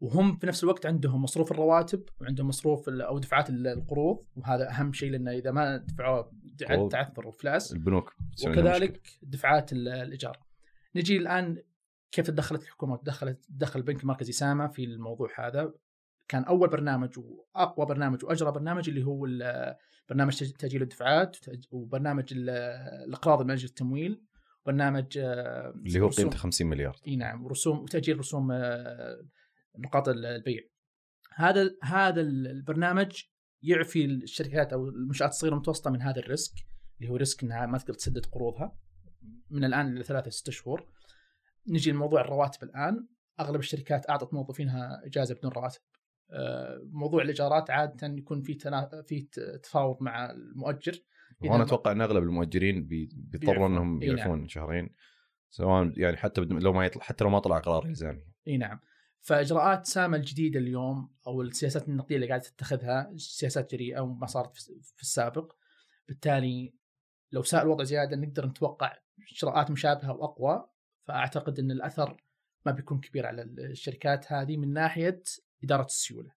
وهم 0.00 0.36
في 0.36 0.46
نفس 0.46 0.64
الوقت 0.64 0.86
عندهم 0.86 1.22
مصروف 1.22 1.52
الرواتب 1.52 2.02
وعندهم 2.20 2.48
مصروف 2.48 2.88
أو 2.88 3.18
دفعات 3.18 3.50
ال- 3.50 3.66
القروض 3.66 4.24
وهذا 4.36 4.70
أهم 4.70 4.92
شيء 4.92 5.10
لأنه 5.10 5.30
إذا 5.30 5.50
ما 5.50 5.86
قروض. 5.98 6.90
تعثر 6.92 7.26
وفلاس 7.28 7.72
البنوك. 7.72 8.14
وكذلك 8.46 9.00
دفعات 9.22 9.72
ال- 9.72 9.88
الإيجار. 9.88 10.38
نجي 10.96 11.16
الآن 11.16 11.62
كيف 12.12 12.26
تدخلت 12.26 12.62
الحكومة 12.62 12.92
وتدخلت 12.92 13.44
تدخل 13.44 13.80
البنك 13.80 14.02
المركزي 14.02 14.32
سامه 14.32 14.66
في 14.68 14.84
الموضوع 14.84 15.28
هذا 15.48 15.72
كان 16.28 16.44
أول 16.44 16.68
برنامج 16.68 17.18
وأقوى 17.18 17.86
برنامج 17.86 18.24
وأجرى 18.24 18.52
برنامج 18.52 18.88
اللي 18.88 19.04
هو 19.04 19.26
برنامج 20.08 20.36
تأجيل 20.52 20.82
الدفعات 20.82 21.36
وبرنامج 21.70 22.24
ال- 22.32 22.50
الأقراض 23.08 23.42
من 23.42 23.50
أجل 23.50 23.64
التمويل 23.64 24.22
برنامج 24.66 25.18
آه، 25.18 25.74
اللي 25.86 26.00
هو 26.00 26.08
قيمته 26.08 26.36
50 26.38 26.66
مليار 26.66 26.96
إي 27.06 27.16
نعم 27.16 27.44
ورسوم 27.44 27.78
وتاجيل 27.78 28.18
رسوم 28.18 28.48
نقاط 29.78 30.08
ال- 30.08 30.26
البيع. 30.26 30.62
هذا 31.34 31.70
هذا 31.82 32.20
البرنامج 32.20 33.22
يعفي 33.62 34.04
الشركات 34.04 34.72
أو 34.72 34.88
المنشآت 34.88 35.28
الصغيرة 35.28 35.52
والمتوسطه 35.54 35.90
من 35.90 36.02
هذا 36.02 36.18
ال 36.20 36.26
risk 36.26 36.52
اللي 37.00 37.12
هو 37.12 37.16
risk 37.16 37.42
إنها 37.42 37.66
ما 37.66 37.78
تقدر 37.78 37.94
تسدد 37.94 38.26
قروضها. 38.26 38.78
من 39.50 39.64
الآن 39.64 39.96
إلى 39.96 40.04
ثلاثة 40.04 40.30
ست 40.30 40.50
شهور. 40.50 40.86
نجي 41.68 41.90
لموضوع 41.90 42.20
الرواتب 42.20 42.62
الآن. 42.62 43.06
أغلب 43.40 43.60
الشركات 43.60 44.10
أعطت 44.10 44.34
موظفينها 44.34 45.02
إجازة 45.06 45.34
بدون 45.34 45.52
رواتب. 45.52 45.80
آه، 46.30 46.80
موضوع 46.92 47.22
الإيجارات 47.22 47.70
عادة 47.70 48.06
يكون 48.06 48.42
في 48.42 48.54
تنا... 48.54 49.02
في 49.06 49.20
تفاوض 49.62 50.02
مع 50.02 50.30
المؤجر. 50.30 50.98
وأنا 51.40 51.62
أتوقع 51.62 51.92
إن 51.92 52.00
أغلب 52.00 52.22
المؤجرين 52.22 52.86
بي- 52.86 53.08
بيضطروا. 53.14 53.66
إنهم 53.66 54.02
إي 54.02 54.08
نعم. 54.08 54.18
يعفون 54.18 54.48
شهرين. 54.48 54.94
سواء 55.50 55.92
يعني 55.98 56.16
حتى 56.16 56.40
لو 56.40 56.72
ما 56.72 56.86
يطلع 56.86 57.02
حتى 57.02 57.24
لو 57.24 57.30
ما 57.30 57.38
طلع 57.38 57.58
قرار 57.58 57.84
إلزامي. 57.84 58.24
إي 58.48 58.56
نعم. 58.56 58.80
فإجراءات 59.20 59.86
سامة 59.86 60.16
الجديدة 60.16 60.60
اليوم 60.60 61.14
أو 61.26 61.42
السياسات 61.42 61.88
النقدية 61.88 62.16
اللي 62.16 62.28
قاعدة 62.28 62.42
تتخذها 62.42 63.12
سياسات 63.16 63.74
جريئة 63.74 64.00
وما 64.00 64.26
صارت 64.26 64.56
في 64.96 65.02
السابق. 65.02 65.52
بالتالي 66.08 66.74
لو 67.32 67.42
ساء 67.42 67.62
الوضع 67.62 67.84
زيادة 67.84 68.16
نقدر 68.16 68.46
نتوقع 68.46 68.96
إجراءات 69.32 69.70
مشابهة 69.70 70.12
وأقوى. 70.12 70.68
فأعتقد 71.08 71.58
إن 71.58 71.70
الأثر 71.70 72.16
ما 72.66 72.72
بيكون 72.72 73.00
كبير 73.00 73.26
على 73.26 73.42
الشركات 73.42 74.32
هذه 74.32 74.56
من 74.56 74.72
ناحية 74.72 75.22
إدارة 75.64 75.84
السيولة 75.84 76.30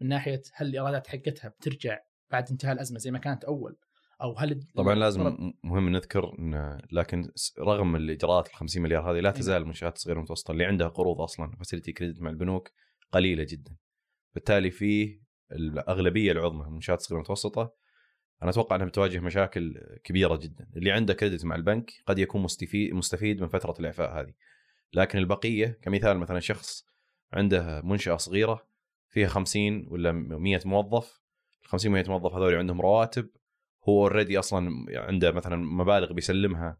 من 0.00 0.08
ناحية 0.08 0.42
هل 0.52 0.66
الإيرادات 0.66 1.06
حقتها 1.06 1.48
بترجع 1.48 2.00
بعد 2.30 2.50
انتهاء 2.50 2.72
الأزمة 2.72 2.98
زي 2.98 3.10
ما 3.10 3.18
كانت 3.18 3.44
أول. 3.44 3.76
أو 4.22 4.38
هل 4.38 4.60
طبعا 4.76 4.94
لازم 4.94 5.52
مهم 5.64 5.88
نذكر 5.88 6.34
إن 6.38 6.80
لكن 6.92 7.30
رغم 7.58 7.96
الاجراءات 7.96 8.48
ال 8.48 8.54
50 8.54 8.82
مليار 8.82 9.10
هذه 9.10 9.20
لا 9.20 9.30
تزال 9.30 9.62
المنشآت 9.62 9.96
الصغيره 9.96 10.16
والمتوسطه 10.16 10.52
اللي 10.52 10.64
عندها 10.64 10.88
قروض 10.88 11.20
أصلا 11.20 11.56
فاسيلتي 11.56 11.92
كريدت 11.92 12.22
مع 12.22 12.30
البنوك 12.30 12.70
قليلة 13.12 13.46
جدا. 13.48 13.76
بالتالي 14.34 14.70
في 14.70 15.20
الأغلبية 15.52 16.32
العظمى 16.32 16.60
من 16.60 16.66
المنشات 16.66 16.98
الصغيره 16.98 17.18
والمتوسطه 17.18 17.72
أنا 18.42 18.50
أتوقع 18.50 18.76
أنها 18.76 18.86
بتواجه 18.86 19.20
مشاكل 19.20 19.80
كبيرة 20.04 20.36
جدا. 20.36 20.68
اللي 20.76 20.92
عنده 20.92 21.14
كريدت 21.14 21.44
مع 21.44 21.56
البنك 21.56 21.92
قد 22.06 22.18
يكون 22.18 22.42
مستفيد 22.42 22.94
مستفيد 22.94 23.40
من 23.40 23.48
فترة 23.48 23.74
الإعفاء 23.80 24.20
هذه. 24.20 24.32
لكن 24.92 25.18
البقية 25.18 25.78
كمثال 25.82 26.18
مثلا 26.18 26.40
شخص 26.40 26.86
عنده 27.32 27.82
منشأة 27.84 28.16
صغيرة 28.16 28.66
فيها 29.08 29.28
50 29.28 29.86
ولا 29.88 30.12
100 30.12 30.60
موظف 30.64 31.20
ال 31.64 31.68
50 31.68 31.92
100 31.92 32.04
موظف 32.08 32.34
هذول 32.34 32.54
عندهم 32.54 32.80
رواتب 32.80 33.28
هو 33.88 34.02
اوريدي 34.02 34.38
أصلا 34.38 34.86
عنده 34.94 35.32
مثلا 35.32 35.56
مبالغ 35.56 36.12
بيسلمها 36.12 36.78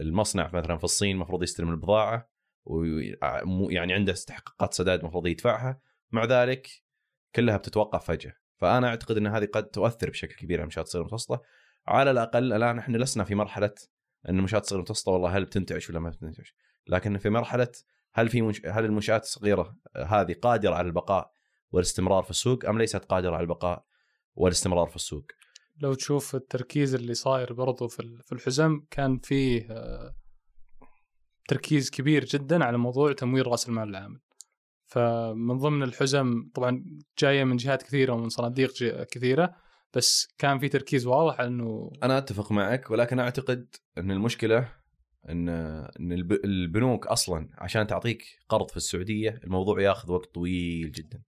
المصنع 0.00 0.50
مثلا 0.52 0.78
في 0.78 0.84
الصين 0.84 1.16
المفروض 1.16 1.42
يستلم 1.42 1.70
البضاعة 1.70 2.30
ويعني 2.64 3.92
عنده 3.92 4.12
استحقاقات 4.12 4.74
سداد 4.74 5.00
المفروض 5.00 5.26
يدفعها. 5.26 5.80
مع 6.10 6.24
ذلك 6.24 6.68
كلها 7.34 7.56
بتتوقف 7.56 8.04
فجأة. 8.04 8.32
فأنا 8.56 8.88
أعتقد 8.88 9.16
إن 9.16 9.26
هذه 9.26 9.44
قد 9.44 9.64
تؤثر 9.66 10.10
بشكل 10.10 10.34
كبير 10.34 10.58
على 10.58 10.62
المنشات 10.62 10.84
الصغيره 10.84 11.02
والمتوسطه 11.02 11.42
على 11.86 12.10
الأقل 12.10 12.52
الآن 12.52 12.78
إحنا 12.78 12.96
لسنا 12.96 13.24
في 13.24 13.34
مرحلة 13.34 13.74
إن 14.28 14.36
المنشات 14.36 14.62
الصغيره 14.62 14.78
والمتوسطه 14.78 15.12
والله 15.12 15.36
هل 15.36 15.44
بتنتعش 15.44 15.90
ولا 15.90 16.00
ما 16.00 16.10
بتنتعش. 16.10 16.54
لكن 16.86 17.18
في 17.18 17.30
مرحلة 17.30 17.68
هل 18.12 18.28
في 18.28 18.42
منش... 18.42 18.66
هل 18.66 18.84
المنشات 18.84 19.22
الصغيرة 19.22 19.76
هذه 19.96 20.32
قادرة 20.42 20.74
على 20.74 20.86
البقاء 20.86 21.30
والاستمرار 21.70 22.22
في 22.22 22.30
السوق 22.30 22.64
أم 22.64 22.78
ليست 22.78 23.04
قادرة 23.04 23.34
على 23.34 23.42
البقاء 23.42 23.84
والاستمرار 24.34 24.86
في 24.86 24.96
السوق؟ 24.96 25.24
لو 25.80 25.94
تشوف 25.94 26.34
التركيز 26.34 26.94
اللي 26.94 27.14
صاير 27.14 27.52
برضو 27.52 27.88
في 27.88 28.00
ال- 28.00 28.22
في 28.24 28.32
الحزم 28.32 28.80
كان 28.90 29.18
فيه 29.18 29.66
آه، 29.70 30.14
تركيز 31.48 31.90
كبير 31.90 32.24
جدا 32.24 32.64
على 32.64 32.78
موضوع 32.78 33.12
تمويل 33.12 33.46
رأس 33.46 33.68
المال 33.68 33.88
العامل. 33.88 34.20
فمن 34.86 35.58
ضمن 35.58 35.82
الحزم 35.82 36.48
طبعا 36.54 36.84
جاية 37.18 37.44
من 37.44 37.56
جهات 37.56 37.82
كثيرة 37.82 38.12
ومن 38.12 38.28
صناديق 38.28 38.72
كثيرة 39.04 39.54
بس 39.94 40.28
كان 40.38 40.58
في 40.58 40.68
تركيز 40.68 41.06
واضح 41.06 41.38
على 41.40 41.48
إنه 41.48 41.90
أنا 42.02 42.18
أتفق 42.18 42.52
معك 42.52 42.90
ولكن 42.90 43.18
أعتقد 43.18 43.66
إن 43.98 44.10
المشكلة 44.10 44.68
إن 45.28 45.48
إن 46.00 46.12
الب- 46.12 46.44
البنوك 46.44 47.06
أصلا 47.06 47.48
عشان 47.58 47.86
تعطيك 47.86 48.22
قرض 48.48 48.70
في 48.70 48.76
السعودية 48.76 49.40
الموضوع 49.44 49.80
ياخذ 49.82 50.12
وقت 50.12 50.34
طويل 50.34 50.92
جدا. 50.92 51.22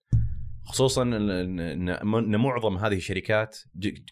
خصوصا 0.67 1.03
ان 1.03 2.37
معظم 2.37 2.77
هذه 2.77 2.97
الشركات 2.97 3.59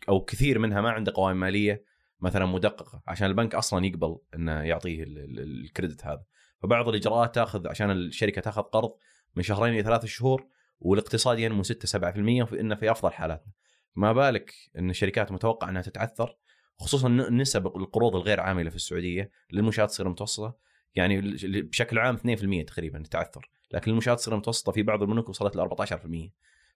أو 0.08 0.24
كثير 0.24 0.58
منها 0.58 0.80
ما 0.80 0.90
عنده 0.90 1.12
قوائم 1.16 1.36
مالية 1.40 1.84
مثلا 2.20 2.46
مدققة 2.46 3.02
عشان 3.06 3.26
البنك 3.26 3.54
أصلا 3.54 3.86
يقبل 3.86 4.18
إنه 4.34 4.62
يعطيه 4.62 5.02
ال- 5.02 5.18
ال- 5.18 5.64
الكريدت 5.64 6.04
هذا. 6.04 6.24
فبعض 6.62 6.88
الإجراءات 6.88 7.34
تأخذ 7.34 7.68
عشان 7.68 7.90
الشركة 7.90 8.40
تأخذ 8.40 8.62
قرض 8.62 8.90
من 9.36 9.42
شهرين 9.42 9.74
إلى 9.74 9.82
ثلاث 9.82 10.04
شهور 10.04 10.46
والاقتصاد 10.80 11.38
ينمو 11.38 11.62
6 11.62 11.86
7% 11.98 12.44
في 12.44 12.60
إنه 12.60 12.74
في 12.74 12.90
أفضل 12.90 13.12
حالاتنا. 13.12 13.52
ما 13.96 14.12
بالك 14.12 14.52
إن 14.78 14.90
الشركات 14.90 15.32
متوقع 15.32 15.68
إنها 15.68 15.82
تتعثر 15.82 16.36
خصوصا 16.78 17.08
نسب 17.08 17.66
القروض 17.66 18.16
الغير 18.16 18.40
عاملة 18.40 18.70
في 18.70 18.76
السعودية 18.76 19.30
للمنشآت 19.52 19.88
الصغيره 19.88 20.06
المتوسطه 20.08 20.56
يعني 20.94 21.20
بشكل 21.44 21.98
عام 21.98 22.16
2% 22.16 22.64
تقريبا 22.66 23.02
تعثر 23.10 23.50
لكن 23.74 23.90
المنشآت 23.90 24.18
الصغيره 24.18 24.34
المتوسطة 24.34 24.72
في 24.72 24.82
بعض 24.82 25.02
البنوك 25.02 25.28
وصلت 25.28 25.56
ل 25.56 25.60
14% 25.68 26.30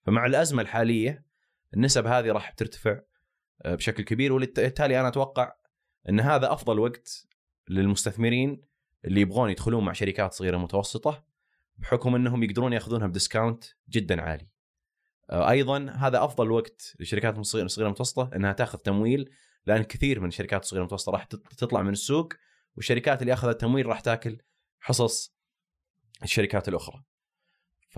فمع 0.06 0.26
الأزمة 0.26 0.62
الحالية 0.62 1.24
النسب 1.74 2.06
هذه 2.06 2.32
راح 2.32 2.50
ترتفع 2.50 3.00
آه، 3.62 3.74
بشكل 3.74 4.02
كبير 4.02 4.32
وبالتالي 4.32 5.00
أنا 5.00 5.08
أتوقع 5.08 5.52
أن 6.08 6.20
هذا 6.20 6.52
أفضل 6.52 6.78
وقت 6.78 7.26
للمستثمرين 7.68 8.60
اللي 9.04 9.20
يبغون 9.20 9.50
يدخلون 9.50 9.84
مع 9.84 9.92
شركات 9.92 10.32
صغيرة 10.32 10.56
متوسطة 10.56 11.24
بحكم 11.78 12.14
أنهم 12.14 12.42
يقدرون 12.42 12.72
يأخذونها 12.72 13.06
بديسكاونت 13.06 13.64
جدا 13.88 14.22
عالي. 14.22 14.48
آه، 15.30 15.50
أيضا 15.50 15.90
هذا 15.90 16.24
أفضل 16.24 16.50
وقت 16.50 16.94
للشركات 17.00 17.38
الصغيره 17.38 17.86
المتوسطه 17.86 18.30
أنها 18.36 18.52
تأخذ 18.52 18.78
تمويل 18.78 19.30
لأن 19.66 19.82
كثير 19.82 20.20
من 20.20 20.28
الشركات 20.28 20.62
الصغيرة 20.62 20.82
المتوسطة 20.82 21.12
راح 21.12 21.24
تط- 21.24 21.46
تطلع 21.58 21.82
من 21.82 21.92
السوق 21.92 22.32
والشركات 22.76 23.22
اللي 23.22 23.32
أخذت 23.32 23.60
تمويل 23.60 23.86
راح 23.86 24.00
تأكل 24.00 24.38
حصص 24.80 25.37
الشركات 26.22 26.68
الأخرى. 26.68 27.02
ف 27.88 27.96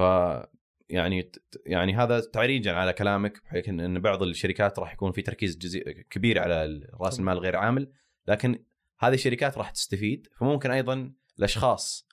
يعني 0.89 1.33
يعني 1.66 1.95
هذا 1.97 2.21
تعريجا 2.21 2.73
على 2.73 2.93
كلامك 2.93 3.43
بحيث 3.45 3.68
ان 3.68 3.99
بعض 4.01 4.23
الشركات 4.23 4.79
راح 4.79 4.93
يكون 4.93 5.12
في 5.12 5.23
تركيز 5.23 5.57
جزي... 5.57 5.81
كبير 6.11 6.39
على 6.39 6.87
رأس 7.01 7.21
المال 7.21 7.39
غير 7.39 7.57
عامل 7.57 7.93
لكن 8.29 8.64
هذه 8.99 9.14
الشركات 9.14 9.59
راح 9.59 9.71
تستفيد 9.71 10.29
فممكن 10.39 10.71
أيضا 10.71 11.12
الأشخاص 11.39 12.09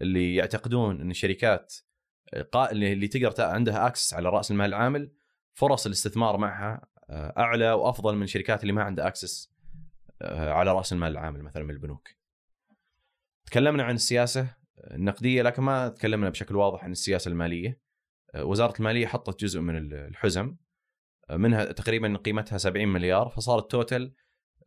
اللي 0.00 0.34
يعتقدون 0.34 1.00
إن 1.00 1.10
الشركات 1.10 1.74
قا- 2.36 2.70
اللي 2.70 3.08
تقدر 3.08 3.44
عندها 3.44 3.86
اكسس 3.86 4.14
على 4.14 4.28
رأس 4.28 4.50
المال 4.50 4.66
العامل 4.66 5.12
فرص 5.54 5.86
الاستثمار 5.86 6.36
معها 6.36 6.86
آه، 7.10 7.34
أعلى 7.38 7.72
وأفضل 7.72 8.16
من 8.16 8.22
الشركات 8.22 8.62
اللي 8.62 8.72
ما 8.72 8.82
عندها 8.82 9.06
اكسس 9.08 9.52
على 10.22 10.72
رأس 10.72 10.92
المال 10.92 11.12
العامل 11.12 11.42
مثلا 11.42 11.62
من 11.62 11.70
البنوك. 11.70 12.08
تكلمنا 13.46 13.82
عن 13.82 13.94
السياسة 13.94 14.56
النقدية 14.90 15.42
لكن 15.42 15.62
ما 15.62 15.88
تكلمنا 15.88 16.30
بشكل 16.30 16.56
واضح 16.56 16.84
عن 16.84 16.92
السياسة 16.92 17.28
المالية. 17.28 17.80
آه، 18.34 18.44
وزارة 18.44 18.74
المالية 18.78 19.06
حطت 19.06 19.40
جزء 19.40 19.60
من 19.60 19.76
ال- 19.76 19.94
الحزم. 19.94 20.56
آه، 21.30 21.36
منها 21.36 21.64
تقريبا 21.64 22.16
قيمتها 22.16 22.58
70 22.58 22.88
مليار 22.88 23.28
فصار 23.28 23.58
التوتل 23.58 24.14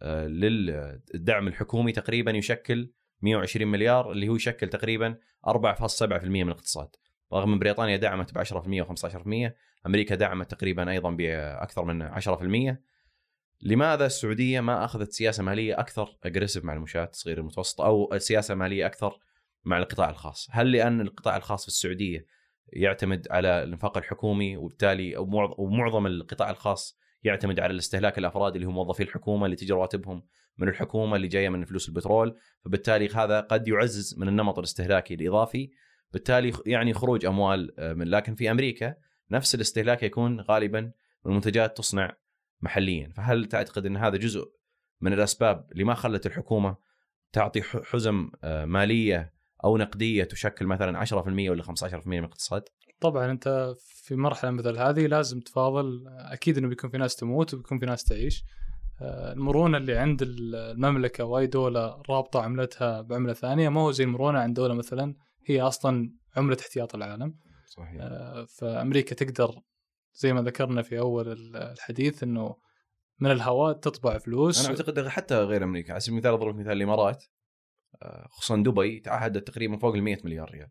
آه، 0.01 0.27
للدعم 0.27 1.47
الحكومي 1.47 1.91
تقريبا 1.91 2.31
يشكل 2.31 2.91
120 3.21 3.67
مليار 3.67 4.11
اللي 4.11 4.29
هو 4.29 4.35
يشكل 4.35 4.67
تقريبا 4.67 5.17
4.7% 5.47 6.43
من 6.43 6.47
الاقتصاد. 6.51 6.89
رغم 7.33 7.53
إن 7.53 7.59
بريطانيا 7.59 7.97
دعمت 7.97 8.33
ب 8.33 8.37
10% 8.37 8.83
و15% 8.83 9.51
أمريكا 9.85 10.15
دعمت 10.15 10.51
تقريبا 10.51 10.91
أيضا 10.91 11.11
بأكثر 11.11 11.85
من 11.85 12.01
10% 12.01 12.81
لماذا 13.61 14.05
السعودية 14.05 14.59
ما 14.61 14.85
أخذت 14.85 15.11
سياسة 15.11 15.43
مالية 15.43 15.79
أكثر 15.79 16.17
اجريسيف 16.23 16.65
مع 16.65 16.73
المنشآت 16.73 17.13
الصغيره 17.13 17.39
المتوسطه 17.39 17.85
أو 17.85 18.17
سياسة 18.17 18.55
مالية 18.55 18.85
أكثر 18.85 19.19
مع 19.63 19.77
القطاع 19.77 20.09
الخاص؟ 20.09 20.47
هل 20.51 20.71
لأن 20.71 21.01
القطاع 21.01 21.37
الخاص 21.37 21.61
في 21.61 21.67
السعودية 21.67 22.25
يعتمد 22.73 23.27
على 23.31 23.63
الإنفاق 23.63 23.97
الحكومي 23.97 24.57
وبالتالي 24.57 25.17
ومعظم 25.57 26.07
القطاع 26.07 26.49
الخاص 26.49 26.99
يعتمد 27.23 27.59
على 27.59 27.73
الاستهلاك 27.73 28.17
الافراد 28.17 28.55
اللي 28.55 28.67
هم 28.67 28.73
موظفي 28.73 29.03
الحكومة 29.03 29.45
اللي 29.45 29.55
تجي 29.55 29.73
رواتبهم 29.73 30.23
من 30.57 30.67
الحكومة 30.67 31.15
اللي 31.15 31.27
جاية 31.27 31.49
من 31.49 31.65
فلوس 31.65 31.89
البترول 31.89 32.37
فبالتالي 32.65 33.09
هذا 33.09 33.39
قد 33.39 33.67
يعزز 33.67 34.19
من 34.19 34.27
النمط 34.27 34.57
الاستهلاكي 34.57 35.13
الإضافي 35.13 35.69
بالتالي 36.11 36.53
يعني 36.65 36.93
خروج 36.93 37.25
أموال 37.25 37.73
من 37.79 38.07
لكن 38.07 38.35
في 38.35 38.51
أمريكا 38.51 38.95
نفس 39.31 39.55
الاستهلاك 39.55 40.03
يكون 40.03 40.41
غالبا 40.41 40.91
من 41.25 41.33
منتجات 41.33 41.77
تصنع 41.77 42.17
محليا 42.61 43.11
فهل 43.15 43.45
تعتقد 43.45 43.85
أن 43.85 43.97
هذا 43.97 44.17
جزء 44.17 44.51
من 45.01 45.13
الأسباب 45.13 45.67
اللي 45.71 45.83
ما 45.83 45.93
خلت 45.93 46.25
الحكومة 46.25 46.75
تعطي 47.31 47.61
حزم 47.61 48.31
آه، 48.43 48.65
مالية 48.65 49.33
أو 49.65 49.77
نقدية 49.77 50.23
تشكل 50.23 50.65
مثلا 50.65 51.05
10% 51.05 51.49
ولا 51.49 51.63
15% 51.63 52.07
من 52.07 52.19
الاقتصاد؟ 52.19 52.63
طبعا 53.01 53.31
أنت 53.31 53.75
في 53.79 54.15
مرحلة 54.15 54.51
مثل 54.51 54.77
هذه 54.77 55.07
لازم 55.07 55.39
تفاضل 55.39 56.03
أكيد 56.07 56.57
إنه 56.57 56.67
بيكون 56.67 56.89
في 56.89 56.97
ناس 56.97 57.15
تموت 57.15 57.53
وبيكون 57.53 57.79
في 57.79 57.85
ناس 57.85 58.03
تعيش. 58.03 58.43
آه، 59.01 59.33
المرونة 59.33 59.77
اللي 59.77 59.97
عند 59.97 60.19
المملكة 60.21 61.23
واي 61.23 61.47
دولة 61.47 62.01
رابطة 62.09 62.41
عملتها 62.41 63.01
بعملة 63.01 63.33
ثانية 63.33 63.69
ما 63.69 63.81
هو 63.81 63.91
زي 63.91 64.03
المرونة 64.03 64.39
عند 64.39 64.55
دولة 64.55 64.73
مثلا 64.73 65.15
هي 65.45 65.61
أصلا 65.61 66.13
عملة 66.37 66.57
احتياط 66.61 66.95
العالم. 66.95 67.35
صحيح. 67.65 67.97
آه، 68.01 68.45
فأمريكا 68.45 69.15
تقدر 69.15 69.61
زي 70.13 70.33
ما 70.33 70.41
ذكرنا 70.41 70.81
في 70.81 70.99
أول 70.99 71.31
ال- 71.31 71.55
الحديث 71.57 72.23
إنه 72.23 72.55
من 73.19 73.31
الهواء 73.31 73.73
تطبع 73.73 74.17
فلوس. 74.17 74.65
أنا 74.65 74.69
أعتقد 74.69 75.07
حتى 75.07 75.35
غير 75.35 75.63
أمريكا. 75.63 75.91
على 75.91 75.99
سبيل 75.99 76.13
المثال 76.13 76.33
أضرب 76.33 76.55
مثال 76.55 76.71
الإمارات. 76.71 77.23
خصوصا 78.29 78.63
دبي 78.63 78.99
تعهدت 78.99 79.47
تقريبا 79.47 79.77
فوق 79.77 79.95
ال 79.95 80.03
100 80.03 80.17
مليار 80.23 80.51
ريال. 80.51 80.69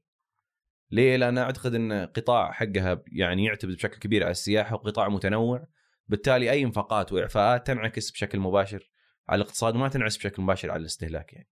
ليه؟ 0.90 1.16
لأن 1.16 1.38
أعتقد 1.38 1.74
إن 1.74 1.92
قطاع 1.92 2.52
حقها 2.52 3.02
يعني 3.12 3.44
يعتمد 3.44 3.74
بشكل 3.74 3.98
كبير 3.98 4.22
على 4.22 4.30
السياحة 4.30 4.74
وقطاع 4.74 5.08
متنوع 5.08 5.66
بالتالي 6.08 6.50
أي 6.50 6.62
انفاقات 6.62 7.12
وإعفاءات 7.12 7.66
تنعكس 7.66 8.10
بشكل 8.10 8.40
مباشر 8.40 8.90
على 9.28 9.42
الاقتصاد 9.42 9.76
وما 9.76 9.88
تنعكس 9.88 10.16
بشكل 10.16 10.42
مباشر 10.42 10.70
على 10.70 10.80
الاستهلاك 10.80 11.32
يعني. 11.32 11.48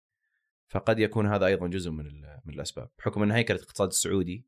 فقد 0.69 0.99
يكون 0.99 1.27
هذا 1.27 1.47
أيضا 1.47 1.69
جزء 1.69 1.91
من 1.91 2.05
من 2.45 2.55
الأسباب 2.55 2.91
بحكم 2.99 3.23
إن 3.23 3.31
هيكلة 3.31 3.57
الاقتصاد 3.57 3.89
السعودي 3.89 4.47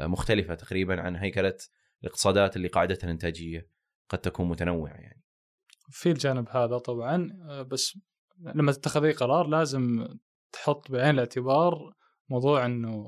آه، 0.00 0.06
مختلفة 0.06 0.54
تقريبا 0.54 1.00
عن 1.00 1.16
هيكلة 1.16 1.56
الاقتصادات 2.02 2.56
اللي 2.56 2.68
قاعدتها 2.68 3.06
الإنتاجية 3.06 3.68
قد 4.08 4.18
تكون 4.18 4.48
متنوعة 4.48 4.94
يعني. 4.94 5.22
في 5.90 6.10
الجانب 6.10 6.48
هذا 6.48 6.78
طبعا 6.78 7.38
آه، 7.48 7.62
بس 7.62 7.98
لما 8.38 8.72
تتخذ 8.72 9.04
أي 9.04 9.12
قرار 9.12 9.46
لازم 9.46 10.08
تحط 10.52 10.90
بعين 10.90 11.10
الاعتبار 11.10 11.92
موضوع 12.30 12.66
إنه 12.66 13.06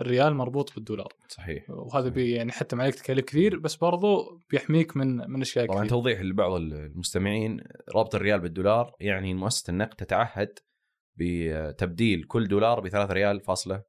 الريال 0.00 0.34
مربوط 0.34 0.74
بالدولار. 0.74 1.12
صحيح. 1.28 1.70
وهذا 1.70 2.08
بي 2.08 2.30
يعني 2.30 2.52
حتى 2.52 2.76
عليك 2.76 2.94
تكاليف 2.94 3.24
كثير 3.24 3.58
بس 3.58 3.76
برضو 3.76 4.40
بيحميك 4.50 4.96
من 4.96 5.30
من 5.30 5.40
أشياء 5.40 5.66
طبعا 5.66 5.78
كثير. 5.78 5.90
توضيح 5.90 6.20
لبعض 6.20 6.52
المستمعين 6.52 7.60
ربط 7.94 8.14
الريال 8.14 8.40
بالدولار 8.40 8.94
يعني 9.00 9.34
مؤسسة 9.34 9.70
النقد 9.70 9.96
تتعهد 9.96 10.58
بتبديل 11.18 12.24
كل 12.24 12.48
دولار 12.48 12.80
ب 12.80 12.88
3 12.88 13.12
ريال 13.12 13.40
فاصلة 13.40 13.82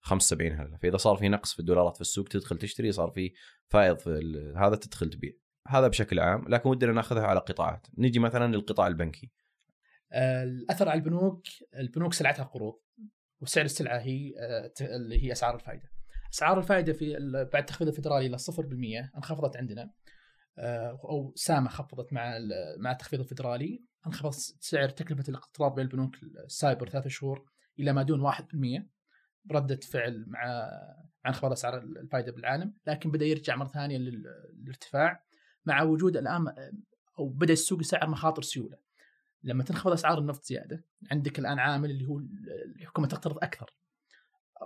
75 0.00 0.52
هلله 0.52 0.76
فاذا 0.76 0.96
صار 0.96 1.16
في 1.16 1.28
نقص 1.28 1.52
في 1.52 1.60
الدولارات 1.60 1.94
في 1.94 2.00
السوق 2.00 2.28
تدخل 2.28 2.58
تشتري 2.58 2.92
صار 2.92 3.10
في 3.10 3.32
فائض 3.68 3.98
في 3.98 4.54
هذا 4.56 4.76
تدخل 4.76 5.10
تبيع. 5.10 5.32
هذا 5.68 5.88
بشكل 5.88 6.20
عام 6.20 6.44
لكن 6.48 6.68
ودنا 6.68 6.92
ناخذها 6.92 7.26
على 7.26 7.40
قطاعات. 7.40 7.86
نجي 7.98 8.18
مثلا 8.18 8.56
للقطاع 8.56 8.86
البنكي. 8.86 9.30
الأثر 10.14 10.88
على 10.88 10.98
البنوك 10.98 11.42
البنوك 11.78 12.12
سلعتها 12.12 12.42
قروض 12.42 12.80
وسعر 13.40 13.64
السلعة 13.64 13.98
هي 13.98 14.32
آه، 14.38 14.72
اللي 14.80 15.24
هي 15.24 15.32
أسعار 15.32 15.54
الفائده. 15.54 15.88
أسعار 16.34 16.58
الفائده 16.58 16.92
في 16.92 17.16
بعد 17.52 17.56
التخفيض 17.62 17.88
الفدرالي 17.88 18.26
إلى 18.26 18.38
0% 18.38 19.16
انخفضت 19.16 19.56
عندنا 19.56 19.90
آه، 20.58 21.00
أو 21.04 21.32
سامة 21.36 21.68
خفضت 21.68 22.12
مع 22.12 22.38
مع 22.78 22.92
التخفيض 22.92 23.20
الفدرالي 23.20 23.84
انخفض 24.06 24.30
سعر 24.60 24.88
تكلفة 24.88 25.24
الاقتراض 25.28 25.74
بين 25.74 25.84
البنوك 25.84 26.16
السايبر 26.44 26.88
ثلاثة 26.88 27.08
شهور 27.08 27.44
إلى 27.78 27.92
ما 27.92 28.02
دون 28.02 28.20
1% 28.32 28.42
بردة 29.44 29.80
فعل 29.92 30.24
مع 30.28 30.44
مع 31.24 31.30
انخفاض 31.30 31.52
أسعار 31.52 31.78
الفائده 31.78 32.32
بالعالم 32.32 32.74
لكن 32.86 33.10
بدأ 33.10 33.24
يرجع 33.26 33.56
مرة 33.56 33.68
ثانية 33.68 33.98
لل- 33.98 34.24
للارتفاع 34.54 35.24
مع 35.66 35.82
وجود 35.82 36.16
الآن 36.16 36.44
أو 37.18 37.28
بدأ 37.28 37.52
السوق 37.52 37.80
يسعر 37.80 38.08
مخاطر 38.08 38.42
سيولة 38.42 38.76
لما 39.44 39.64
تنخفض 39.64 39.92
أسعار 39.92 40.18
النفط 40.18 40.44
زيادة 40.44 40.84
عندك 41.10 41.38
الآن 41.38 41.58
عامل 41.58 41.90
اللي 41.90 42.04
هو 42.08 42.18
الحكومة 42.76 43.06
تقترض 43.08 43.38
أكثر 43.38 43.70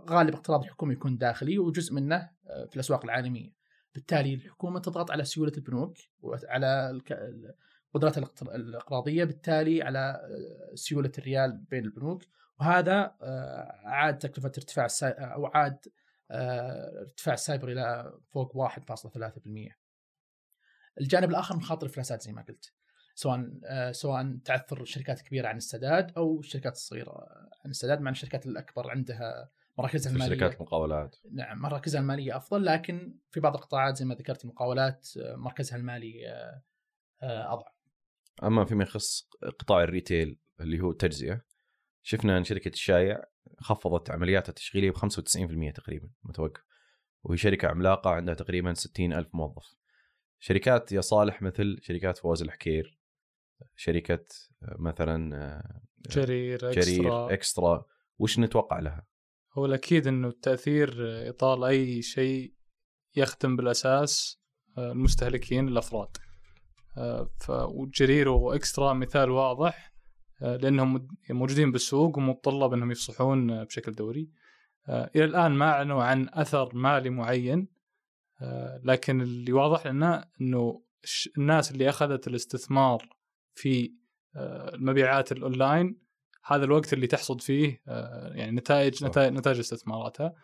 غالب 0.09 0.35
اقتراض 0.35 0.63
الحكومة 0.65 0.93
يكون 0.93 1.19
داخلي 1.19 1.59
وجزء 1.59 1.95
منه 1.95 2.31
آه، 2.47 2.65
في 2.67 2.75
الأسواق 2.77 3.05
العالمية 3.05 3.53
بالتالي 3.95 4.35
الحكومة 4.35 4.81
تضغط 4.81 5.11
على 5.11 5.25
سيولة 5.25 5.53
البنوك 5.57 5.97
وعلى 6.21 6.91
الك- 6.91 7.55
قدرته 7.95 8.19
الاقتر- 8.19 8.55
الأقراضية 8.55 9.25
بالتالي 9.25 9.83
على 9.83 9.99
آه، 10.01 10.75
سيولة 10.75 11.13
الريال 11.19 11.53
بين 11.71 11.85
البنوك 11.85 12.23
وهذا 12.61 13.15
آه، 13.23 13.81
عاد 13.85 14.19
تكلفة 14.19 14.53
ارتفاع. 14.59 14.87
أو 15.35 15.47
عاد 15.47 15.79
ارتفاع 16.31 17.35
السايبر 17.35 17.69
إلى 17.73 18.13
فوق 18.31 18.57
1.3%. 18.57 19.79
الجانب 21.01 21.31
الآخر 21.31 21.57
مخاطر 21.57 21.87
الافلاسات 21.87 22.23
زي 22.23 22.33
ما 22.33 22.43
قلت 22.43 22.73
سواء 23.19 23.51
آه، 23.65 23.93
سواء 23.93 24.37
تعثر 24.45 24.83
الشركات 24.83 25.19
الكبيره 25.19 25.49
عن 25.49 25.57
السداد 25.57 26.13
أو 26.17 26.41
الشركات 26.41 26.73
الصغيرة 26.73 27.27
عن 27.65 27.71
السداد 27.71 28.01
مع 28.01 28.11
الشركات 28.11 28.47
الأكبر 28.47 28.91
عندها 28.91 29.51
مراكزها 29.79 30.13
الماليه 30.13 30.29
شركات 30.29 30.55
المقاولات. 30.55 31.17
نعم 31.33 31.59
مراكزها 31.59 32.01
المالية 32.01 32.37
أفضل 32.37 32.65
لكن 32.65 33.15
في 33.31 33.41
بعض 33.41 33.55
القطاعات 33.55 33.97
زي 33.97 34.05
ما 34.05 34.15
ذكرت 34.15 34.45
المقاولات 34.45 35.09
آه، 35.17 35.37
مركزها 35.37 35.79
المالي 35.79 36.29
آه، 37.23 37.53
أضعف. 37.53 37.75
أما 38.43 38.65
فيما 38.65 38.83
يخص 38.85 39.29
قطاع 39.59 39.83
الريتيل 39.83 40.39
اللي 40.61 40.81
هو 40.81 40.91
التجزئة 40.91 41.41
شفنا 42.03 42.39
إن 42.39 42.45
شركة 42.45 42.69
الشايع 42.69 43.25
خفضت 43.61 44.11
عملياتها 44.11 44.49
التشغيلية 44.49 44.91
ب 44.91 44.97
95% 44.97 45.73
تقريبا 45.75 46.11
متوقف 46.23 46.63
وهي 47.23 47.37
شركة 47.37 47.69
عملاقة 47.69 48.11
عندها 48.11 48.35
تقريبا 48.35 48.75
60 48.75 49.13
ألف 49.13 49.35
موظف. 49.35 49.77
شركات 50.39 50.93
يا 50.93 51.01
صالح 51.01 51.43
مثل 51.43 51.79
شركات 51.83 52.19
فواز 52.19 52.43
الحكير 52.43 52.98
شركة 53.77 54.25
آه، 54.63 54.77
مثلا 54.79 55.37
آه، 55.37 55.81
جرير 56.11 56.59
جرير 56.59 56.73
إكسترا 56.73 57.33
اكسترا 57.33 57.85
وش 58.19 58.39
نتوقع 58.39 58.79
لها؟ 58.79 59.07
هو 59.59 59.67
الأكيد 59.67 60.07
إنه 60.07 60.29
التأثير 60.29 61.01
يطال 61.27 61.65
أي 61.65 62.03
شيء 62.03 62.55
يخدم 63.17 63.57
بالأساس 63.57 64.41
آه، 64.79 64.93
المستهلكين 64.93 65.69
الأفراد. 65.69 66.09
آه، 66.99 67.31
ف 67.41 67.51
وجرير 67.51 68.29
وإكسترا 68.29 68.93
مثال 68.93 69.31
واضح 69.31 69.93
آه، 70.43 70.57
لأنهم 70.57 71.09
موجودين 71.31 71.73
بالسوق 71.73 72.19
ومتطلب 72.19 72.73
إنهم 72.73 72.91
يفصحون 72.91 73.51
آه، 73.51 73.65
بشكل 73.65 73.93
دوري. 73.93 74.31
آه، 74.89 75.11
إلى 75.17 75.25
الآن 75.25 75.53
ما 75.53 75.71
أعلنوا 75.71 76.05
عن 76.05 76.29
أثر 76.33 76.75
مالي 76.75 77.11
معين 77.11 77.69
آه، 78.43 78.81
لكن 78.85 79.21
اللي 79.21 79.53
واضح 79.53 79.87
لنا 79.87 80.31
إنه 80.41 80.83
الناس 81.39 81.71
اللي 81.71 81.89
أخذت 81.89 82.29
الاستثمار 82.29 83.09
في 83.59 83.93
آه، 84.37 84.75
المبيعات 84.75 85.33
الأونلاين 85.33 85.99
هذا 86.45 86.65
الوقت 86.65 86.93
اللي 86.93 87.07
تحصد 87.07 87.41
فيه 87.41 87.83
آه، 87.89 88.33
يعني 88.35 88.57
نتائج. 88.57 89.05
نتائج, 89.05 89.33
نتائج 89.33 89.59
استثماراتها 89.59 90.35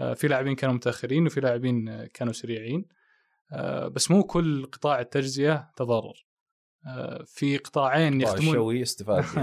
آه، 0.00 0.14
في 0.14 0.28
لاعبين 0.28 0.54
كانوا 0.54 0.74
متأخرين 0.74 1.26
وفي 1.26 1.40
لاعبين 1.40 2.06
كانوا 2.06 2.32
سريعين. 2.32 2.84
بس 3.92 4.10
مو 4.10 4.24
كل 4.24 4.66
قطاع 4.66 5.00
التجزئه 5.00 5.70
تضرر. 5.76 6.26
في 7.26 7.56
قطاعين 7.56 8.22
قطاع 8.22 8.32
يخدمون 8.32 8.54
الشوي 8.54 8.82
استفاد 8.82 9.24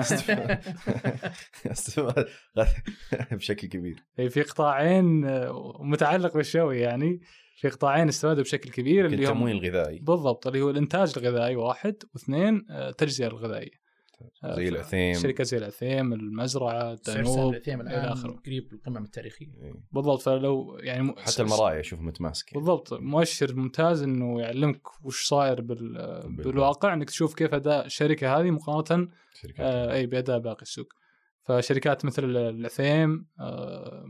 استفاد. 1.66 2.28
بشكل 3.32 3.68
كبير. 3.68 4.04
إيه، 4.20 4.30
في 4.30 4.42
قطاعين 4.42 5.26
متعلق 5.80 6.34
بالشوي 6.34 6.80
يعني. 6.80 7.20
في 7.60 7.70
قطاعين 7.70 8.08
استفادوا 8.08 8.44
بشكل 8.44 8.70
كبير 8.70 9.06
اللي 9.06 9.18
هم 9.18 9.24
التموين 9.24 9.56
الغذائي 9.58 10.00
بالضبط 10.00 10.48
اللي 10.48 10.62
هو 10.62 10.70
الإنتاج 10.70 11.14
الغذائي 11.18 11.56
واحد 11.56 11.96
واثنين 12.14 12.66
آه، 12.70 12.90
التجزئه 12.90 13.28
الغذائية. 13.28 13.88
آه، 14.44 14.56
زي 14.56 14.68
العثيم 14.70 15.14
شركات 15.14 15.46
زي 15.46 15.58
العثيم 15.58 16.14
المزرعة 16.14 16.94
الدانوب 16.94 17.54
العثيم 17.54 17.82
إلى 17.82 17.90
الآن 17.90 18.06
آخره. 18.12 18.32
قريب 18.46 18.74
القمم 18.74 19.04
التاريخية. 19.04 19.48
إيه. 19.62 19.74
بالضبط 19.92 20.22
فلو 20.22 20.78
يعني 20.80 21.04
م- 21.04 21.16
حتى 21.18 21.42
المراعي 21.42 21.80
أشوف 21.80 22.02
متماسك 22.02 22.52
يعني. 22.52 22.60
بالضبط 22.66 22.94
مؤشر 22.94 23.56
ممتاز 23.56 24.04
إنه 24.04 24.42
يعلمك 24.42 25.06
وش 25.06 25.28
صاير 25.28 25.62
بال... 25.62 26.22
بالواقع. 26.38 26.94
إنك 26.94 27.10
تشوف 27.10 27.36
كيف 27.36 27.54
أداء 27.54 27.86
الشركة 27.86 28.40
هذه 28.40 28.52
مقارنة 28.52 29.08
شركات 29.34 29.60
آه 29.60 29.94
أي 29.94 30.06
بأداء 30.06 30.40
باقي 30.40 30.62
السوق. 30.62 30.88
فشركات 31.44 32.06
مثل 32.06 32.24
العثيم 32.36 33.28
آه 33.40 34.06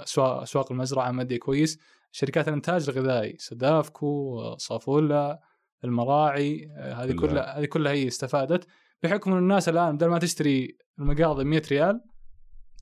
أسواق 0.00 0.42
أسواق 0.42 0.72
المزرعة 0.72 1.10
مادي 1.10 1.38
كويس. 1.38 1.78
شركات 2.10 2.48
الإنتاج 2.48 2.88
الغذائي 2.90 3.36
سدافكو 3.38 4.40
آه، 4.40 4.56
صافولا 4.56 5.40
المراعي 5.84 6.68
آه 6.76 6.92
هذه 6.92 7.12
كلها. 7.12 7.58
هذه 7.58 7.64
كلها 7.64 7.92
هي 7.92 8.06
استفادت 8.08 8.66
بحكم 9.02 9.32
إن 9.32 9.38
الناس 9.38 9.68
الآن 9.68 9.96
بدل 9.96 10.06
ما 10.06 10.18
تشتري 10.18 10.76
المقاضي 10.98 11.44
ب 11.44 11.46
100 11.46 11.62
ريال 11.70 12.00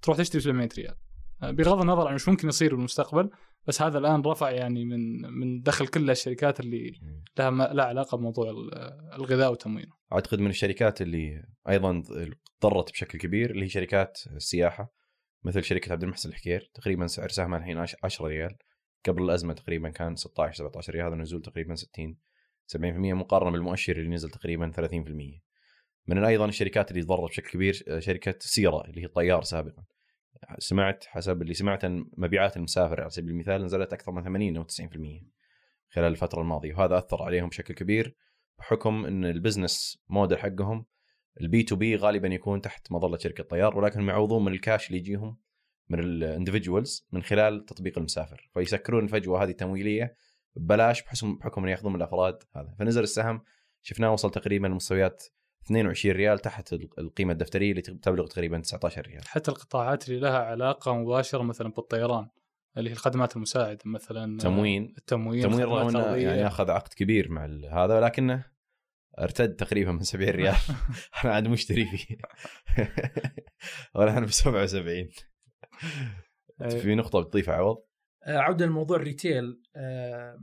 تروح 0.02 0.16
تشتري 0.16 0.38
ب 0.40 0.44
700 0.44 0.68
ريال 0.78 0.94
آه، 1.42 1.50
بغض 1.50 1.80
النظر 1.80 2.08
عن 2.08 2.14
وش 2.14 2.28
ممكن 2.28 2.48
يصير 2.48 2.74
بالمستقبل 2.74 3.30
بس 3.66 3.82
هذا 3.82 3.98
الآن 3.98 4.22
رفع 4.22 4.50
يعني 4.50 4.84
من 4.84 5.20
من 5.38 5.60
دخل 5.62 5.86
كل 5.86 6.10
الشركات 6.10 6.60
اللي. 6.60 6.92
لها 7.38 7.50
ما- 7.50 7.70
لها 7.72 7.84
علاقة 7.84 8.16
بموضوع 8.16 8.50
ال- 8.50 8.74
الغذاء 9.12 9.52
وتموينه 9.52 9.92
أعتقد 10.12 10.38
من 10.40 10.50
الشركات 10.50 11.02
اللي 11.02 11.42
أيضا 11.68 12.02
ضرت 12.62 12.90
بشكل 12.92 13.18
كبير 13.18 13.50
اللي 13.50 13.64
هي 13.64 13.68
شركات 13.68 14.18
السياحة 14.36 14.92
مثل 15.44 15.64
شركة 15.64 15.92
عبد 15.92 16.02
المحسن 16.02 16.28
الحكير 16.28 16.70
تقريبا 16.74 17.06
سعر 17.06 17.28
سهمها 17.28 17.58
الحين 17.58 17.78
10 18.02 18.26
ريال 18.26 18.56
قبل 19.06 19.22
الأزمة 19.22 19.54
تقريبا 19.54 19.90
كان 19.90 20.16
16 20.16 20.58
17 20.58 20.92
ريال 20.92 21.06
هذا 21.06 21.14
نزول 21.14 21.42
تقريبا 21.42 21.74
60 21.74 22.16
70% 22.76 22.78
مقارنة 23.14 23.50
بالمؤشر 23.50 23.96
اللي 23.96 24.14
نزل 24.14 24.30
تقريبا 24.30 24.72
30% 24.76 25.46
من 26.06 26.24
أيضا 26.24 26.46
الشركات 26.46 26.90
اللي 26.90 27.02
ضرت 27.02 27.30
بشكل 27.30 27.50
كبير 27.50 27.84
آه، 27.88 27.98
شركة 27.98 28.34
سيره 28.40 28.84
اللي 28.84 29.02
هي 29.02 29.08
طيار 29.08 29.42
سابقا. 29.42 29.84
سمعت 30.58 31.04
حسب 31.04 31.42
اللي 31.42 31.54
سمعت 31.54 31.84
إن 31.84 32.10
مبيعات 32.16 32.56
المسافر 32.56 33.00
على 33.00 33.10
سبيل 33.10 33.30
المثال 33.30 33.64
نزلت 33.64 33.92
أكثر 33.92 34.12
من 34.12 34.24
80 34.24 34.56
أو 34.56 34.64
90% 34.64 34.66
خلال 35.90 36.12
الفترة 36.12 36.40
الماضية 36.40 36.74
وهذا 36.74 36.98
أثر 36.98 37.22
عليهم 37.22 37.48
بشكل 37.48 37.74
كبير 37.74 38.16
بحكم 38.58 39.04
إن 39.06 39.24
ال 39.24 39.32
business 39.32 39.98
model 40.08 40.38
حقهم 40.38 40.86
ال 41.40 41.62
B2B 41.62 41.96
غالبا 41.96 42.28
يكون 42.28 42.60
تحت 42.60 42.92
مظلة 42.92 43.18
شركة 43.18 43.44
طيار 43.44 43.78
ولكن 43.78 44.08
يعوضون 44.08 44.44
من 44.44 44.52
الكاش 44.52 44.86
اللي 44.86 44.98
يجيهم 44.98 45.38
من 45.88 46.00
ال 46.00 46.09
individuals 46.09 47.06
من 47.12 47.22
خلال 47.22 47.64
تطبيق 47.64 47.98
المسافر. 47.98 48.50
فيسكرون 48.54 49.04
الفجوة 49.04 49.42
هذه 49.42 49.50
التمويليه 49.50 50.16
ببلاش 50.56 51.02
بحكم 51.02 51.36
بحكم 51.36 51.62
ان 51.64 51.68
يأخذون 51.68 51.92
من 51.92 51.98
الأفراد 51.98 52.42
هذا. 52.56 52.74
فنزل 52.78 53.02
السهم 53.02 53.42
شفناه 53.82 54.12
وصل 54.12 54.30
تقريبا 54.30 54.66
لمستويات 54.66 55.24
22 55.66 56.16
ريال 56.16 56.38
تحت 56.38 56.72
القيمة 56.72 57.32
الدفترية 57.32 57.70
اللي 57.70 57.82
تبلغ 57.82 58.26
تقريبا 58.26 58.58
19 58.58 59.02
ريال. 59.02 59.28
حتى 59.28 59.50
القطاعات 59.50 60.08
اللي 60.08 60.20
لها 60.20 60.38
علاقة 60.38 60.94
مباشرة 60.94 61.42
مثلا 61.42 61.68
بالطيران 61.68 62.28
اللي 62.76 62.90
هي 62.90 62.94
الخدمات 62.94 63.36
المساعدة 63.36 63.78
مثلا 63.84 64.38
تموين. 64.38 64.94
التموين 64.98 65.42
تموين 65.42 65.62
الخدمات 65.62 65.94
رغم 65.94 65.96
إنه. 65.96 66.16
يعني 66.16 66.46
اخذ 66.46 66.70
عقد 66.70 66.92
كبير 66.92 67.30
مع 67.30 67.44
هذا 67.72 67.98
ولكنه 67.98 68.44
ارتد 69.18 69.56
تقريبا 69.56 69.92
من 69.92 70.02
70 70.02 70.30
ريال. 70.30 70.56
أنا 71.24 71.34
عاد 71.34 71.48
مشتري 71.48 71.86
فيه. 71.86 72.16
ولا 73.94 74.18
أنا 74.18 74.26
ب 74.26 74.30
77 74.30 75.08
في 76.80 76.94
نقطة 76.94 77.20
بتضيفها 77.20 77.54
عوض 77.54 77.82
آه، 78.24 78.38
عودة 78.38 78.66
لموضوع 78.66 78.96
ال 78.96 79.06
retail 79.06 79.62
آه، 79.76 80.40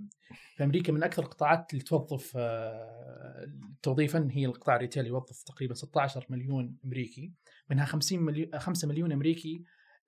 في 0.55 0.63
أمريكا 0.63 0.93
من 0.93 1.03
أكثر 1.03 1.23
القطاعات 1.23 1.73
اللي 1.73 1.83
توظف 1.83 2.33
آه، 2.37 3.47
توظيفا 3.81 4.27
هي 4.31 4.45
القطاع 4.45 4.75
ال 4.75 4.80
retail 4.80 5.07
يوظف 5.07 5.43
تقريبا 5.43 5.73
16 5.73 6.25
مليون 6.29 6.77
أمريكي 6.85 7.33
منها 7.69 7.85
50 7.85 8.19
مليون 8.19 8.59
5 8.59 8.87
مليون 8.87 9.11
أمريكي 9.11 9.63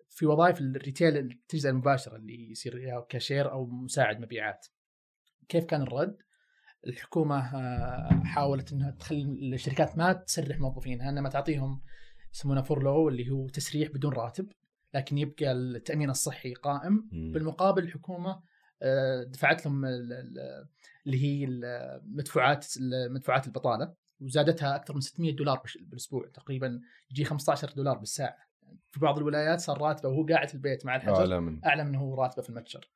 في 0.10 0.26
وظائف 0.26 0.62
ال 0.62 0.70
retail 0.70 1.18
التجزئه 1.18 1.70
المباشرة 1.70 2.16
اللي 2.16 2.52
يصير 2.52 3.02
كاشير 3.10 3.52
أو 3.52 3.66
مساعد 3.66 4.20
مبيعات. 4.20 4.68
كيف 5.50 5.66
كان 5.66 5.82
الرد؟ 5.82 6.18
الحكومة 6.88 7.56
آه، 7.56 8.22
حاولت 8.24 8.74
إنها 8.74 8.92
تخلي 8.92 9.24
الشركات 9.54 9.98
ما 9.98 10.14
تسرح 10.14 10.60
موظفينها 10.60 11.10
إنما 11.10 11.30
تعطيهم 11.30 11.82
يسمونه 12.34 12.62
furlough 12.62 13.10
اللي 13.10 13.32
هو 13.32 13.48
تسريح 13.48 13.90
بدون 13.90 14.14
راتب 14.14 14.48
لكن 14.96 15.18
يبقى 15.18 15.52
التأمين 15.52 16.10
الصحي 16.10 16.54
قائم. 16.54 17.10
بالمقابل 17.12 17.84
الحكومة 17.84 18.42
آه، 18.82 19.24
دفعت 19.24 19.66
لهم 19.66 19.86
ال- 19.86 20.14
ال- 20.14 20.68
اللي 21.06 21.24
هي 21.24 21.46
المدفوعات 21.46 22.66
مدفوعات 23.10 23.48
البطالة 23.48 23.94
وزادتها 24.22 24.76
أكثر 24.76 24.94
من 24.94 25.02
600 25.02 25.36
دولار 25.36 25.62
بالأسبوع 25.82 26.28
تقريبا. 26.34 26.82
يجي 27.12 27.26
15 27.26 27.74
دولار 27.74 27.98
بالساعة. 27.98 28.38
في 28.92 29.00
بعض 29.00 29.18
الولايات 29.18 29.60
صار 29.60 29.82
راتبه 29.82 30.10
وهو 30.10 30.26
قاعد 30.26 30.48
في 30.48 30.54
البيت 30.56 30.86
مع 30.86 30.96
الحجر. 30.96 31.16
اعلى 31.16 31.42
من 31.42 31.66
اعلى 31.66 31.84
من 31.84 31.96
هو 31.96 32.16
راتبه 32.16 32.42
في 32.44 32.50
المتجر. 32.50 32.90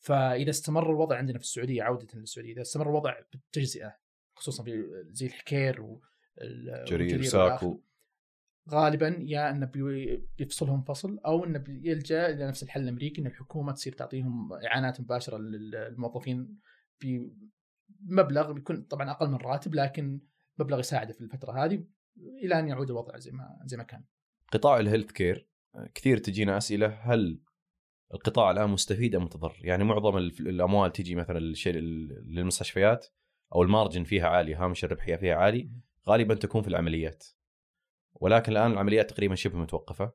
فإذا 0.00 0.50
استمر 0.50 0.90
الوضع 0.90 1.16
عندنا 1.16 1.38
في 1.38 1.44
السعودية 1.44 1.82
عودة 1.82 2.06
للسعودية 2.14 2.52
إذا 2.52 2.60
استمر 2.62 2.88
الوضع 2.90 3.14
بالتجزئة 3.32 3.96
خصوصا 4.36 4.62
في 4.64 4.84
زي 5.10 5.26
الحكير 5.26 5.80
وال- 5.80 6.84
جرير 6.88 7.00
والجرير 7.00 7.22
ساكو. 7.22 7.80
غالبا 8.70 9.16
يا 9.20 9.50
انه 9.50 9.66
بي- 9.66 10.28
بيفصلهم 10.38 10.82
فصل 10.82 11.18
أو 11.26 11.44
انه 11.44 11.58
بيلجا 11.58 12.28
إلى 12.28 12.46
نفس 12.48 12.62
الحل 12.62 12.82
الأمريكي 12.82 13.20
إن 13.20 13.26
الحكومة 13.26 13.72
تصير 13.72 13.92
تعطيهم 13.92 14.52
إعانات 14.52 15.00
مباشرة 15.00 15.38
للموظفين 15.38 16.58
بمبلغ 17.02 18.52
بيكون 18.52 18.82
طبعا 18.82 19.10
أقل 19.10 19.28
من 19.28 19.34
الراتب 19.34 19.74
لكن 19.74 20.20
مبلغ 20.58 20.78
يساعده 20.80 21.12
في 21.12 21.20
الفترة 21.20 21.64
هذه 21.64 21.84
إلى 22.42 22.58
أن 22.58 22.68
يعود 22.68 22.90
الوضع 22.90 23.18
زي 23.18 23.30
ما 23.32 23.58
زي 23.64 23.76
ما 23.76 23.82
كان. 23.82 24.04
قطاع 24.52 24.78
ال 24.78 24.83
health 24.83 25.12
care 25.12 25.48
كثير 25.94 26.18
تجينا 26.18 26.56
أسئلة 26.56 26.86
هل 26.86 27.40
القطاع 28.14 28.50
الآن 28.50 28.70
مستفيد 28.70 29.14
أم 29.14 29.24
متضرر؟ 29.24 29.58
يعني 29.60 29.84
معظم 29.84 30.16
الأموال 30.18 30.92
تجي 30.92 31.14
مثلا 31.14 31.38
للمستشفيات 31.38 33.06
أو 33.54 33.62
ال 33.62 33.68
margin 33.68 34.04
فيها 34.04 34.28
عالي 34.28 34.54
هامش 34.54 34.84
الربحية 34.84 35.16
فيها 35.16 35.34
عالي 35.34 35.70
غالبا 36.08 36.34
تكون 36.34 36.62
في 36.62 36.68
العمليات 36.68 37.24
ولكن 38.14 38.52
الآن 38.52 38.72
العمليات 38.72 39.10
تقريبا 39.10 39.34
شبه 39.34 39.58
متوقفة. 39.58 40.12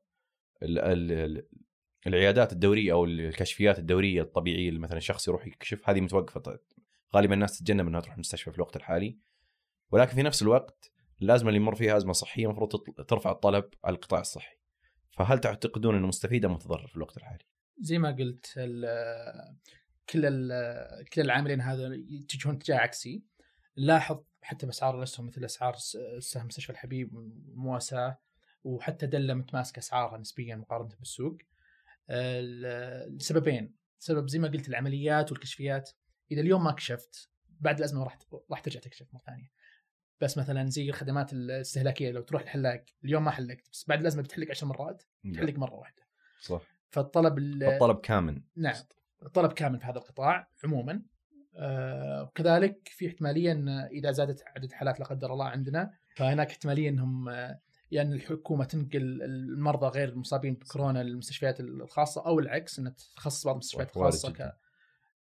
ال- 0.62 0.78
ال- 0.78 1.12
ال- 1.12 1.48
العيادات 2.06 2.52
الدورية 2.52 2.92
أو 2.92 3.04
الكشفيات 3.04 3.78
الدورية 3.78 4.22
الطبيعية 4.22 4.68
اللي 4.68 4.80
مثلا 4.80 4.98
شخص 5.00 5.28
يروح 5.28 5.46
يكشف 5.46 5.90
هذه 5.90 6.00
متوقفة. 6.00 6.40
ط- 6.40 6.66
غالبا 7.14 7.34
الناس 7.34 7.58
تتجنب 7.58 7.86
إنها 7.86 8.00
تروح 8.00 8.14
المستشفى 8.14 8.50
في 8.50 8.56
الوقت 8.56 8.76
الحالي. 8.76 9.18
ولكن 9.90 10.14
في 10.14 10.22
نفس 10.22 10.42
الوقت 10.42 10.92
الازمه 11.22 11.48
اللي 11.48 11.60
يمر 11.60 11.74
فيها 11.74 11.96
أزمة 11.96 12.12
صحية 12.12 12.46
المفروض 12.46 12.70
ترفع 13.08 13.30
الطلب 13.30 13.64
على 13.84 13.94
القطاع 13.94 14.20
الصحي. 14.20 14.56
فهل 15.10 15.38
تعتقدون 15.38 15.96
إنه 15.96 16.06
مستفيد 16.06 16.44
أم 16.44 16.52
متضرر 16.52 16.86
في 16.86 16.96
الوقت 16.96 17.16
الحالي؟ 17.16 17.44
زي 17.78 17.98
ما 17.98 18.10
قلت 18.10 18.54
ال- 18.56 19.56
كل 20.08 20.26
ال- 20.26 21.04
كل 21.08 21.20
العاملين 21.20 21.60
هذا 21.60 21.94
يتجهون 21.94 22.54
اتجاه 22.54 22.76
عكسي. 22.76 23.22
نلاحظ 23.78 24.20
حتى 24.42 24.66
بأسعار 24.66 24.98
الاسهم 24.98 25.26
مثل 25.26 25.44
أسعار 25.44 25.76
سهم 26.18 26.46
مستشفى 26.46 26.70
الحبيب 26.70 27.14
والمواساه 27.14 28.18
وحتى 28.64 29.06
دلة 29.06 29.34
متماسكة 29.34 29.78
أسعارها 29.78 30.18
نسبيا 30.18 30.56
مقارنة 30.56 30.96
بالسوق. 30.98 31.38
ال- 32.10 33.16
لسببين 33.16 33.74
سبب 33.98 34.28
زي 34.28 34.38
ما 34.38 34.48
قلت 34.48 34.68
العمليات 34.68 35.32
والكشفيات. 35.32 35.90
اذا 36.30 36.40
اليوم 36.40 36.64
ما 36.64 36.72
كشفت 36.72 37.30
بعد 37.60 37.78
الأزمة 37.78 38.04
راح 38.04 38.18
راح 38.50 38.60
ترجع 38.60 38.80
تكشف 38.80 39.14
مرة 39.14 39.22
ثانية. 39.26 39.50
بس 40.20 40.38
مثلا 40.38 40.70
زي 40.70 40.88
الخدمات 40.88 41.32
الاستهلاكية 41.32 42.10
لو 42.10 42.22
تروح 42.22 42.42
الحلاق 42.42 42.84
اليوم 43.04 43.24
ما 43.24 43.30
حلقت 43.30 43.68
بس 43.72 43.84
بعد 43.88 44.00
الأزمة 44.00 44.22
بتحلق 44.22 44.50
عشر 44.50 44.66
مرات 44.66 45.02
تحلق 45.34 45.58
مرة 45.58 45.74
واحدة. 45.74 46.02
صح. 46.40 46.62
فالطلب 46.90 47.38
ال- 47.38 47.64
الطلب 47.64 48.00
كامن. 48.00 48.42
نعم. 48.56 48.74
الطلب 49.22 49.52
كامل 49.52 49.80
في 49.80 49.86
هذا 49.86 49.98
القطاع 49.98 50.48
عموما. 50.64 51.02
وكذلك 51.54 52.88
في 52.88 53.06
احتمالية 53.08 53.52
إن 53.52 53.68
إذا 53.68 54.10
زادت 54.10 54.42
عدد 54.56 54.72
حالات 54.72 55.00
لا 55.00 55.06
قدر 55.06 55.32
الله 55.32 55.44
عندنا 55.44 55.90
فهناك 56.16 56.50
احتمالية 56.50 56.88
إنهم 56.88 57.28
آه، 57.28 57.60
يعني 57.90 58.14
الحكومة 58.14 58.64
تنقل 58.64 59.22
المرضى 59.22 59.86
غير 59.86 60.08
المصابين 60.08 60.54
بكورونا 60.54 61.02
للمستشفيات 61.02 61.60
الخاصة 61.60 62.26
أو 62.26 62.38
العكس 62.38 62.78
ان 62.78 62.94
تخصص 63.16 63.44
بعض 63.46 63.54
المستشفيات 63.54 63.96
الخاصة. 63.96 64.30
ك 64.32 64.52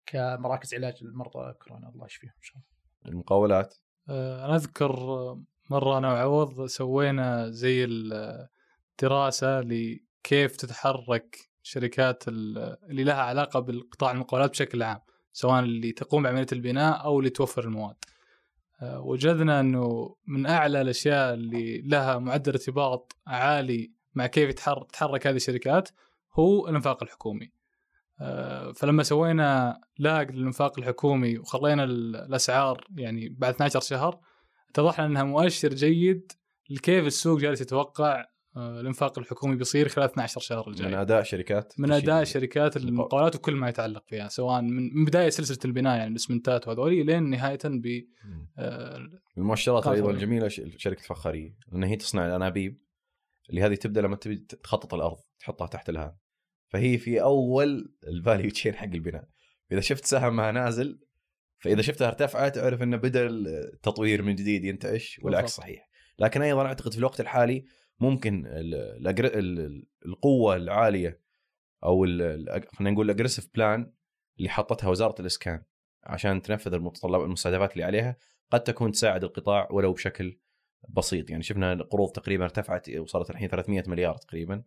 كمراكز 0.05 0.73
علاج 0.73 1.03
للمرضى 1.03 1.53
كورونا 1.53 1.89
الله 1.89 2.05
يشفيهم 2.05 2.31
إن 2.37 2.41
شاء 2.43 2.55
الله. 2.57 3.11
المقاولات 3.13 3.75
آه، 4.09 4.45
أنا 4.45 4.55
أذكر 4.55 4.91
آه، 4.91 5.41
مرة 5.69 5.97
أنا 5.97 6.13
وعوض 6.13 6.65
سوينا 6.65 7.49
زي 7.49 7.85
الدراسة 7.85 9.61
لكيف 9.61 10.55
تتحرك 10.55 11.37
شركات 11.63 12.27
ال- 12.27 12.77
اللي 12.89 13.03
لها 13.03 13.21
علاقة 13.21 13.59
بالقطاع 13.59 14.11
المقاولات 14.11 14.49
بشكل 14.49 14.83
عام 14.83 14.99
سواء 15.31 15.59
اللي 15.59 15.91
تقوم 15.91 16.23
بعملية 16.23 16.47
البناء 16.51 17.03
أو 17.03 17.19
اللي 17.19 17.29
توفر 17.29 17.63
المواد. 17.63 17.95
آه، 18.81 18.99
وجدنا 19.01 19.59
إنه 19.59 20.15
من 20.27 20.45
أعلى 20.45 20.81
الأشياء 20.81 21.33
اللي 21.33 21.81
لها 21.81 22.17
معدل 22.17 22.51
ارتباط 22.51 23.15
عالي 23.27 23.91
مع 24.13 24.27
كيف 24.27 24.53
تتحرك 24.53 25.27
هذه 25.27 25.35
الشركات 25.35 25.89
هو 26.39 26.67
الإنفاق 26.67 27.03
الحكومي. 27.03 27.51
آه، 28.21 28.71
فلما 28.71 29.03
سوينا 29.03 29.81
لاق 29.97 30.31
للإنفاق 30.31 30.79
الحكومي 30.79 31.37
وخلينا 31.37 31.83
ال- 31.83 32.15
الأسعار 32.15 32.85
يعني 32.97 33.29
بعد 33.29 33.53
12 33.53 33.79
شهر 33.79 34.19
اتضح 34.69 34.99
لنا 34.99 35.07
إنها 35.09 35.23
مؤشر 35.23 35.69
جيد 35.69 36.31
لكيف 36.69 37.05
السوق 37.05 37.39
جالس 37.39 37.61
يتوقع 37.61 38.25
الانفاق 38.79 39.19
الحكومي 39.19 39.55
بيصير 39.55 39.87
خلال 39.87 40.05
12 40.05 40.41
شهر 40.41 40.63
من 40.67 40.73
الجاي 40.73 41.01
أداء 41.01 41.23
شركات 41.23 41.73
من. 41.77 41.91
أداء 41.91 42.23
شركات 42.23 42.77
المقاولات 42.77 43.35
وكل 43.35 43.55
ما 43.55 43.69
يتعلق 43.69 44.03
فيها 44.07 44.27
سواء 44.27 44.61
من 44.61 44.95
من 44.95 45.05
بداية 45.05 45.29
سلسلة 45.29 45.57
البناء 45.65 45.97
يعني 45.97 46.11
الاسمنتات 46.11 46.67
وهذولي 46.67 47.03
لين 47.03 47.23
نهاية 47.29 47.59
ب. 47.65 48.03
آه، 48.57 49.09
المؤشرات 49.37 49.87
أيضا. 49.87 50.11
الجميلة 50.11 50.47
شركة 50.77 51.01
الفخارية 51.01 51.55
لأن 51.71 51.83
هي 51.83 51.95
تصنع 51.95 52.27
الأنابيب 52.27 52.81
اللي 53.49 53.61
هذه 53.61 53.75
تبدأ 53.75 54.01
لما 54.01 54.15
تبي 54.15 54.35
تخطط 54.35 54.93
الأرض 54.93 55.17
تحطها 55.39 55.67
تحت 55.67 55.89
الهوم 55.89 56.17
فهي 56.67 56.97
في 56.97 57.21
أول 57.21 57.93
ال 58.07 58.14
value 58.14 58.49
chain 58.51 58.75
حق 58.75 58.85
البناء 58.85 59.27
إذا 59.71 59.81
شفت 59.81 60.05
سهمها 60.05 60.51
نازل 60.51 60.99
فإذا 61.59 61.81
شفتها 61.81 62.07
ارتفعت 62.07 62.57
اعرف 62.57 62.81
إنه 62.81 62.97
بدأ 62.97 63.27
التطوير 63.27 64.21
من 64.21 64.35
جديد 64.35 64.63
ينتعش 64.65 65.19
والعكس. 65.23 65.51
صحيح 65.51 65.89
لكن 66.19 66.41
أيضا 66.41 66.65
أعتقد 66.65 66.91
في 66.93 66.99
الوقت 66.99 67.19
الحالي 67.19 67.65
ممكن 67.99 68.43
القوة 70.05 70.55
العالية 70.55 71.21
أو 71.83 72.05
خلينا 72.05 72.91
نقول 72.91 73.05
ال 73.05 73.09
aggressive 73.09 73.49
plan 73.55 73.93
اللي 74.37 74.49
حطتها 74.49 74.89
وزارة 74.89 75.21
الإسكان 75.21 75.63
عشان 76.03 76.41
تنفذ 76.41 76.73
المتطلبات 76.73 77.25
المستهدفات 77.25 77.73
اللي 77.73 77.83
عليها 77.83 78.15
قد 78.51 78.63
تكون 78.63 78.91
تساعد 78.91 79.23
القطاع 79.23 79.67
ولو 79.71 79.93
بشكل 79.93 80.39
بسيط. 80.89 81.29
يعني 81.29 81.43
شفنا 81.43 81.73
القروض 81.73 82.11
تقريبا 82.11 82.43
ارتفعت 82.43 82.89
وصلت 82.89 83.29
الحين 83.29 83.49
300 83.49 83.83
مليار 83.87 84.15
تقريبا 84.15 84.63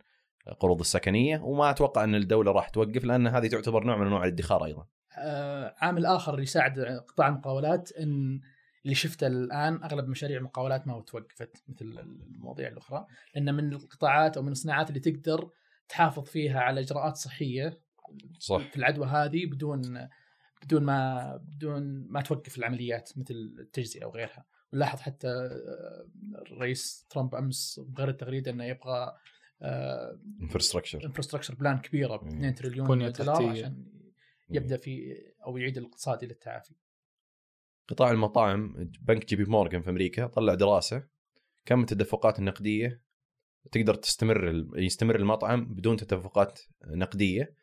قروض 0.60 0.80
السكنية 0.80 1.40
وما 1.42 1.70
أتوقع 1.70 2.04
أن 2.04 2.14
الدولة 2.14 2.52
راح 2.52 2.68
توقف 2.68 3.04
لأن 3.04 3.26
هذه 3.26 3.46
تعتبر 3.46 3.84
نوع 3.84 3.96
من 3.96 4.06
أنواع 4.06 4.24
الادخار 4.24 4.64
أيضا. 4.64 4.86
آه، 5.18 5.74
عامل 5.78 6.06
آخر 6.06 6.40
يساعد 6.40 6.80
قطاع 7.08 7.28
المقاولات 7.28 7.92
إن 7.92 8.40
اللي 8.84 8.94
شفته 8.94 9.26
الآن 9.26 9.84
أغلب 9.84 10.08
مشاريع 10.08 10.38
المقاولات 10.38 10.86
ما 10.86 11.00
توقفت 11.00 11.62
مثل 11.68 11.84
المواضيع 11.84 12.68
الأخرى 12.68 13.06
لأن 13.34 13.54
من 13.54 13.72
القطاعات 13.72 14.36
أو 14.36 14.42
من 14.42 14.52
الصناعات 14.52 14.88
اللي 14.88 15.00
تقدر 15.00 15.50
تحافظ 15.88 16.24
فيها 16.24 16.60
على 16.60 16.80
إجراءات 16.80 17.16
صحية 17.16 17.80
صح. 18.38 18.70
في 18.70 18.76
العدوى 18.76 19.06
هذه 19.06 19.46
بدون 19.46 20.08
بدون 20.62 20.82
ما 20.84 21.36
بدون 21.36 22.06
ما 22.08 22.20
توقف 22.20 22.58
العمليات 22.58 23.10
مثل 23.16 23.34
التجزئة 23.34 24.04
وغيرها 24.04 24.44
ونلاحظ 24.72 25.00
حتى 25.00 25.28
آه، 25.28 26.08
الرئيس 26.34 27.06
ترامب 27.10 27.34
أمس 27.34 27.80
غير 27.98 28.08
التغريدة 28.08 28.50
إنه 28.50 28.64
يبغى 28.64 29.12
infrastructure 30.42 31.04
infrastructure 31.04 31.54
plan 31.54 31.78
كبيرة 31.78 32.16
ب 32.16 32.24
مم. 32.24 32.30
2 32.30 32.54
تريليون 32.54 32.88
بنية 32.88 33.08
دولار. 33.08 33.48
عشان 33.48 33.84
يبدأ 34.50 34.76
في 34.76 35.16
أو 35.46 35.56
يعيد 35.56 35.78
الاقتصاد 35.78 36.22
إلى 36.22 36.32
التعافي. 36.32 36.74
قطاع 37.88 38.10
المطاعم 38.10 38.90
بنك 39.00 39.26
جي 39.26 39.36
بي 39.36 39.44
مورغان 39.44 39.82
في 39.82 39.90
أمريكا 39.90 40.26
طلع 40.26 40.54
دراسة 40.54 41.06
كم 41.64 41.80
التدفقات 41.80 42.38
النقدية. 42.38 43.02
تقدر 43.72 43.94
تستمر 43.94 44.66
يستمر 44.76 45.16
المطعم 45.16 45.74
بدون 45.74 45.96
تدفقات 45.96 46.60
نقدية 46.86 47.56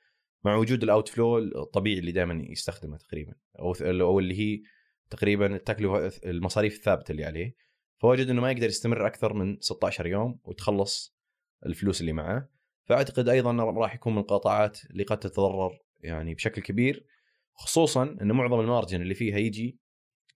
مع 0.45 0.55
وجود 0.55 0.83
ال 0.83 1.09
outflow 1.09 1.37
الطبيعي 1.37 1.99
اللي 1.99 2.11
دائما 2.11 2.43
يستخدمه 2.49 2.97
تقريبا. 2.97 3.33
أو 3.59 4.19
اللي 4.19 4.39
هي 4.39 4.61
تقريبا 5.09 5.55
التكلفه 5.55 6.11
المصاريف 6.25 6.75
الثابتة 6.75 7.11
اللي 7.11 7.25
عليه. 7.25 7.55
فوجد 8.01 8.29
إنه 8.29 8.41
ما 8.41 8.51
يقدر 8.51 8.67
يستمر 8.67 9.07
أكثر 9.07 9.33
من 9.33 9.57
16 9.59 10.07
يوم 10.07 10.39
وتخلص 10.43 11.17
الفلوس 11.65 12.01
اللي 12.01 12.13
معاه 12.13 12.49
فأعتقد 12.85 13.29
أيضا 13.29 13.51
راح 13.51 13.95
يكون 13.95 14.13
من 14.13 14.19
القطاعات 14.19 14.79
اللي 14.91 15.03
قد 15.03 15.19
تتضرر 15.19 15.79
يعني 15.99 16.33
بشكل 16.33 16.61
كبير 16.61 17.05
خصوصا 17.53 18.03
إن 18.21 18.31
معظم 18.31 18.59
ال 18.59 18.65
margin 18.65 19.01
اللي 19.01 19.13
فيها 19.13 19.37
يجي 19.37 19.79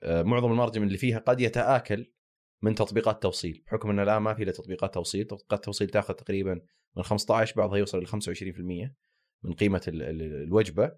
معظم 0.06 0.52
ال 0.52 0.56
margin 0.56 0.84
اللي 0.84 0.98
فيها 0.98 1.20
قد 1.20 1.42
يتآكل 1.42 2.12
من 2.62 2.76
تطبيقات 2.76 3.24
توصيل. 3.24 3.64
بحكم 3.68 3.90
إن 3.90 4.00
الآن 4.00 4.18
ما 4.18 4.34
في 4.34 4.44
إلا 4.44 4.52
تطبيقات 4.52 4.94
توصيل. 4.94 5.26
تطبيقات 5.26 5.66
توصيل 5.66 5.90
تأخذ 5.90 6.14
تقريبا 6.14 6.62
من 6.98 7.04
15 7.04 7.56
بعضها 7.56 7.78
يوصل 7.78 8.04
ل 8.04 8.08
25% 8.08 8.96
من 9.44 9.54
قيمة 9.54 9.82
ال- 9.88 10.02
ال- 10.02 10.44
الوجبة. 10.44 10.92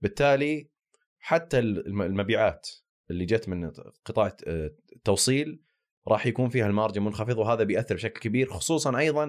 بالتالي 0.00 0.70
حتى 1.18 1.58
الم- 1.58 2.02
المبيعات 2.02 2.68
اللي 3.10 3.24
جت 3.24 3.48
من 3.48 3.70
قطاع 4.04 4.36
آه، 4.46 4.70
التوصيل 4.96 5.62
راح 6.08 6.26
يكون 6.26 6.48
فيها 6.48 6.66
ال 6.66 6.71
margin 6.71 7.02
منخفض 7.02 7.38
وهذا 7.38 7.64
بيأثر 7.64 7.94
بشكل 7.94 8.20
كبير 8.20 8.50
خصوصا 8.50 8.98
أيضا 8.98 9.24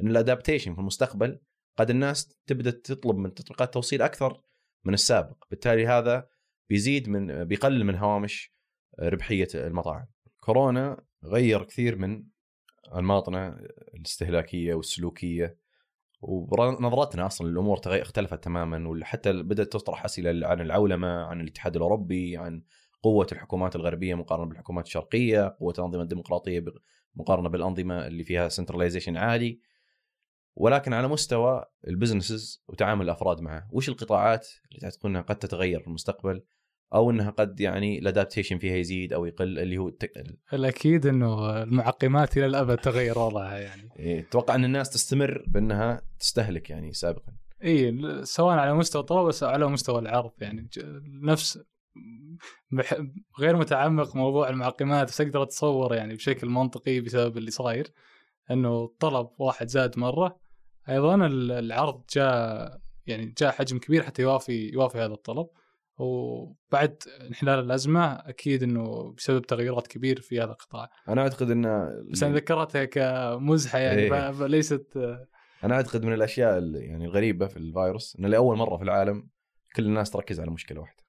إن 0.00 0.08
ال 0.08 0.14
adaptation 0.14 0.74
في 0.74 0.80
المستقبل 0.80 1.40
قد 1.76 1.90
الناس 1.90 2.36
تبدأ 2.46 2.70
تطلب 2.70 3.16
من 3.16 3.34
تطبيقات 3.34 3.68
التوصيل 3.68 4.02
أكثر 4.02 4.40
من 4.84 4.94
السابق. 4.94 5.44
بالتالي 5.50 5.86
هذا 5.86 6.28
بيزيد 6.68 7.08
من 7.08 7.44
بيقلل 7.44 7.84
من 7.84 7.94
هوامش 7.94 8.55
ربحية 9.00 9.48
المطاعم. 9.54 10.06
كورونا 10.40 11.04
غير 11.24 11.64
كثير 11.64 11.96
من 11.96 12.24
الماطنه 12.94 13.48
الاستهلاكية 13.94 14.74
والسلوكية 14.74 15.56
ونظرتنا 16.20 17.26
أصلا 17.26 17.48
للامور 17.48 17.80
اختلفت 17.86 18.44
تماما 18.44 18.88
وحتى 18.88 19.32
بدأت 19.32 19.72
تطرح 19.72 20.04
أسئلة 20.04 20.46
عن 20.46 20.60
العولمة 20.60 21.08
عن 21.08 21.40
الاتحاد 21.40 21.76
الأوروبي 21.76 22.36
عن 22.36 22.62
قوة 23.02 23.26
الحكومات 23.32 23.76
الغربية 23.76 24.14
مقارنة 24.14 24.46
بالحكومات 24.46 24.86
الشرقية 24.86 25.56
قوة 25.60 25.74
الأنظمة 25.78 26.02
الديمقراطية 26.02 26.64
مقارنة 27.14 27.48
بالأنظمة 27.48 28.06
اللي 28.06 28.24
فيها 28.24 28.48
سنتراليزيشن 28.48 29.16
عالي. 29.16 29.60
ولكن 30.56 30.92
على 30.92 31.08
مستوى 31.08 31.64
ال 31.88 31.95
businesses 31.95 32.64
وتعامل 32.68 33.04
الأفراد 33.04 33.40
معه 33.40 33.68
وش 33.72 33.88
القطاعات 33.88 34.48
اللي 34.68 34.80
تعتقد 34.80 35.06
إنها 35.06 35.20
قد 35.20 35.38
تتغير 35.38 35.80
في 35.80 35.86
المستقبل؟ 35.86 36.42
أو 36.94 37.10
إنها 37.10 37.30
قد 37.30 37.60
يعني 37.60 37.98
ال 37.98 38.03
adaptation 38.03 38.58
فيها 38.58 38.76
يزيد 38.76 39.12
أو 39.12 39.24
يقل 39.24 39.58
اللي 39.58 39.78
هو 39.78 39.88
التك... 39.88 40.12
الأكيد 40.52 41.06
إنه 41.06 41.62
المعقمات 41.62 42.36
إلى 42.36 42.46
الأبد 42.46 42.76
تغير 42.78 43.18
وضعها 43.18 43.58
يعني. 43.58 43.88
إيه، 43.98 44.20
أتوقع 44.20 44.54
إن 44.54 44.64
الناس 44.64 44.90
تستمر 44.90 45.44
بأنها 45.46 46.02
تستهلك 46.20 46.70
يعني 46.70 46.92
سابقا. 46.92 47.32
اي 47.64 48.00
سواء 48.24 48.56
على 48.58 48.74
مستوى 48.74 49.00
الطلب 49.00 49.26
بس 49.26 49.42
على 49.42 49.66
مستوى 49.68 49.98
العرض 49.98 50.32
يعني. 50.40 50.68
نفس 51.22 51.58
بح- 52.70 53.02
غير 53.40 53.56
متعمق 53.56 54.16
موضوع 54.16 54.48
المعقمات 54.48 55.08
بس 55.08 55.20
أقدر 55.20 55.42
أتصور 55.42 55.94
يعني 55.94 56.14
بشكل 56.14 56.48
منطقي 56.48 57.00
بسبب 57.00 57.36
اللي 57.38 57.50
صاير 57.50 57.92
إنه 58.50 58.84
الطلب 58.84 59.28
واحد 59.38 59.68
زاد 59.68 59.98
مرة. 59.98 60.38
أيضا 60.88 61.14
ال- 61.26 61.52
العرض 61.52 62.02
جاء 62.14 62.78
يعني 63.06 63.34
جاء 63.38 63.50
حجم 63.52 63.78
كبير 63.78 64.02
حتى 64.02 64.22
يوافي 64.22 64.70
يوافي 64.72 64.98
هذا 64.98 65.12
الطلب. 65.14 65.46
وبعد 65.98 67.02
انحلال 67.28 67.58
الأزمة 67.58 68.12
أكيد 68.14 68.62
إنه 68.62 69.12
بسبب 69.12 69.42
تغيرات 69.42 69.86
كبير 69.86 70.20
في 70.20 70.38
هذا 70.40 70.50
القطاع. 70.52 70.90
أنا 71.08 71.22
أعتقد 71.22 71.50
ان 71.50 71.62
بس 72.12 72.22
أنا 72.22 72.34
ذكرتها 72.34 72.84
كمزحة 72.84 73.78
يعني 73.78 74.02
إيه. 74.02 74.30
فليست 74.32 74.96
أنا 75.64 75.74
أعتقد 75.74 76.04
من 76.04 76.12
الأشياء 76.12 76.58
ال- 76.58 76.74
يعني 76.76 77.04
الغريبة 77.04 77.46
في 77.46 77.56
الفيروس 77.56 78.16
إنه 78.18 78.28
لأول 78.28 78.56
مرة 78.56 78.76
في 78.76 78.82
العالم 78.84 79.28
كل 79.76 79.84
الناس 79.86 80.10
تركز 80.10 80.40
على 80.40 80.50
مشكلة 80.50 80.80
واحدة. 80.80 81.02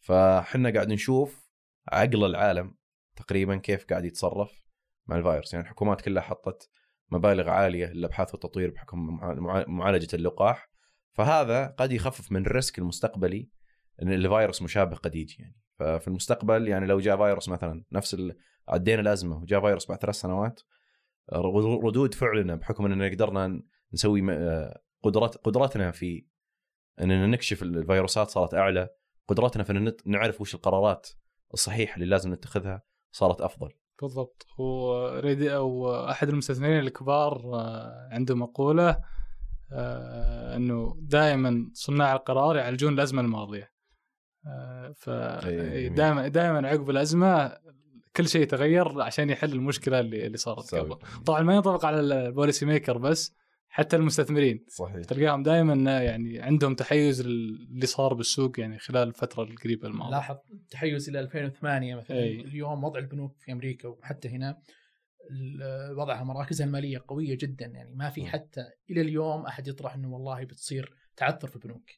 فحنا 0.00 0.70
قاعد 0.70 0.88
نشوف 0.92 1.50
عقل 1.88 2.24
العالم 2.24 2.74
تقريبا 3.16 3.56
كيف 3.56 3.84
قاعد 3.84 4.04
يتصرف 4.04 4.62
مع 5.06 5.16
الفيروس. 5.16 5.52
يعني 5.54 5.64
الحكومات 5.64 6.00
كلها 6.00 6.22
حطت 6.22 6.70
مبالغ 7.10 7.48
عالية 7.50 7.86
للأبحاث 7.86 8.30
والتطوير 8.34 8.70
بحكم 8.70 8.98
مع- 9.06 9.34
مع- 9.34 9.64
معالجة 9.68 10.16
اللقاح. 10.16 10.70
فهذا 11.12 11.66
قد 11.66 11.92
يخفف 11.92 12.32
من 12.32 12.46
الريسك 12.46 12.78
المستقبلي 12.78 13.48
الفيروس 14.02 14.62
مشابه 14.62 14.96
قد 14.96 15.14
يجي 15.14 15.36
يعني 15.38 15.56
ففي 15.78 16.08
المستقبل 16.08 16.68
يعني 16.68 16.86
لو 16.86 17.00
جاء 17.00 17.16
فيروس 17.16 17.48
مثلا 17.48 17.84
نفس. 17.92 18.16
عدينا 18.68 19.00
الأزمة 19.00 19.36
وجاء 19.36 19.60
فيروس 19.60 19.88
بعد 19.88 19.98
ثلاث 19.98 20.14
سنوات 20.14 20.60
ردود 21.32 22.14
فعلنا 22.14 22.54
بحكم 22.54 22.84
إننا 22.84 23.08
قدرنا 23.08 23.62
نسوي 23.92 24.22
قدرات 25.02 25.36
قدرتنا 25.36 25.90
في 25.90 26.26
إننا 27.00 27.26
نكشف 27.26 27.62
الفيروسات 27.62 28.28
صارت 28.28 28.54
أعلى 28.54 28.88
قدرتنا 29.28 29.64
في 29.64 29.72
ان 29.72 29.92
نعرف 30.06 30.40
وش 30.40 30.54
القرارات 30.54 31.08
الصحيحة 31.54 31.94
اللي 31.94 32.06
لازم 32.06 32.32
نتخذها 32.32 32.82
صارت 33.12 33.40
أفضل. 33.40 33.72
بالضبط. 34.02 34.46
وريدي 34.58 35.56
أو 35.56 35.94
أحد 36.10 36.28
المستثمرين 36.28 36.78
الكبار 36.78 37.54
آه، 37.54 38.08
عنده 38.12 38.34
مقولة 38.34 39.02
آه، 39.72 40.56
إنه 40.56 40.96
دائما 41.00 41.70
صناع 41.72 42.12
القرار 42.12 42.56
يعالجون 42.56 42.94
الأزمة 42.94 43.22
الماضية. 43.22 43.75
ف 44.94 45.08
أي، 45.08 45.88
دائما 45.88 46.28
دائما 46.28 46.68
عقب 46.68 46.90
الأزمة 46.90 47.58
كل 48.16 48.28
شيء 48.28 48.42
يتغير 48.42 49.02
عشان 49.02 49.30
يحل 49.30 49.52
المشكلة 49.52 50.00
اللي 50.00 50.26
اللي 50.26 50.36
صارت 50.36 50.74
قبل. 50.74 50.96
طبعا 51.26 51.42
ما 51.42 51.54
ينطبق 51.54 51.84
على 51.84 52.00
البوليسي 52.00 52.66
ميكر 52.66 52.98
بس 52.98 53.34
حتى 53.68 53.96
المستثمرين. 53.96 54.64
صحيح. 54.68 55.04
تلقاهم 55.04 55.42
دائما 55.42 56.02
يعني 56.02 56.38
عندهم 56.38 56.74
تحيز 56.74 57.20
اللي 57.20 57.86
صار 57.86 58.14
بالسوق 58.14 58.60
يعني 58.60 58.78
خلال 58.78 59.08
الفترة 59.08 59.42
القريبة 59.42 59.88
الماضية. 59.88 60.10
لاحظ 60.10 60.36
تحيز 60.70 61.08
إلى 61.08 61.20
2008 61.20 61.94
مثلا. 61.94 62.16
أي. 62.16 62.40
اليوم 62.40 62.84
وضع 62.84 62.98
البنوك 62.98 63.36
في 63.38 63.52
أمريكا 63.52 63.88
وحتى 63.88 64.28
هنا 64.28 64.58
وضعها 65.98 66.24
مراكزها 66.24 66.66
المالية 66.66 67.04
قوية 67.08 67.38
جدا. 67.40 67.66
يعني 67.66 67.94
ما 67.94 68.10
في. 68.10 68.26
حتى 68.26 68.64
إلى 68.90 69.00
اليوم 69.00 69.46
أحد 69.46 69.68
يطرح 69.68 69.94
إنه 69.94 70.12
والله 70.12 70.44
بتصير 70.44 70.94
تعثر 71.16 71.48
في 71.48 71.56
البنوك. 71.56 71.90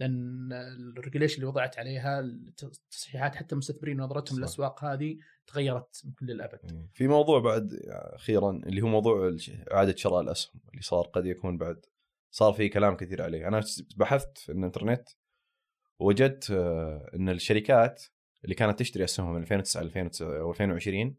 لأن 0.00 0.52
الريجوليشن 0.96 1.34
اللي 1.34 1.46
وضعت 1.46 1.78
عليها 1.78 2.20
التصحيحات 2.20 3.34
حتى 3.34 3.52
المستثمرين 3.52 4.00
نظرتهم. 4.00 4.38
للأسواق 4.38 4.84
هذه 4.84 5.18
تغيرت 5.46 6.02
من 6.04 6.12
كل 6.12 6.30
الأبد. 6.30 6.88
في 6.92 7.08
موضوع 7.08 7.40
بعد 7.40 7.72
أخيرا 7.88 8.50
اللي 8.50 8.82
هو 8.82 8.86
موضوع 8.86 9.36
إعادة 9.72 9.96
شراء 9.96 10.20
الأسهم 10.20 10.60
اللي 10.70 10.82
صار 10.82 11.06
قد 11.06 11.26
يكون 11.26 11.58
بعد. 11.58 11.86
صار 12.30 12.52
في 12.52 12.68
كلام 12.68 12.96
كثير 12.96 13.22
عليه. 13.22 13.48
أنا 13.48 13.62
بحثت 13.96 14.38
في 14.38 14.52
الإنترنت 14.52 15.08
ووجدت 16.00 16.50
آه، 16.50 17.10
إن 17.14 17.28
الشركات 17.28 18.04
اللي 18.44 18.54
كانت 18.54 18.78
تشتري 18.78 19.04
أسهمها 19.04 19.32
من 19.32 19.42
2009 19.42 19.82
ل 19.82 19.84
2009 19.84 20.40
أو 20.40 20.50
2020 20.50 21.16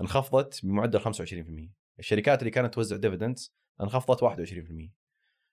انخفضت 0.00 0.66
بمعدل 0.66 1.00
25% 1.00 1.70
الشركات 1.98 2.38
اللي 2.38 2.50
كانت 2.50 2.74
توزع 2.74 2.96
ديفيدندز 2.96 3.54
انخفضت 3.80 4.24
21% 4.24 4.99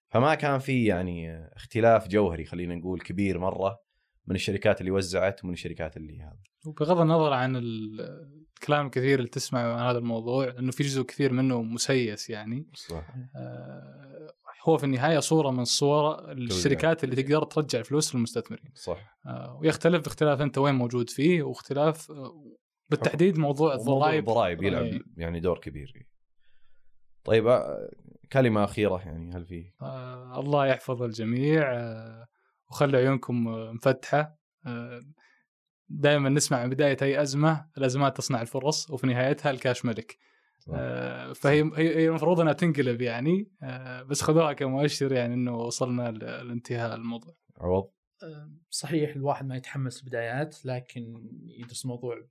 فما 0.09 0.35
كان 0.35 0.59
في 0.59 0.85
يعني 0.85 1.45
اختلاف 1.55 2.07
جوهري 2.07 2.45
خلينا 2.45 2.75
نقول 2.75 3.01
كبير 3.01 3.39
مرة 3.39 3.79
من 4.27 4.35
الشركات 4.35 4.81
اللي 4.81 4.91
وزعت 4.91 5.43
ومن 5.43 5.53
الشركات 5.53 5.97
اللي 5.97 6.21
هذا. 6.21 6.39
وبغض 6.65 6.99
النظر 6.99 7.33
عن 7.33 7.55
ال- 7.55 8.01
الكلام 8.57 8.85
الكثير 8.85 9.19
اللي 9.19 9.29
تسمعه 9.29 9.73
عن 9.73 9.87
هذا 9.89 9.97
الموضوع 9.97 10.49
انه 10.59 10.71
في 10.71 10.83
جزء 10.83 11.01
كثير 11.01 11.33
منه 11.33 11.61
مسيس 11.61 12.29
يعني. 12.29 12.67
صح. 12.73 13.15
آه، 13.35 14.33
هو 14.67 14.77
في 14.77 14.83
النهاية 14.83 15.19
صورة 15.19 15.51
من 15.51 15.65
صور 15.65 16.31
الشركات 16.31 17.03
اللي 17.03 17.15
تقدر 17.23 17.43
ترجع 17.43 17.79
الفلوس 17.79 18.15
للمستثمرين. 18.15 18.71
صح. 18.75 19.17
آه، 19.25 19.57
ويختلف 19.61 20.03
باختلاف 20.03 20.41
أنت 20.41 20.57
وين 20.57 20.75
موجود 20.75 21.09
فيه 21.09 21.43
واختلاف 21.43 22.11
آه، 22.11 22.55
بالتحديد 22.89 23.37
موضوع 23.37 23.75
موضوع 23.75 23.95
الضرائب. 23.95 24.19
الضرائب 24.29 24.63
يلعب 24.63 24.83
إيه. 24.83 24.99
يعني 25.17 25.39
دور 25.39 25.59
كبير 25.59 26.07
طيب 27.23 27.47
آه، 27.47 27.89
كلمة 28.33 28.63
أخيرة 28.63 29.01
يعني 29.05 29.35
هل 29.35 29.45
في؟ 29.45 29.71
آه، 29.81 30.39
الله 30.39 30.67
يحفظ 30.67 31.03
الجميع. 31.03 31.73
آه، 31.73 32.27
وخلي 32.69 32.97
عيونكم 32.97 33.47
آه، 33.47 33.71
مفتحة. 33.71 34.37
دائما 35.89 36.29
نسمع 36.29 36.63
من 36.63 36.69
بداية 36.69 36.97
أي 37.01 37.21
أزمة 37.21 37.69
الأزمات 37.77 38.17
تصنع 38.17 38.41
الفرص 38.41 38.89
وفي 38.89 39.07
نهايتها 39.07 39.51
الكاش 39.51 39.85
ملك. 39.85 40.17
آه، 40.73 41.33
فهي 41.33 41.71
هي 41.75 41.95
هي 41.95 42.07
المفروض 42.07 42.39
إنها 42.39 42.53
تنقلب 42.53 43.01
يعني. 43.01 43.51
آه، 43.63 44.03
بس 44.03 44.21
خذوها 44.21 44.53
كمؤشر 44.53 45.11
يعني 45.11 45.33
إنه 45.33 45.55
وصلنا 45.55 46.11
لانتهاء 46.11 46.95
الموضوع. 46.95 47.35
عوض. 47.57 47.89
أه، 48.23 48.51
صحيح 48.69 49.15
الواحد 49.15 49.45
ما 49.47 49.55
يتحمس 49.55 50.03
بدايات 50.03 50.65
لكن 50.65 51.29
يدرس 51.45 51.85
الموضوع 51.85 52.27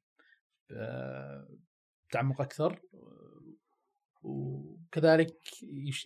بتعمق 2.09 2.41
أكثر. 2.41 2.73
أه، 2.73 3.26
وكذلك 4.27 5.37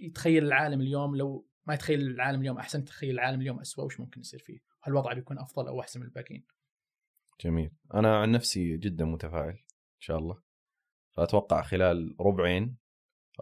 يتخيل 0.01 0.45
العالم 0.45 0.81
اليوم 0.81 1.17
لو 1.17 1.47
ما 1.67 1.75
يتخيل 1.75 2.01
العالم 2.01 2.41
اليوم 2.41 2.59
أحسن 2.59 2.85
تخيل 2.85 3.11
العالم 3.11 3.41
اليوم 3.41 3.61
اسوء 3.61 3.85
وش 3.85 4.01
ممكن 4.01 4.21
يصير 4.21 4.41
فيه؟ 4.41 4.59
هل 4.83 4.93
الوضع 4.93 5.13
بيكون 5.13 5.39
أفضل 5.39 5.69
أو 5.69 5.81
أحسن 5.81 6.01
من 6.01 6.07
الباقيين؟ 6.07 6.47
جميل. 7.45 7.71
أنا 7.95 8.19
عن 8.21 8.33
نفسي 8.33 8.77
جدا 8.77 9.05
متفائل 9.05 9.49
إن 9.55 10.01
شاء 10.01 10.19
الله. 10.19 10.43
فأتوقع 11.13 11.63
خلال 11.63 12.17
ربعين 12.21 12.77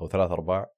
أو 0.01 0.09
ثلاث 0.09 0.31
أرباع 0.31 0.73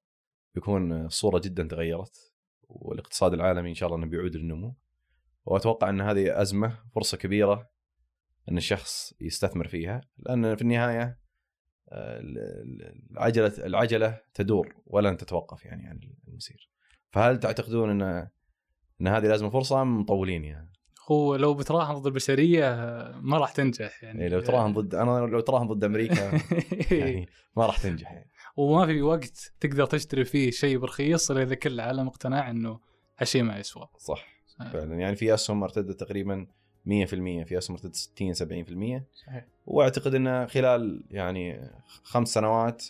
بيكون 0.55 1.05
الصورة 1.05 1.39
جدا 1.39 1.67
تغيرت 1.67 2.33
والاقتصاد 2.63 3.33
العالمي 3.33 3.69
إن 3.69 3.73
شاء 3.75 3.87
الله 3.87 3.99
إنه 3.99 4.11
بيعود 4.11 4.35
للنمو. 4.35 4.75
وأتوقع 5.45 5.89
إن 5.89 6.01
هذه 6.01 6.41
أزمة 6.41 6.83
فرصة 6.95 7.17
كبيرة 7.17 7.69
إن 8.49 8.57
الشخص 8.57 9.13
يستثمر 9.21 9.67
فيها 9.67 10.01
لأن 10.17 10.55
في 10.55 10.61
النهاية 10.61 11.03
ال- 11.03 11.09
ال- 11.09 11.20
العجلة 11.91 13.53
العجلة 13.57 14.17
تدور 14.33 14.75
ولن 14.85 15.17
تتوقف 15.17 15.65
يعني 15.65 15.87
عن 15.87 15.99
المسير. 16.27 16.69
فهل 17.11 17.39
تعتقدون 17.39 17.89
إن 17.89 18.27
إن 19.01 19.07
هذه 19.07 19.27
لازم 19.27 19.49
فرصة 19.49 19.81
أم 19.81 19.99
مطولين 19.99 20.43
يعني؟ 20.43 20.71
هو 21.11 21.35
لو 21.35 21.53
بتراهن 21.53 21.95
ضد 21.95 22.05
البشرية 22.05 22.73
آه، 22.73 23.19
ما 23.21 23.37
راح 23.37 23.51
تنجح 23.51 24.03
يعني. 24.03 24.19
يعني 24.19 24.35
لو 24.35 24.39
تراهن 24.39 24.73
ضد 24.73 24.95
أنا 24.95 25.19
لو 25.19 25.39
تراهن 25.39 25.67
ضد 25.67 25.83
أمريكا 25.83 26.31
يعني 26.91 27.29
ما 27.57 27.65
راح 27.65 27.77
تنجح 27.77 28.11
يعني. 28.11 28.31
وما 28.57 28.85
في 28.85 29.01
وقت 29.01 29.53
تقدر 29.59 29.85
تشتري 29.85 30.25
فيه 30.25 30.51
شيء 30.51 30.77
برخيص 30.77 31.31
إلا 31.31 31.41
إذا 31.41 31.55
كل 31.55 31.73
العالم 31.73 32.07
اقتنع 32.07 32.49
إنه 32.49 32.79
هالشيء 33.17 33.43
ما 33.43 33.59
يسوى. 33.59 33.87
صح. 33.97 34.25
فعلا. 34.73 34.95
يعني 34.95 35.15
في 35.15 35.33
أسهم 35.33 35.63
ارتدت 35.63 35.99
تقريبا 35.99 36.47
100% 36.85 36.89
في 37.43 37.57
أسهم 37.57 37.75
ارتدت 37.75 37.95
60 37.95 38.33
70% 38.33 39.03
صحيح. 39.13 39.45
وأعتقد 39.65 40.15
انه 40.15 40.45
خلال 40.45 41.03
يعني 41.11 41.71
خمس 42.03 42.33
سنوات 42.33 42.85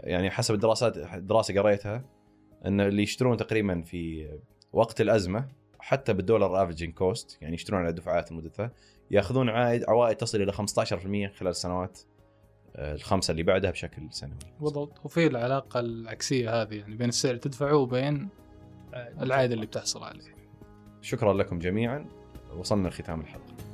يعني 0.00 0.30
حسب 0.30 0.54
الدراسات 0.54 0.98
دراسة 1.18 1.60
قريتها 1.60 2.04
إن 2.66 2.80
اللي 2.80 3.02
يشترون 3.02 3.36
تقريبا 3.36 3.82
في 3.82 4.28
وقت 4.72 5.00
الأزمة 5.00 5.48
حتى 5.78 6.12
بال 6.12 6.24
dollar 6.24 6.62
averaging 6.62 6.94
cost 6.94 7.38
يعني 7.42 7.54
يشترون 7.54 7.80
على 7.80 7.92
دفعات 7.92 8.32
مدتها 8.32 8.72
يأخذون 9.10 9.48
عائد 9.48 9.84
عوائد 9.88 10.16
تصل 10.16 10.42
إلى 10.42 10.52
15% 10.52 10.58
خلال 11.36 11.50
السنوات 11.50 12.00
آه، 12.76 12.94
الخمسة 12.94 13.32
اللي 13.32 13.42
بعدها 13.42 13.70
بشكل 13.70 14.08
سنوي. 14.10 14.38
بالضبط 14.60 15.04
وفي 15.04 15.26
العلاقة 15.26 15.80
العكسية 15.80 16.62
هذه 16.62 16.74
يعني 16.74 16.94
بين 16.96 17.08
السعر 17.08 17.30
اللي 17.30 17.40
تدفعه 17.40 17.76
وبين 17.76 18.28
العائد 19.20 19.52
اللي 19.52 19.66
بتحصل 19.66 20.04
عليه. 20.04 20.36
شكرا 21.00 21.32
لكم 21.32 21.58
جميعا. 21.58 22.06
وصلنا 22.56 22.88
لختام 22.88 23.20
الحلقة. 23.20 23.65